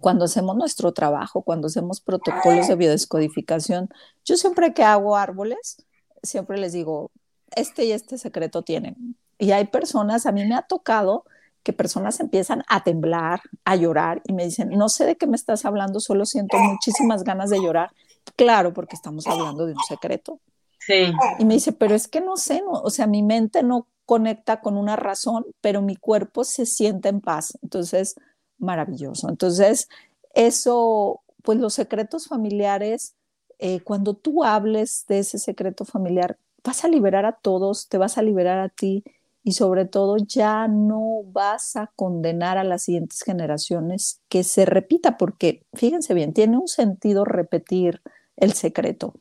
cuando 0.00 0.26
hacemos 0.26 0.56
nuestro 0.56 0.92
trabajo, 0.92 1.42
cuando 1.42 1.68
hacemos 1.68 2.00
protocolos 2.00 2.68
de 2.68 2.76
biodescodificación, 2.76 3.88
yo 4.24 4.36
siempre 4.36 4.74
que 4.74 4.82
hago 4.82 5.16
árboles, 5.16 5.76
siempre 6.22 6.58
les 6.58 6.72
digo, 6.72 7.10
este 7.56 7.86
y 7.86 7.92
este 7.92 8.18
secreto 8.18 8.62
tienen. 8.62 9.16
Y 9.38 9.52
hay 9.52 9.66
personas, 9.66 10.26
a 10.26 10.32
mí 10.32 10.44
me 10.44 10.56
ha 10.56 10.62
tocado 10.62 11.24
que 11.68 11.74
personas 11.74 12.18
empiezan 12.18 12.64
a 12.66 12.82
temblar, 12.82 13.42
a 13.66 13.76
llorar 13.76 14.22
y 14.24 14.32
me 14.32 14.46
dicen, 14.46 14.70
no 14.70 14.88
sé 14.88 15.04
de 15.04 15.16
qué 15.16 15.26
me 15.26 15.36
estás 15.36 15.66
hablando, 15.66 16.00
solo 16.00 16.24
siento 16.24 16.56
muchísimas 16.56 17.24
ganas 17.24 17.50
de 17.50 17.60
llorar. 17.60 17.90
Claro, 18.36 18.72
porque 18.72 18.96
estamos 18.96 19.26
hablando 19.26 19.66
de 19.66 19.74
un 19.74 19.82
secreto. 19.86 20.40
Sí. 20.78 21.12
Y 21.38 21.44
me 21.44 21.52
dice, 21.52 21.72
pero 21.72 21.94
es 21.94 22.08
que 22.08 22.22
no 22.22 22.38
sé, 22.38 22.62
no, 22.62 22.70
o 22.70 22.88
sea, 22.88 23.06
mi 23.06 23.22
mente 23.22 23.62
no 23.62 23.86
conecta 24.06 24.62
con 24.62 24.78
una 24.78 24.96
razón, 24.96 25.44
pero 25.60 25.82
mi 25.82 25.94
cuerpo 25.94 26.42
se 26.42 26.64
siente 26.64 27.10
en 27.10 27.20
paz. 27.20 27.58
Entonces, 27.60 28.14
maravilloso. 28.56 29.28
Entonces, 29.28 29.90
eso, 30.32 31.20
pues 31.42 31.58
los 31.58 31.74
secretos 31.74 32.28
familiares, 32.28 33.14
eh, 33.58 33.80
cuando 33.80 34.14
tú 34.14 34.42
hables 34.42 35.04
de 35.06 35.18
ese 35.18 35.38
secreto 35.38 35.84
familiar, 35.84 36.38
vas 36.64 36.82
a 36.86 36.88
liberar 36.88 37.26
a 37.26 37.32
todos, 37.32 37.90
te 37.90 37.98
vas 37.98 38.16
a 38.16 38.22
liberar 38.22 38.58
a 38.58 38.70
ti 38.70 39.04
y 39.48 39.52
sobre 39.52 39.86
todo 39.86 40.18
ya 40.18 40.68
no 40.68 41.22
vas 41.32 41.74
a 41.76 41.90
condenar 41.96 42.58
a 42.58 42.64
las 42.64 42.82
siguientes 42.82 43.22
generaciones 43.22 44.20
que 44.28 44.44
se 44.44 44.66
repita, 44.66 45.16
porque 45.16 45.62
fíjense 45.72 46.12
bien, 46.12 46.34
tiene 46.34 46.58
un 46.58 46.68
sentido 46.68 47.24
repetir 47.24 48.02
el 48.36 48.52
secreto. 48.52 49.14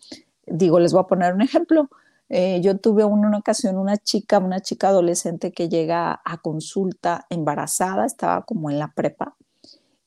Digo, 0.45 0.81
les 0.81 0.91
voy 0.91 0.99
a 0.99 1.07
poner 1.07 1.33
un 1.33 1.41
ejemplo. 1.41 1.89
Eh, 2.27 2.59
yo 2.61 2.77
tuve 2.77 3.05
una, 3.05 3.29
una, 3.29 3.37
ocasión 3.37 3.77
una 3.77 3.95
chica, 3.95 4.39
una 4.39 4.59
chica 4.59 4.89
adolescente 4.89 5.53
que 5.53 5.69
llega 5.69 6.19
a 6.25 6.41
consulta 6.41 7.25
embarazada, 7.29 8.05
estaba 8.05 8.43
como 8.43 8.69
en 8.69 8.79
la 8.79 8.91
prepa, 8.93 9.37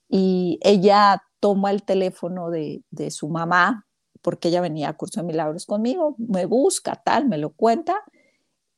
y 0.06 0.58
ella 0.60 1.22
toma 1.40 1.70
el 1.70 1.82
teléfono 1.82 2.50
de, 2.50 2.82
de 2.90 3.10
su 3.10 3.30
mamá, 3.30 3.86
porque 4.20 4.48
ella 4.48 4.60
venía 4.60 4.90
a 4.90 4.98
curso 4.98 5.22
de 5.22 5.26
milagros 5.26 5.64
conmigo, 5.64 6.14
me 6.18 6.44
busca, 6.44 6.96
tal, 6.96 7.26
me 7.26 7.38
lo 7.38 7.54
cuenta, 7.54 7.96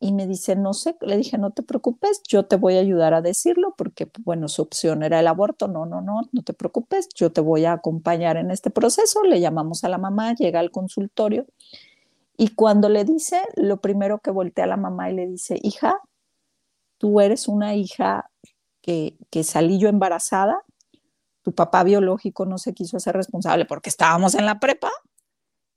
y 0.03 0.13
me 0.13 0.27
dice, 0.27 0.57
no 0.57 0.75
sé, 0.75 0.97
le 1.01 1.17
dije, 1.17 1.39
no 1.39 1.53
te 1.53 1.63
preocupes, 1.63 2.23
yo 2.27 2.45
te 2.45 2.57
voy 2.57 2.77
a 2.77 2.81
ayudar 2.81 3.15
a 3.15 3.23
decirlo, 3.23 3.73
porque, 3.79 4.11
bueno, 4.25 4.49
su 4.49 4.61
opción 4.61 5.05
era 5.05 5.21
el 5.21 5.29
aborto, 5.29 5.69
no, 5.69 5.87
no, 5.87 6.01
no, 6.01 6.23
no 6.33 6.43
te 6.43 6.55
preocupes, 6.55 7.09
yo 7.15 7.31
te 7.31 7.41
voy 7.41 7.67
a 7.67 7.75
acompañar 7.75 8.37
en 8.37 8.51
este 8.51 8.71
proceso, 8.71 9.23
le 9.23 9.39
llamamos 9.39 9.85
a 9.85 9.89
la 9.89 9.99
mamá, 9.99 10.35
llega 10.35 10.59
al 10.59 10.73
consultorio, 10.73 11.47
y 12.37 12.49
cuando 12.49 12.89
le 12.89 13.05
dice, 13.05 13.43
lo 13.55 13.81
primero 13.81 14.19
que 14.19 14.33
voltea 14.33 14.65
a 14.65 14.67
la 14.67 14.77
mamá 14.77 15.09
y 15.09 15.15
le 15.15 15.29
dice, 15.29 15.61
hija, 15.63 16.01
tú 16.99 17.21
eres 17.21 17.47
una 17.47 17.77
hija 17.77 18.29
que, 18.81 19.17
que 19.31 19.45
salí 19.45 19.79
yo 19.79 19.89
embarazada, 19.89 20.65
tu 21.43 21.55
papá 21.55 21.85
biológico 21.85 22.45
no 22.45 22.59
se 22.59 22.75
quiso 22.75 22.97
hacer 22.97 23.15
responsable 23.15 23.67
porque 23.67 23.89
estábamos 23.89 24.35
en 24.35 24.47
la 24.47 24.59
prepa 24.59 24.91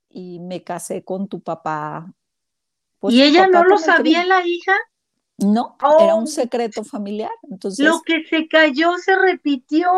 y 0.08 0.40
me 0.40 0.64
casé 0.64 1.04
con 1.04 1.28
tu 1.28 1.40
papá. 1.40 2.12
Pues, 2.98 3.14
¿Y 3.14 3.22
ella 3.22 3.46
no 3.46 3.64
lo 3.64 3.78
sabía 3.78 4.24
la 4.24 4.46
hija? 4.46 4.74
No, 5.38 5.76
era 6.00 6.14
un 6.14 6.24
oh. 6.24 6.26
secreto 6.26 6.82
familiar. 6.82 7.30
Entonces, 7.50 7.84
lo 7.84 8.00
que 8.02 8.24
se 8.24 8.48
cayó 8.48 8.96
se 8.96 9.16
repitió. 9.16 9.90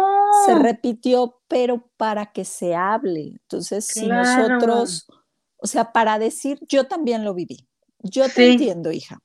Se 0.47 0.55
repitió, 0.57 1.41
pero 1.47 1.89
para 1.97 2.33
que 2.33 2.45
se 2.45 2.75
hable. 2.75 3.39
Entonces, 3.41 3.87
si 3.87 4.09
nosotros 4.09 5.07
o 5.59 5.67
sea, 5.67 5.93
para 5.93 6.19
decir, 6.19 6.61
yo 6.69 6.87
también 6.87 7.25
lo 7.25 7.35
viví. 7.35 7.69
Yo 7.99 8.29
te 8.29 8.53
entiendo, 8.53 8.93
hija. 8.93 9.21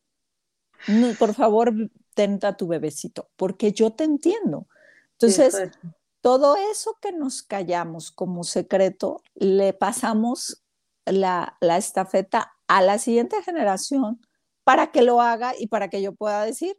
por 1.19 1.33
favor, 1.35 1.73
tenta 2.15 2.57
tu 2.57 2.67
bebecito, 2.67 3.29
porque 3.35 3.71
yo 3.71 3.91
te 3.91 4.03
entiendo. 4.03 4.67
Entonces, 5.13 5.71
todo 6.21 6.55
eso 6.55 6.97
que 7.01 7.11
nos 7.11 7.43
callamos 7.43 8.11
como 8.11 8.43
secreto, 8.43 9.21
le 9.35 9.73
pasamos 9.73 10.62
la, 11.05 11.57
la 11.61 11.77
estafeta 11.77 12.53
a 12.67 12.81
la 12.81 12.97
siguiente 12.97 13.41
generación 13.43 14.21
para 14.63 14.91
que 14.91 15.01
lo 15.01 15.21
haga 15.21 15.53
y 15.57 15.67
para 15.67 15.89
que 15.89 16.01
yo 16.01 16.13
pueda 16.13 16.45
decir, 16.45 16.77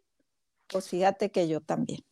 pues 0.68 0.88
fíjate 0.88 1.30
que 1.30 1.48
yo 1.48 1.60
también. 1.60 2.04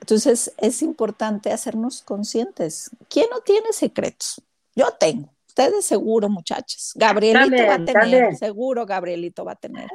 Entonces 0.00 0.52
es 0.56 0.82
importante 0.82 1.52
hacernos 1.52 2.02
conscientes. 2.02 2.90
¿Quién 3.08 3.28
no 3.30 3.40
tiene 3.40 3.72
secretos? 3.72 4.42
Yo 4.74 4.90
tengo. 4.98 5.32
Ustedes 5.46 5.84
seguro, 5.84 6.28
muchachos. 6.28 6.92
Gabrielito 6.94 7.66
va 7.66 7.74
a 7.74 7.84
tener, 7.84 8.36
seguro 8.36 8.86
Gabrielito 8.86 9.44
va 9.44 9.52
a 9.52 9.56
tener. 9.56 9.88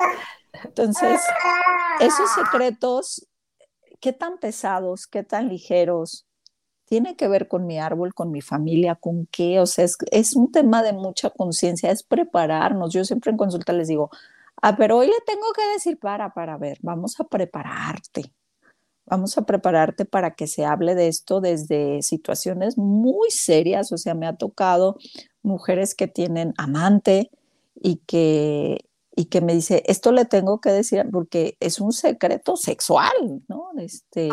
Entonces, 0.64 1.22
esos 2.00 2.30
secretos, 2.34 3.28
¿qué 4.00 4.14
tan 4.14 4.38
pesados, 4.38 5.08
qué 5.08 5.24
tan 5.24 5.50
ligeros? 5.50 6.26
Tiene 6.86 7.16
que 7.16 7.28
ver 7.28 7.48
con 7.48 7.66
mi 7.66 7.80
árbol, 7.80 8.14
con 8.14 8.32
mi 8.32 8.42
familia, 8.42 8.96
con 8.96 9.26
qué, 9.28 9.60
o 9.60 9.66
sea, 9.66 9.86
es, 10.12 10.36
un 10.36 10.52
tema 10.52 10.84
de 10.84 10.94
mucha 10.94 11.32
conciencia, 11.32 11.92
es 11.92 12.04
prepararnos. 12.04 12.94
Yo 12.94 13.04
siempre 13.04 13.32
en 13.32 13.38
consulta 13.38 13.74
les 13.74 13.88
digo, 13.88 14.12
ah, 14.62 14.76
pero 14.78 14.98
hoy 14.98 15.08
le 15.08 15.22
tengo 15.26 15.48
que 15.56 15.74
decir 15.74 15.98
para, 15.98 16.34
para 16.34 16.58
ver, 16.58 16.78
vamos 16.82 17.20
a 17.20 17.24
prepararte, 17.24 18.32
vamos 19.06 19.38
a 19.38 19.46
prepararte 19.46 20.06
para 20.06 20.36
que 20.36 20.46
se 20.46 20.64
hable 20.64 20.94
de 20.94 21.08
esto 21.08 21.42
desde 21.42 22.04
situaciones 22.04 22.78
muy 22.78 23.32
serias, 23.32 23.92
o 23.92 23.98
sea, 23.98 24.14
me 24.14 24.28
ha 24.28 24.36
tocado 24.36 24.98
mujeres 25.42 25.96
que 25.96 26.08
tienen 26.08 26.54
amante 26.58 27.32
y 27.76 27.98
que, 28.08 28.85
y 29.16 29.26
que 29.26 29.42
me 29.42 29.54
dice, 29.54 29.84
esto 29.88 30.12
le 30.12 30.26
tengo 30.26 30.60
que 30.60 30.72
decir 30.72 31.06
porque 31.12 31.56
es 31.60 31.80
un 31.80 31.94
secreto 31.94 32.58
sexual, 32.58 33.14
¿no? 33.48 33.70
Este, 33.78 34.30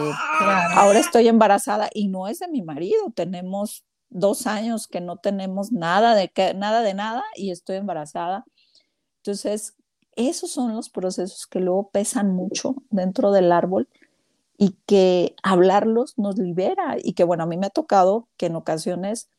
ahora 0.74 0.98
estoy 0.98 1.28
embarazada 1.28 1.88
y 1.94 2.08
no 2.08 2.26
es 2.26 2.40
de 2.40 2.48
mi 2.48 2.62
marido, 2.62 3.12
tenemos 3.14 3.84
dos 4.10 4.46
años 4.46 4.88
que 4.88 5.00
no 5.00 5.16
tenemos 5.18 5.72
nada 5.72 6.14
de, 6.14 6.30
nada 6.56 6.82
de 6.82 6.94
nada 6.94 7.22
y 7.36 7.50
estoy 7.50 7.76
embarazada. 7.76 8.44
Entonces, 9.18 9.74
esos 10.16 10.50
son 10.50 10.74
los 10.74 10.90
procesos 10.90 11.46
que 11.46 11.60
luego 11.60 11.90
pesan 11.90 12.34
mucho 12.34 12.74
dentro 12.90 13.30
del 13.30 13.52
árbol 13.52 13.88
y 14.58 14.76
que 14.86 15.34
hablarlos 15.42 16.18
nos 16.18 16.38
libera 16.38 16.96
y 17.02 17.14
que 17.14 17.24
bueno, 17.24 17.44
a 17.44 17.46
mí 17.46 17.56
me 17.56 17.66
ha 17.66 17.70
tocado 17.70 18.28
que 18.36 18.46
en 18.46 18.56
ocasiones 18.56 19.30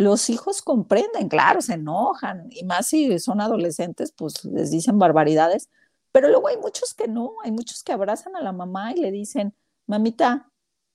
los 0.00 0.30
hijos 0.30 0.62
comprenden, 0.62 1.28
claro, 1.28 1.60
se 1.60 1.74
enojan, 1.74 2.48
y 2.50 2.64
más 2.64 2.86
si 2.86 3.18
son 3.18 3.40
adolescentes, 3.42 4.12
pues 4.16 4.44
les 4.46 4.70
dicen 4.70 4.98
barbaridades, 4.98 5.68
pero 6.10 6.28
luego 6.30 6.48
hay 6.48 6.56
muchos 6.56 6.94
que 6.94 7.06
no, 7.06 7.34
hay 7.44 7.50
muchos 7.50 7.82
que 7.82 7.92
abrazan 7.92 8.34
a 8.34 8.40
la 8.40 8.52
mamá 8.52 8.92
y 8.92 9.00
le 9.00 9.10
dicen, 9.10 9.54
mamita, 9.86 10.50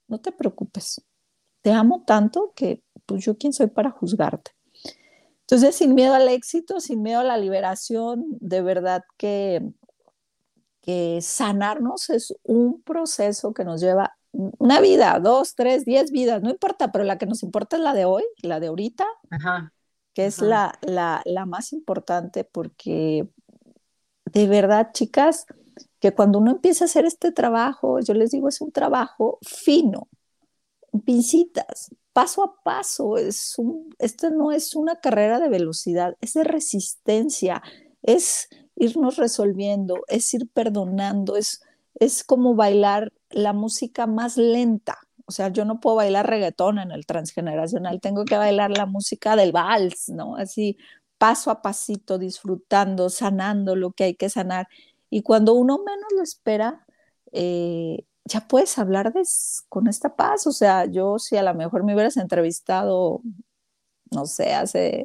no 0.07 0.19
te 0.19 0.31
preocupes, 0.31 1.03
te 1.61 1.71
amo 1.71 2.03
tanto 2.05 2.51
que 2.55 2.81
pues 3.05 3.23
yo 3.23 3.37
quién 3.37 3.53
soy 3.53 3.67
para 3.67 3.91
juzgarte. 3.91 4.51
Entonces, 5.41 5.75
sin 5.75 5.93
miedo 5.93 6.15
al 6.15 6.27
éxito, 6.27 6.79
sin 6.79 7.03
miedo 7.03 7.19
a 7.19 7.23
la 7.23 7.37
liberación, 7.37 8.25
de 8.39 8.63
verdad 8.63 9.03
que, 9.17 9.61
que 10.81 11.19
sanarnos 11.21 12.09
es 12.09 12.33
un 12.41 12.81
proceso 12.81 13.53
que 13.53 13.65
nos 13.65 13.81
lleva 13.81 14.17
una 14.35 14.81
vida, 14.81 15.19
dos, 15.19 15.55
tres, 15.55 15.85
diez 15.85 16.11
vidas, 16.11 16.41
no 16.41 16.49
importa, 16.49 16.91
pero 16.91 17.03
la 17.03 17.17
que 17.17 17.25
nos 17.25 17.43
importa 17.43 17.77
es 17.77 17.81
la 17.81 17.93
de 17.93 18.05
hoy, 18.05 18.23
la 18.41 18.59
de 18.59 18.67
ahorita, 18.67 19.05
que 20.13 20.25
es 20.25 20.41
la, 20.41 20.77
la, 20.81 21.21
la, 21.25 21.45
más 21.45 21.73
importante 21.73 22.43
porque 22.43 23.27
de 24.35 24.47
verdad, 24.47 24.91
chicas, 24.93 25.45
que 25.99 26.13
cuando 26.13 26.39
uno 26.39 26.51
empieza 26.51 26.83
a 26.83 26.87
hacer 26.87 27.05
este 27.05 27.31
trabajo, 27.31 27.99
yo 27.99 28.13
les 28.13 28.31
digo, 28.31 28.49
es 28.49 28.61
un 28.61 28.71
trabajo 28.71 29.39
fino, 29.41 30.09
pincitas, 31.05 31.89
paso 32.13 32.43
a 32.43 32.61
paso, 32.63 33.17
es 33.17 33.57
un, 33.57 33.95
esto 33.97 34.29
no 34.29 34.51
es 34.51 34.75
una 34.75 34.99
carrera 34.99 35.39
de 35.39 35.49
velocidad, 35.49 36.15
es 36.21 36.33
de 36.33 36.43
resistencia, 36.43 37.61
es 38.03 38.49
irnos 38.75 39.17
resolviendo, 39.17 40.03
es 40.07 40.33
ir 40.33 40.49
perdonando, 40.49 41.37
es, 41.37 41.61
es 41.95 42.23
como 42.23 42.55
bailar 42.55 43.11
la 43.29 43.53
música 43.53 44.07
más 44.07 44.37
lenta. 44.37 44.97
O 45.25 45.31
sea, 45.31 45.49
yo 45.49 45.65
no 45.65 45.79
puedo 45.79 45.97
bailar 45.97 46.27
reggaetón 46.29 46.79
en 46.79 46.91
el 46.91 47.05
transgeneracional, 47.05 47.99
tengo 48.01 48.25
que 48.25 48.37
bailar 48.37 48.71
la 48.71 48.85
música 48.85 49.35
del 49.35 49.51
vals, 49.51 50.09
¿no? 50.09 50.35
Así 50.35 50.77
paso 51.17 51.51
a 51.51 51.61
pasito, 51.61 52.17
disfrutando, 52.17 53.09
sanando 53.09 53.75
lo 53.75 53.91
que 53.91 54.05
hay 54.05 54.15
que 54.15 54.29
sanar. 54.29 54.67
Y 55.09 55.23
cuando 55.23 55.53
uno 55.53 55.79
menos 55.79 56.11
lo 56.15 56.23
espera, 56.23 56.85
eh, 57.31 58.05
ya 58.25 58.47
puedes 58.47 58.77
hablar 58.79 59.13
con 59.69 59.87
esta 59.87 60.15
paz. 60.15 60.47
O 60.47 60.51
sea, 60.51 60.85
yo 60.85 61.19
si 61.19 61.37
a 61.37 61.43
lo 61.43 61.53
mejor 61.55 61.83
me 61.83 61.93
hubieras 61.95 62.17
entrevistado, 62.17 63.21
no 64.11 64.25
sé, 64.25 64.53
hace, 64.53 65.03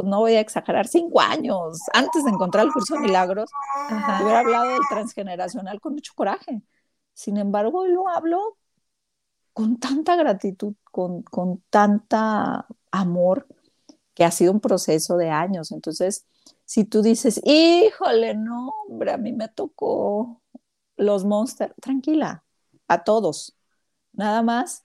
pues 0.00 0.08
no 0.08 0.20
voy 0.20 0.34
a 0.34 0.40
exagerar, 0.40 0.88
cinco 0.88 1.20
años 1.20 1.78
antes 1.92 2.24
de 2.24 2.30
encontrar 2.30 2.64
el 2.64 2.72
curso 2.72 2.94
de 2.94 3.00
milagros, 3.00 3.50
hubiera 4.22 4.40
hablado 4.40 4.70
del 4.70 4.80
transgeneracional 4.88 5.78
con 5.78 5.92
mucho 5.92 6.14
coraje. 6.14 6.62
Sin 7.12 7.36
embargo, 7.36 7.86
lo 7.86 8.08
hablo 8.08 8.56
con 9.52 9.78
tanta 9.78 10.16
gratitud, 10.16 10.74
con, 10.90 11.22
con 11.22 11.62
tanta 11.68 12.66
amor, 12.90 13.46
que 14.14 14.24
ha 14.24 14.30
sido 14.30 14.52
un 14.52 14.60
proceso 14.60 15.18
de 15.18 15.28
años. 15.28 15.70
Entonces, 15.70 16.24
si 16.64 16.84
tú 16.84 17.02
dices, 17.02 17.42
híjole, 17.44 18.34
no, 18.34 18.72
hombre, 18.88 19.12
a 19.12 19.18
mí 19.18 19.34
me 19.34 19.48
tocó 19.48 20.40
los 20.96 21.26
monsters, 21.26 21.74
tranquila, 21.78 22.42
a 22.88 23.04
todos, 23.04 23.54
nada 24.12 24.40
más 24.40 24.82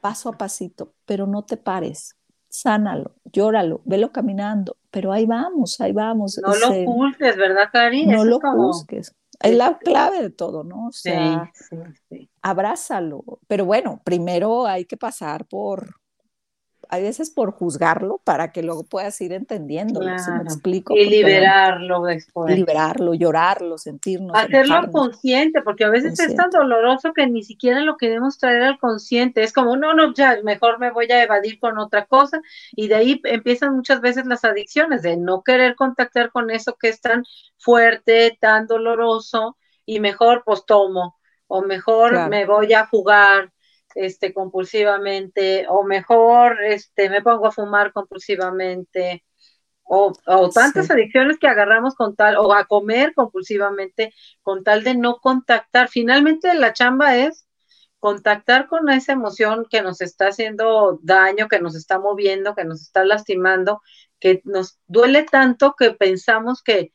paso 0.00 0.30
a 0.30 0.38
pasito, 0.38 0.94
pero 1.04 1.26
no 1.26 1.44
te 1.44 1.58
pares, 1.58 2.16
sánalo, 2.52 3.14
llóralo, 3.32 3.80
velo 3.86 4.12
caminando, 4.12 4.76
pero 4.90 5.10
ahí 5.10 5.24
vamos, 5.24 5.80
ahí 5.80 5.92
vamos. 5.92 6.38
No 6.42 6.54
lo 6.54 6.82
ocultes, 6.82 7.36
¿verdad, 7.36 7.70
Cari? 7.72 8.06
No 8.06 8.24
lo 8.24 8.38
busques. 8.40 9.14
Es 9.40 9.56
la 9.56 9.78
clave 9.78 10.22
de 10.22 10.30
todo, 10.30 10.62
¿no? 10.62 10.88
O 10.88 10.92
sea, 10.92 11.50
abrázalo. 12.42 13.24
Pero 13.48 13.64
bueno, 13.64 14.00
primero 14.04 14.66
hay 14.66 14.84
que 14.84 14.96
pasar 14.96 15.46
por, 15.46 15.96
hay 16.92 17.04
veces 17.04 17.30
por 17.30 17.52
juzgarlo 17.52 18.20
para 18.22 18.52
que 18.52 18.62
luego 18.62 18.84
puedas 18.84 19.18
ir 19.22 19.32
entendiendo, 19.32 20.00
me 20.00 20.12
explico? 20.12 20.94
Y 20.94 21.08
liberarlo 21.08 22.02
después. 22.02 22.54
Liberarlo, 22.54 23.14
llorarlo, 23.14 23.78
sentirnos. 23.78 24.36
Hacerlo 24.36 24.90
consciente, 24.92 25.62
porque 25.62 25.84
a 25.84 25.88
veces 25.88 26.20
es 26.20 26.36
tan 26.36 26.50
doloroso 26.50 27.14
que 27.14 27.26
ni 27.26 27.44
siquiera 27.44 27.80
lo 27.80 27.96
queremos 27.96 28.36
traer 28.36 28.62
al 28.62 28.78
consciente. 28.78 29.42
Es 29.42 29.54
como, 29.54 29.74
no, 29.74 29.94
no, 29.94 30.12
ya, 30.12 30.36
mejor 30.44 30.78
me 30.78 30.90
voy 30.90 31.10
a 31.10 31.22
evadir 31.22 31.58
con 31.58 31.78
otra 31.78 32.04
cosa. 32.04 32.42
Y 32.72 32.88
de 32.88 32.94
ahí 32.96 33.20
empiezan 33.24 33.74
muchas 33.74 34.02
veces 34.02 34.26
las 34.26 34.44
adicciones, 34.44 35.00
de 35.00 35.16
no 35.16 35.42
querer 35.42 35.76
contactar 35.76 36.30
con 36.30 36.50
eso 36.50 36.76
que 36.78 36.90
es 36.90 37.00
tan 37.00 37.24
fuerte, 37.56 38.36
tan 38.38 38.66
doloroso, 38.66 39.56
y 39.86 39.98
mejor 39.98 40.42
pues 40.44 40.66
tomo, 40.66 41.18
o 41.46 41.62
mejor 41.62 42.28
me 42.28 42.44
voy 42.44 42.74
a 42.74 42.86
jugar 42.86 43.51
este, 43.94 44.32
compulsivamente, 44.32 45.66
o 45.68 45.84
mejor 45.84 46.62
este, 46.64 47.10
me 47.10 47.22
pongo 47.22 47.46
a 47.46 47.52
fumar 47.52 47.92
compulsivamente, 47.92 49.24
O, 49.84 50.12
tantas 50.54 50.90
adicciones 50.90 51.38
que 51.38 51.48
agarramos 51.48 51.94
con 51.94 52.14
tal, 52.16 52.36
o 52.38 52.54
a 52.54 52.64
comer 52.64 53.12
compulsivamente 53.14 54.14
con 54.42 54.62
tal 54.64 54.84
de 54.84 54.94
no 54.94 55.18
contactar. 55.20 55.88
Finalmente 55.88 56.54
la 56.54 56.72
chamba 56.72 57.16
es 57.16 57.46
contactar 57.98 58.68
con 58.68 58.88
esa 58.88 59.12
emoción 59.12 59.66
que 59.70 59.82
nos 59.82 60.00
está 60.00 60.28
haciendo 60.28 60.98
daño, 61.02 61.46
que 61.48 61.60
nos 61.60 61.74
está 61.74 61.98
moviendo, 61.98 62.54
que 62.54 62.64
nos 62.64 62.80
está 62.80 63.04
lastimando, 63.04 63.82
que 64.18 64.40
nos 64.44 64.78
duele 64.86 65.24
tanto 65.24 65.74
que 65.76 65.90
pensamos 65.90 66.62
que 66.62 66.92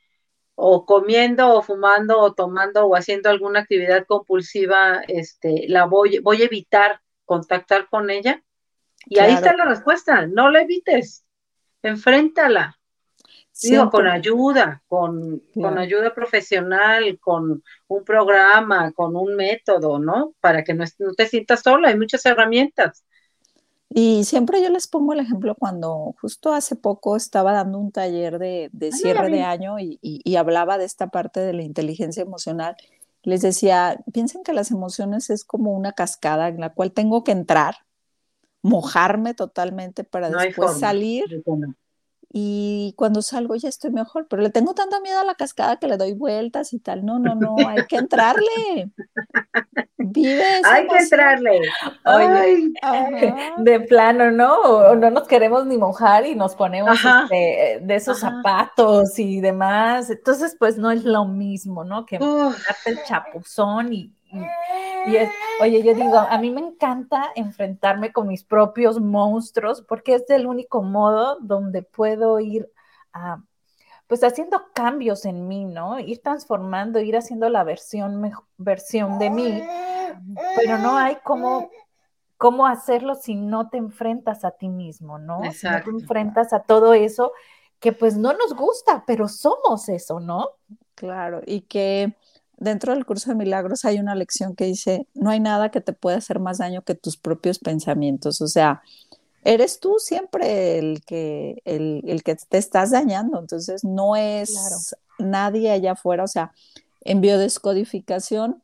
o 0.60 0.88
comiendo 0.88 1.54
o 1.54 1.62
fumando 1.62 2.20
o 2.20 2.34
tomando 2.34 2.88
o 2.88 2.96
haciendo 2.96 3.30
alguna 3.30 3.60
actividad 3.60 4.08
compulsiva, 4.08 5.04
este, 5.08 5.66
la 5.68 5.86
voy, 5.86 6.18
voy 6.18 6.42
a 6.42 6.46
evitar 6.46 7.00
contactar 7.26 7.88
con 7.90 8.10
ella. 8.10 8.42
Y 9.06 9.20
ahí 9.20 9.34
está 9.34 9.56
la 9.56 9.66
respuesta, 9.66 10.26
no 10.26 10.50
la 10.50 10.64
evites, 10.64 11.24
enfréntala. 11.84 12.76
Digo, 13.62 13.90
con 13.92 14.08
ayuda, 14.08 14.82
con, 14.88 15.44
con, 15.54 15.78
ayuda 15.78 16.14
profesional, 16.14 17.20
con 17.20 17.64
un 17.88 18.04
programa, 18.04 18.92
con 18.94 19.16
un 19.16 19.36
método, 19.36 20.00
¿no? 20.00 20.34
Para 20.40 20.64
que 20.64 20.74
no, 20.74 20.86
no 21.00 21.14
te 21.14 21.28
sientas 21.28 21.62
sola, 21.62 21.90
hay 21.90 21.98
muchas 21.98 22.26
herramientas. 22.26 23.06
Y 23.90 24.26
siempre 24.26 24.62
yo 24.62 24.70
les 24.70 24.88
pongo 24.88 25.14
el 25.14 25.20
ejemplo 25.20 25.56
cuando 25.56 26.14
justo 26.20 26.52
hace 26.52 26.76
poco 26.76 27.16
estaba 27.16 27.54
dando 27.54 27.80
un 27.80 27.92
taller 27.92 28.38
de, 28.38 28.70
de 28.74 28.92
cierre 28.92 29.30
de 29.30 29.44
año 29.44 29.80
y, 29.80 29.98
y, 30.02 30.36
hablaba 30.36 30.78
de 30.78 30.86
esta 30.86 31.08
parte 31.08 31.40
de 31.40 31.54
la 31.54 31.64
inteligencia 31.64 32.22
emocional. 32.22 32.76
Les 33.24 33.42
decía, 33.42 34.04
piensen 34.12 34.44
que 34.44 34.54
las 34.54 34.72
emociones 34.72 35.30
es 35.30 35.46
como 35.46 35.72
una 35.72 35.94
cascada 35.94 36.50
en 36.50 36.60
la 36.60 36.74
cual 36.74 36.92
tengo 36.92 37.24
que 37.24 37.32
entrar, 37.32 37.76
mojarme 38.62 39.34
totalmente 39.34 40.04
para 40.04 40.30
después 40.30 40.78
salir 40.80 41.44
y 42.30 42.94
cuando 42.98 43.22
salgo 43.22 43.56
ya 43.56 43.70
estoy 43.70 43.92
mejor, 43.92 44.28
pero 44.30 44.42
le 44.42 44.50
tengo 44.50 44.74
tanto 44.74 45.00
miedo 45.02 45.20
a 45.20 45.24
la 45.24 45.36
cascada 45.36 45.78
que 45.78 45.88
le 45.88 45.98
doy 45.98 46.14
vueltas 46.14 46.74
y 46.74 46.80
tal. 46.80 47.06
No, 47.06 47.20
no, 47.20 47.36
no, 47.36 47.56
hay 47.68 47.86
que 47.88 47.96
entrarle. 47.96 48.92
Hay 50.66 50.88
que 50.88 50.98
entrarle. 50.98 51.62
Oye, 52.06 52.74
de 53.58 53.80
plano, 53.82 54.32
¿no? 54.32 54.56
O 54.56 54.96
no 54.96 55.10
nos 55.12 55.28
queremos 55.28 55.66
ni 55.66 55.78
mojar 55.78 56.26
y 56.26 56.36
nos 56.36 56.56
ponemos 56.56 57.00
este, 57.04 57.80
de 57.82 57.96
esos 57.96 58.20
zapatos 58.20 59.18
y 59.20 59.42
demás. 59.42 60.10
Entonces, 60.10 60.56
pues 60.58 60.78
no 60.78 60.92
es 60.92 61.04
lo 61.04 61.26
mismo, 61.26 61.84
¿no? 61.84 62.06
Que 62.06 62.20
darte 62.20 62.90
el 62.90 63.04
chapuzón 63.04 63.94
y 63.94 64.14
y, 65.08 65.16
es, 65.16 65.30
oye, 65.62 65.82
yo 65.84 65.94
digo, 65.94 66.18
a 66.18 66.38
mí 66.38 66.52
me 66.52 66.62
encanta 66.62 67.32
enfrentarme 67.36 68.12
con 68.12 68.28
mis 68.28 68.44
propios 68.44 69.00
monstruos 69.00 69.82
porque 69.82 70.16
es 70.16 70.30
el 70.30 70.48
único 70.48 70.84
modo 70.84 71.38
donde 71.40 71.82
puedo 71.82 72.40
ir 72.40 72.70
a, 73.14 73.42
pues 74.08 74.24
haciendo 74.24 74.68
cambios 74.74 75.26
en 75.26 75.48
mí, 75.48 75.66
¿no? 75.66 76.00
Ir 76.00 76.22
transformando, 76.22 77.00
ir 77.00 77.18
haciendo 77.18 77.50
la 77.50 77.64
versión, 77.64 78.32
versión 78.58 79.20
de 79.20 79.30
mí, 79.30 79.62
pero 80.56 80.78
no 80.78 80.98
hay 80.98 81.18
como 81.24 81.70
cómo 82.38 82.68
hacerlo 82.68 83.16
si 83.16 83.36
no 83.36 83.70
te 83.70 83.78
enfrentas 83.78 84.46
a 84.46 84.52
ti 84.52 84.70
mismo, 84.70 85.20
¿no? 85.20 85.42
Si 85.52 85.68
no 85.68 85.84
te 85.84 85.90
enfrentas 85.90 86.54
a 86.54 86.60
todo 86.62 86.94
eso 86.94 87.34
que 87.80 87.92
pues 87.92 88.18
no 88.18 88.34
nos 88.34 88.56
gusta, 88.56 89.04
pero 89.06 89.28
somos 89.28 89.90
eso, 89.90 90.20
¿no? 90.20 90.50
Claro, 90.96 91.42
y 91.46 91.62
que 91.62 92.16
dentro 92.58 92.94
del 92.94 93.06
curso 93.06 93.30
de 93.30 93.36
milagros 93.36 93.86
hay 93.86 94.00
una 94.00 94.16
lección 94.16 94.56
que 94.56 94.66
dice, 94.66 95.08
no 95.14 95.30
hay 95.30 95.40
nada 95.40 95.70
que 95.70 95.82
te 95.82 95.94
pueda 95.94 96.18
hacer 96.18 96.40
más 96.40 96.58
daño 96.58 96.82
que 96.82 96.96
tus 96.96 97.18
propios 97.18 97.60
pensamientos. 97.60 98.42
O 98.42 98.48
sea, 98.48 98.82
eres 99.48 99.80
tú 99.80 99.96
siempre 99.98 100.78
el 100.78 101.06
que, 101.06 101.62
el, 101.64 102.22
que 102.24 102.36
te 102.36 102.58
estás 102.58 102.92
dañando. 102.92 103.40
Entonces, 103.40 103.82
no 103.86 104.18
es 104.18 104.94
nadie 105.18 105.72
allá 105.72 105.94
afuera. 105.94 106.26
O 106.26 106.28
sea, 106.28 106.52
en 107.02 107.22
biodescodificación 107.22 108.62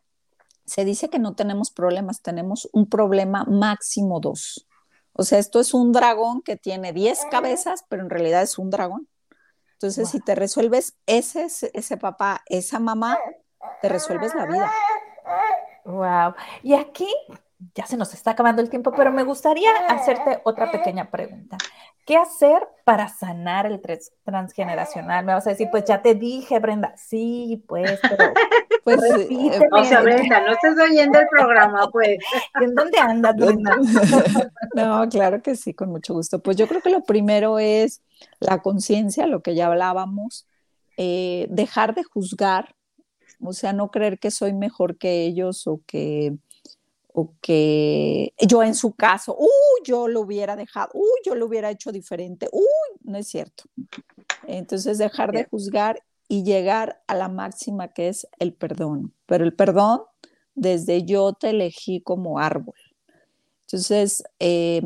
se 0.65 0.83
dice 0.83 1.09
que 1.09 1.19
no 1.19 1.35
tenemos 1.35 1.71
problemas, 1.71 2.21
tenemos 2.21 2.69
un 2.73 2.89
problema 2.89 3.45
máximo 3.45 4.19
dos. 4.19 4.67
O 5.13 5.23
sea, 5.23 5.39
esto 5.39 5.61
es 5.61 5.73
un 5.73 5.93
dragón 5.93 6.41
que 6.41 6.57
tiene 6.57 6.91
10 6.91 7.27
cabezas, 7.31 7.85
pero 7.87 8.03
en 8.03 8.09
realidad 8.09 8.41
es 8.41 8.57
un 8.57 8.69
dragón. 8.69 9.07
Entonces, 9.73 10.09
si 10.09 10.19
te 10.19 10.35
resuelves 10.35 10.95
ese, 11.05 11.47
ese 11.73 11.97
papá, 11.97 12.41
esa 12.47 12.79
mamá, 12.79 13.17
te 13.81 13.87
resuelves 13.87 14.35
la 14.35 14.45
vida. 14.47 14.71
Wow. 15.85 16.33
Y 16.61 16.73
aquí 16.73 17.07
ya 17.75 17.85
se 17.85 17.97
nos 17.97 18.13
está 18.13 18.31
acabando 18.31 18.61
el 18.61 18.69
tiempo, 18.69 18.93
pero 18.95 19.11
me 19.11 19.23
gustaría 19.23 19.71
hacerte 19.87 20.41
otra 20.43 20.71
pequeña 20.71 21.09
pregunta. 21.09 21.57
¿Qué 22.05 22.17
hacer 22.17 22.67
para 22.83 23.07
sanar 23.07 23.65
el 23.65 23.81
transgeneracional? 24.23 25.25
Me 25.25 25.33
vas 25.33 25.47
a 25.47 25.51
decir, 25.51 25.69
pues 25.71 25.85
ya 25.85 26.01
te 26.01 26.15
dije, 26.15 26.59
Brenda. 26.59 26.93
Sí, 26.97 27.63
pues, 27.67 27.99
pero 28.01 28.33
pues 28.83 29.01
repíteme. 29.01 29.67
O 29.71 29.83
sea, 29.85 30.01
Brenda, 30.01 30.41
no 30.41 30.51
estás 30.51 30.75
oyendo 30.77 31.19
el 31.19 31.27
programa, 31.27 31.89
pues. 31.91 32.17
¿En 32.61 32.75
dónde 32.75 32.97
andas, 32.99 33.35
Brenda? 33.35 33.77
No, 34.75 35.07
claro 35.07 35.41
que 35.43 35.55
sí, 35.55 35.75
con 35.75 35.91
mucho 35.91 36.15
gusto. 36.15 36.39
Pues 36.39 36.57
yo 36.57 36.67
creo 36.67 36.81
que 36.81 36.89
lo 36.89 37.03
primero 37.03 37.59
es 37.59 38.01
la 38.39 38.59
conciencia, 38.63 39.27
lo 39.27 39.43
que 39.43 39.53
ya 39.53 39.67
hablábamos, 39.67 40.47
eh, 40.97 41.45
dejar 41.49 41.93
de 41.93 42.03
juzgar 42.03 42.75
o 43.45 43.53
sea, 43.53 43.73
no 43.73 43.91
creer 43.91 44.19
que 44.19 44.31
soy 44.31 44.53
mejor 44.53 44.97
que 44.97 45.25
ellos 45.25 45.67
o 45.67 45.81
que, 45.85 46.37
o 47.13 47.35
que 47.41 48.33
yo 48.47 48.63
en 48.63 48.73
su 48.73 48.93
caso, 48.93 49.35
uy, 49.37 49.83
yo 49.85 50.07
lo 50.07 50.21
hubiera 50.21 50.55
dejado, 50.55 50.89
uy, 50.95 51.19
yo 51.23 51.35
lo 51.35 51.45
hubiera 51.45 51.69
hecho 51.69 51.91
diferente, 51.91 52.49
uy, 52.51 52.99
no 53.03 53.17
es 53.17 53.27
cierto. 53.27 53.65
Entonces, 54.47 54.97
dejar 54.97 55.31
de 55.31 55.45
juzgar 55.45 56.03
y 56.27 56.43
llegar 56.43 57.03
a 57.07 57.15
la 57.15 57.29
máxima 57.29 57.89
que 57.89 58.07
es 58.07 58.27
el 58.39 58.53
perdón, 58.53 59.13
pero 59.27 59.43
el 59.43 59.55
perdón 59.55 60.01
desde 60.55 61.03
yo 61.03 61.33
te 61.33 61.51
elegí 61.51 62.01
como 62.01 62.39
árbol. 62.39 62.75
Entonces, 63.67 64.23
eh, 64.39 64.81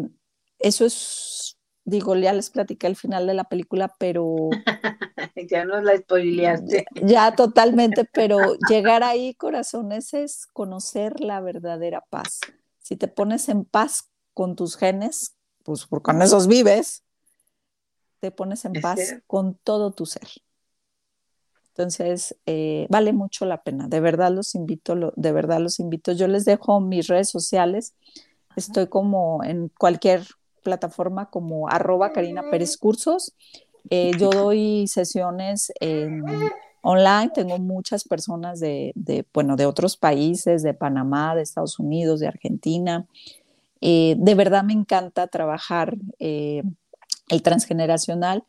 eso 0.59 0.86
es 0.86 1.47
digo, 1.88 2.16
ya 2.18 2.34
les 2.34 2.50
platiqué 2.50 2.86
el 2.86 2.98
final 2.98 3.26
de 3.28 3.34
la 3.34 3.46
película, 3.46 3.94
pero... 3.98 4.50
ya 5.50 5.64
nos 5.66 5.84
la 5.84 5.98
spoileaste. 5.98 6.86
Ya, 7.02 7.34
totalmente, 7.34 8.04
pero 8.04 8.38
llegar 8.70 9.04
ahí, 9.04 9.34
corazones, 9.36 10.14
es 10.14 10.48
conocer 10.48 11.22
la 11.22 11.40
verdadera 11.40 12.02
paz. 12.10 12.42
Si 12.82 12.98
te 12.98 13.08
pones 13.08 13.48
en 13.48 13.64
paz 13.64 14.12
con 14.34 14.56
tus 14.56 14.76
genes, 14.76 15.38
pues 15.64 15.86
con 15.86 16.22
esos 16.22 16.48
vives, 16.48 17.04
te 18.20 18.32
pones 18.32 18.66
en 18.66 18.74
paz 18.74 19.16
con 19.26 19.56
todo 19.56 19.92
tu 19.92 20.06
ser. 20.06 20.28
Entonces, 21.70 22.36
eh, 22.46 22.86
vale 22.90 23.14
mucho 23.14 23.46
la 23.46 23.64
pena. 23.64 23.88
De 23.88 24.00
verdad 24.02 24.32
los 24.32 24.56
invito, 24.56 25.14
de 25.16 25.32
verdad 25.32 25.60
los 25.60 25.80
invito. 25.80 26.12
Yo 26.12 26.28
les 26.28 26.44
dejo 26.44 26.82
mis 26.82 27.08
redes 27.08 27.30
sociales. 27.30 27.94
Estoy 28.56 28.88
como 28.88 29.44
en 29.44 29.70
cualquier 29.70 30.26
plataforma 30.68 31.30
como 31.30 31.70
arroba 31.70 32.11
Karina 32.11 32.43
Pérez 32.51 32.76
Cursos. 32.76 33.34
Eh, 33.89 34.11
yo 34.20 34.30
doy 34.30 34.86
sesiones 34.89 35.72
online, 36.82 37.32
tengo 37.34 37.57
muchas 37.57 38.03
personas 38.03 38.59
de, 38.59 38.93
bueno, 39.34 39.55
de 39.55 39.65
otros 39.65 39.95
países, 39.95 40.61
de 40.61 40.74
Panamá, 40.74 41.36
de 41.36 41.41
Estados 41.41 41.80
Unidos, 41.80 42.20
de 42.20 42.28
Argentina. 42.28 43.07
Eh, 43.80 44.15
de 44.18 44.36
verdad 44.36 44.63
me 44.63 44.74
encanta 44.74 45.28
trabajar 45.28 45.95
eh, 46.20 46.63
el 47.30 47.41
transgeneracional 47.43 48.43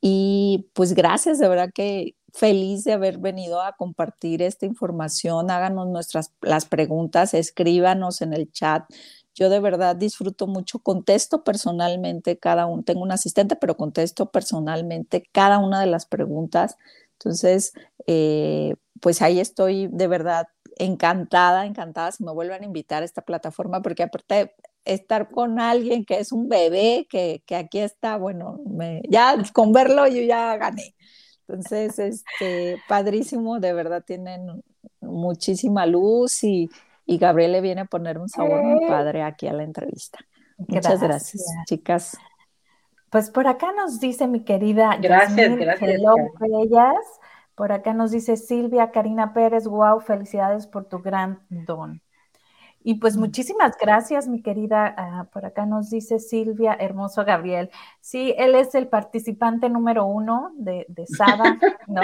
y 0.00 0.68
pues 0.72 0.94
gracias, 0.94 1.38
de 1.38 1.48
verdad 1.48 1.70
que 1.74 2.14
feliz 2.32 2.84
de 2.84 2.92
haber 2.92 3.18
venido 3.18 3.60
a 3.60 3.72
compartir 3.72 4.42
esta 4.42 4.66
información. 4.66 5.50
Háganos 5.50 5.88
nuestras 5.88 6.32
las 6.40 6.64
preguntas, 6.66 7.34
escríbanos 7.34 8.22
en 8.22 8.32
el 8.32 8.50
chat. 8.50 8.84
Yo 9.34 9.48
de 9.48 9.60
verdad 9.60 9.96
disfruto 9.96 10.46
mucho, 10.46 10.80
contesto 10.80 11.44
personalmente 11.44 12.38
cada 12.38 12.66
uno, 12.66 12.82
tengo 12.82 13.02
un 13.02 13.12
asistente, 13.12 13.56
pero 13.56 13.76
contesto 13.76 14.30
personalmente 14.30 15.24
cada 15.32 15.58
una 15.58 15.80
de 15.80 15.86
las 15.86 16.06
preguntas. 16.06 16.76
Entonces, 17.12 17.72
eh, 18.06 18.74
pues 19.00 19.22
ahí 19.22 19.40
estoy 19.40 19.88
de 19.92 20.06
verdad 20.08 20.48
encantada, 20.76 21.66
encantada 21.66 22.12
si 22.12 22.24
me 22.24 22.32
vuelven 22.32 22.62
a 22.62 22.66
invitar 22.66 23.02
a 23.02 23.04
esta 23.04 23.22
plataforma, 23.22 23.82
porque 23.82 24.02
aparte 24.02 24.54
estar 24.84 25.28
con 25.30 25.60
alguien 25.60 26.04
que 26.04 26.18
es 26.18 26.32
un 26.32 26.48
bebé, 26.48 27.06
que, 27.08 27.42
que 27.46 27.56
aquí 27.56 27.78
está, 27.78 28.16
bueno, 28.16 28.60
ya 29.08 29.36
con 29.52 29.72
verlo 29.72 30.06
yo 30.06 30.22
ya 30.22 30.56
gané. 30.56 30.94
Entonces, 31.46 31.98
este, 31.98 32.78
padrísimo, 32.88 33.60
de 33.60 33.72
verdad 33.72 34.04
tienen 34.06 34.62
muchísima 35.00 35.84
luz 35.86 36.44
y, 36.44 36.70
y 37.10 37.18
Gabriel 37.18 37.50
le 37.50 37.60
viene 37.60 37.80
a 37.80 37.84
poner 37.86 38.18
un 38.18 38.28
sabor 38.28 38.62
muy 38.62 38.86
padre 38.86 39.24
aquí 39.24 39.48
a 39.48 39.52
la 39.52 39.64
entrevista. 39.64 40.20
Muchas 40.58 41.02
gracias, 41.02 41.44
chicas. 41.66 42.16
Pues 43.10 43.30
por 43.30 43.48
acá 43.48 43.72
nos 43.72 43.98
dice 43.98 44.28
mi 44.28 44.44
querida 44.44 44.96
gracias, 45.02 45.56
gracias, 45.56 45.90
hello, 45.90 46.14
bellas. 46.38 46.94
Por 47.56 47.72
acá 47.72 47.94
nos 47.94 48.12
dice 48.12 48.36
Silvia 48.36 48.92
Karina 48.92 49.32
Pérez, 49.32 49.66
wow, 49.66 49.98
felicidades 49.98 50.68
por 50.68 50.84
tu 50.84 51.00
gran 51.00 51.40
don. 51.48 52.00
Y 52.84 53.00
pues 53.00 53.16
muchísimas 53.16 53.76
gracias, 53.76 54.28
mi 54.28 54.40
querida. 54.40 54.94
Ah, 54.96 55.26
por 55.32 55.44
acá 55.44 55.66
nos 55.66 55.90
dice 55.90 56.20
Silvia 56.20 56.76
Hermoso 56.78 57.24
Gabriel. 57.24 57.70
Sí, 58.00 58.36
él 58.38 58.54
es 58.54 58.76
el 58.76 58.86
participante 58.86 59.68
número 59.68 60.06
uno 60.06 60.52
de, 60.54 60.86
de 60.88 61.08
SADA, 61.08 61.58
¿no? 61.88 62.02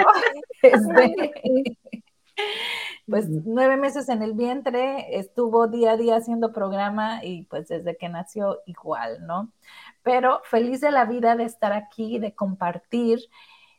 pues 3.07 3.27
nueve 3.29 3.77
meses 3.77 4.09
en 4.09 4.21
el 4.21 4.33
vientre, 4.33 5.17
estuvo 5.17 5.67
día 5.67 5.91
a 5.91 5.97
día 5.97 6.17
haciendo 6.17 6.51
programa 6.51 7.23
y 7.23 7.43
pues 7.43 7.67
desde 7.67 7.97
que 7.97 8.09
nació 8.09 8.59
igual, 8.65 9.25
¿no? 9.25 9.51
Pero 10.03 10.41
feliz 10.45 10.81
de 10.81 10.91
la 10.91 11.05
vida 11.05 11.35
de 11.35 11.45
estar 11.45 11.73
aquí, 11.73 12.19
de 12.19 12.33
compartir. 12.33 13.19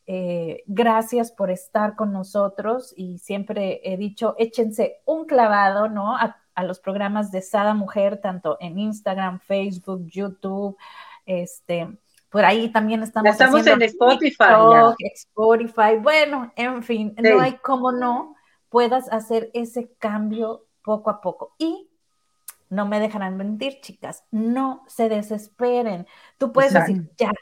Eh, 0.06 0.62
gracias 0.66 1.30
por 1.30 1.50
estar 1.50 1.94
con 1.94 2.12
nosotros 2.12 2.94
y 2.96 3.18
siempre 3.18 3.82
he 3.84 3.98
dicho, 3.98 4.34
échense 4.38 5.00
un 5.04 5.26
clavado, 5.26 5.88
¿no? 5.88 6.16
A, 6.16 6.36
los 6.64 6.80
programas 6.80 7.30
de 7.30 7.40
Sada 7.40 7.72
Mujer, 7.72 8.20
tanto 8.20 8.56
en 8.58 8.80
Instagram, 8.80 9.38
Facebook, 9.38 10.04
YouTube, 10.06 10.76
este, 11.24 11.86
por 12.30 12.44
ahí 12.44 12.72
también 12.72 13.00
estamos. 13.04 13.30
Estamos 13.30 13.64
en 13.64 13.80
Spotify. 13.82 14.44
Spotify, 15.14 15.98
bueno, 16.02 16.52
en 16.56 16.82
fin, 16.82 17.14
no 17.16 17.40
hay 17.40 17.52
cómo 17.58 17.92
no 17.92 18.34
puedas 18.68 19.08
hacer 19.12 19.50
ese 19.54 19.92
cambio 19.98 20.66
poco 20.82 21.10
a 21.10 21.20
poco. 21.20 21.54
Y 21.58 21.88
no 22.70 22.86
me 22.86 23.00
dejarán 23.00 23.36
mentir, 23.36 23.80
chicas, 23.80 24.24
no 24.30 24.84
se 24.86 25.08
desesperen. 25.08 26.06
Tú 26.36 26.52
puedes 26.52 26.72
decir, 26.72 27.10
ya, 27.16 27.32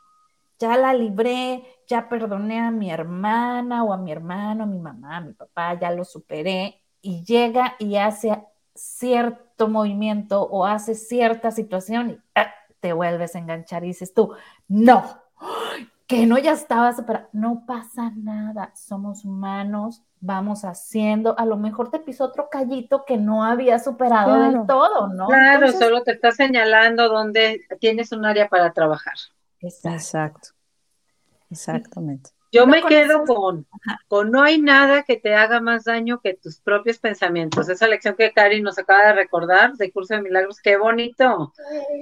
ya 0.59 0.77
la 0.77 0.95
libré, 0.95 1.65
ya 1.87 2.09
perdoné 2.09 2.61
a 2.61 2.71
mi 2.71 2.91
hermana 2.91 3.85
o 3.85 3.93
a 3.93 3.97
mi 3.97 4.13
hermano, 4.13 4.65
a 4.65 4.67
mi 4.67 4.79
mamá, 4.79 5.17
a 5.17 5.21
mi 5.21 5.33
papá, 5.33 5.79
ya 5.79 5.91
lo 5.91 6.05
superé 6.05 6.81
y 7.03 7.25
llega 7.25 7.77
y 7.79 7.97
hace 7.97 8.43
cierto 8.75 9.69
movimiento 9.69 10.43
o 10.43 10.67
hace 10.67 10.95
cierta 10.95 11.51
situación 11.51 12.11
y 12.11 12.19
ah, 12.35 12.53
te 12.81 12.93
vuelves 12.93 13.35
a 13.35 13.39
enganchar 13.39 13.85
y 13.85 13.89
dices 13.89 14.13
tú, 14.15 14.33
no, 14.69 15.05
que 16.07 16.27
no 16.27 16.39
ya 16.39 16.53
estaba 16.53 16.95
superado, 16.95 17.29
no 17.33 17.65
pasa 17.67 18.13
nada, 18.15 18.73
somos 18.75 19.25
humanos, 19.25 20.03
vamos 20.21 20.65
haciendo, 20.65 21.37
a 21.39 21.45
lo 21.47 21.57
mejor 21.57 21.91
te 21.91 21.99
pisó 21.99 22.25
otro 22.25 22.49
callito 22.49 23.05
que 23.05 23.17
no 23.17 23.45
había 23.45 23.79
superado 23.79 24.41
del 24.41 24.67
todo, 24.67 25.09
¿no? 25.09 25.27
Claro, 25.27 25.73
solo 25.73 26.03
te 26.03 26.13
está 26.13 26.31
señalando 26.31 27.09
dónde 27.09 27.67
tienes 27.81 28.13
un 28.13 28.25
área 28.25 28.49
para 28.49 28.73
trabajar. 28.73 29.15
Exacto. 29.61 30.51
Exactamente. 31.51 32.31
Yo 32.53 32.67
me 32.67 32.83
quedo 32.83 33.25
con, 33.25 33.67
con 34.09 34.31
no 34.31 34.43
hay 34.43 34.61
nada 34.61 35.03
que 35.03 35.17
te 35.17 35.35
haga 35.35 35.61
más 35.61 35.85
daño 35.85 36.21
que 36.21 36.35
tus 36.35 36.61
propios 36.61 36.99
pensamientos. 36.99 37.69
Esa 37.69 37.89
lección 37.89 38.15
que 38.17 38.33
Cari 38.33 38.63
nos 38.63 38.79
acaba 38.79 39.07
de 39.07 39.13
recordar 39.15 39.75
de 39.75 39.91
Curso 39.91 40.15
de 40.15 40.23
Milagros, 40.23 40.61
qué 40.61 40.77
bonito. 40.77 41.53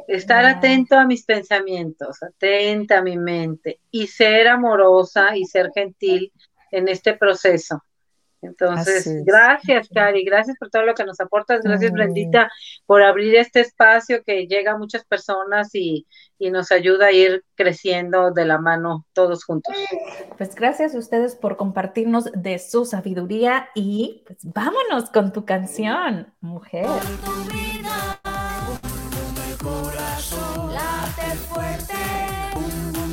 Estar 0.07 0.45
atento 0.45 0.97
a 0.97 1.07
mis 1.07 1.24
pensamientos, 1.24 2.22
atenta 2.22 2.99
a 2.99 3.03
mi 3.03 3.16
mente 3.16 3.80
y 3.90 4.07
ser 4.07 4.49
amorosa 4.49 5.36
y 5.36 5.45
ser 5.45 5.70
gentil 5.74 6.32
en 6.70 6.88
este 6.88 7.14
proceso. 7.14 7.82
Entonces, 8.45 9.24
gracias, 9.24 9.88
Cari, 9.88 10.24
gracias 10.24 10.57
por 10.59 10.70
todo 10.70 10.82
lo 10.82 10.95
que 10.95 11.05
nos 11.05 11.20
aportas, 11.20 11.62
gracias, 11.62 11.92
Brendita, 11.92 12.51
por 12.86 13.03
abrir 13.03 13.34
este 13.36 13.61
espacio 13.61 14.22
que 14.24 14.47
llega 14.47 14.72
a 14.72 14.78
muchas 14.78 15.05
personas 15.05 15.70
y, 15.74 16.07
nos 16.51 16.72
ayuda 16.72 17.07
a 17.07 17.12
ir 17.12 17.42
creciendo 17.55 18.30
de 18.30 18.45
la 18.45 18.59
mano 18.59 19.07
todos 19.14 19.45
juntos. 19.45 19.74
Pues 20.36 20.55
gracias 20.55 20.95
a 20.95 20.99
ustedes 20.99 21.36
por 21.36 21.57
compartirnos 21.57 22.30
de 22.34 22.59
su 22.59 22.84
sabiduría 22.84 23.70
y 23.74 24.24
pues 24.26 24.40
vámonos 24.42 25.09
con 25.09 25.32
tu 25.32 25.47
canción, 25.47 26.34
mujer. 26.42 26.84
fuerte, 31.49 31.95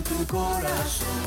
tu 0.03 0.27
corazón 0.27 1.20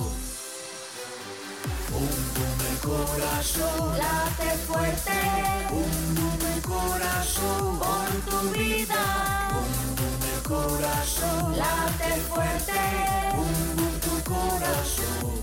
corazón. 2.84 3.98
Late 3.98 4.50
fuerte, 4.66 5.18
un 5.70 6.14
boom 6.14 6.60
corazón. 6.62 7.78
Por 7.78 8.10
tu 8.30 8.58
vida, 8.58 9.04
un 9.62 10.42
corazón. 10.42 11.56
Late 11.56 12.10
fuerte, 12.28 12.80
un 13.36 14.00
tu 14.04 14.14
corazón. 14.30 15.34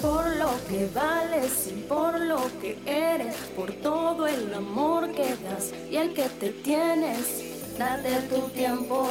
Por 0.00 0.36
lo 0.36 0.50
que 0.68 0.90
vales 0.92 1.68
y 1.68 1.80
por 1.82 2.20
lo 2.20 2.40
que 2.60 2.78
eres, 2.86 3.36
por 3.56 3.72
todo 3.72 4.26
el 4.26 4.52
amor 4.52 5.12
que 5.12 5.36
das 5.36 5.72
y 5.90 5.96
el 5.96 6.12
que 6.12 6.28
te 6.28 6.50
tienes, 6.50 7.78
date 7.78 8.20
tu 8.28 8.40
tiempo, 8.48 9.06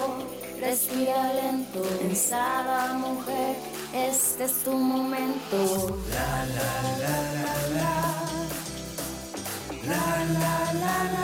respira 0.61 1.33
lento, 1.33 1.81
pensada 1.99 2.93
mujer, 2.93 3.55
este 3.93 4.43
es 4.43 4.63
tu 4.63 4.71
momento. 4.71 5.97
La 6.11 6.45
la 6.55 6.71
la 7.01 7.15
la 7.41 7.55
la 7.77 7.93
la 9.87 10.03
la 10.39 10.55
la 10.73 10.95
la 11.13 11.21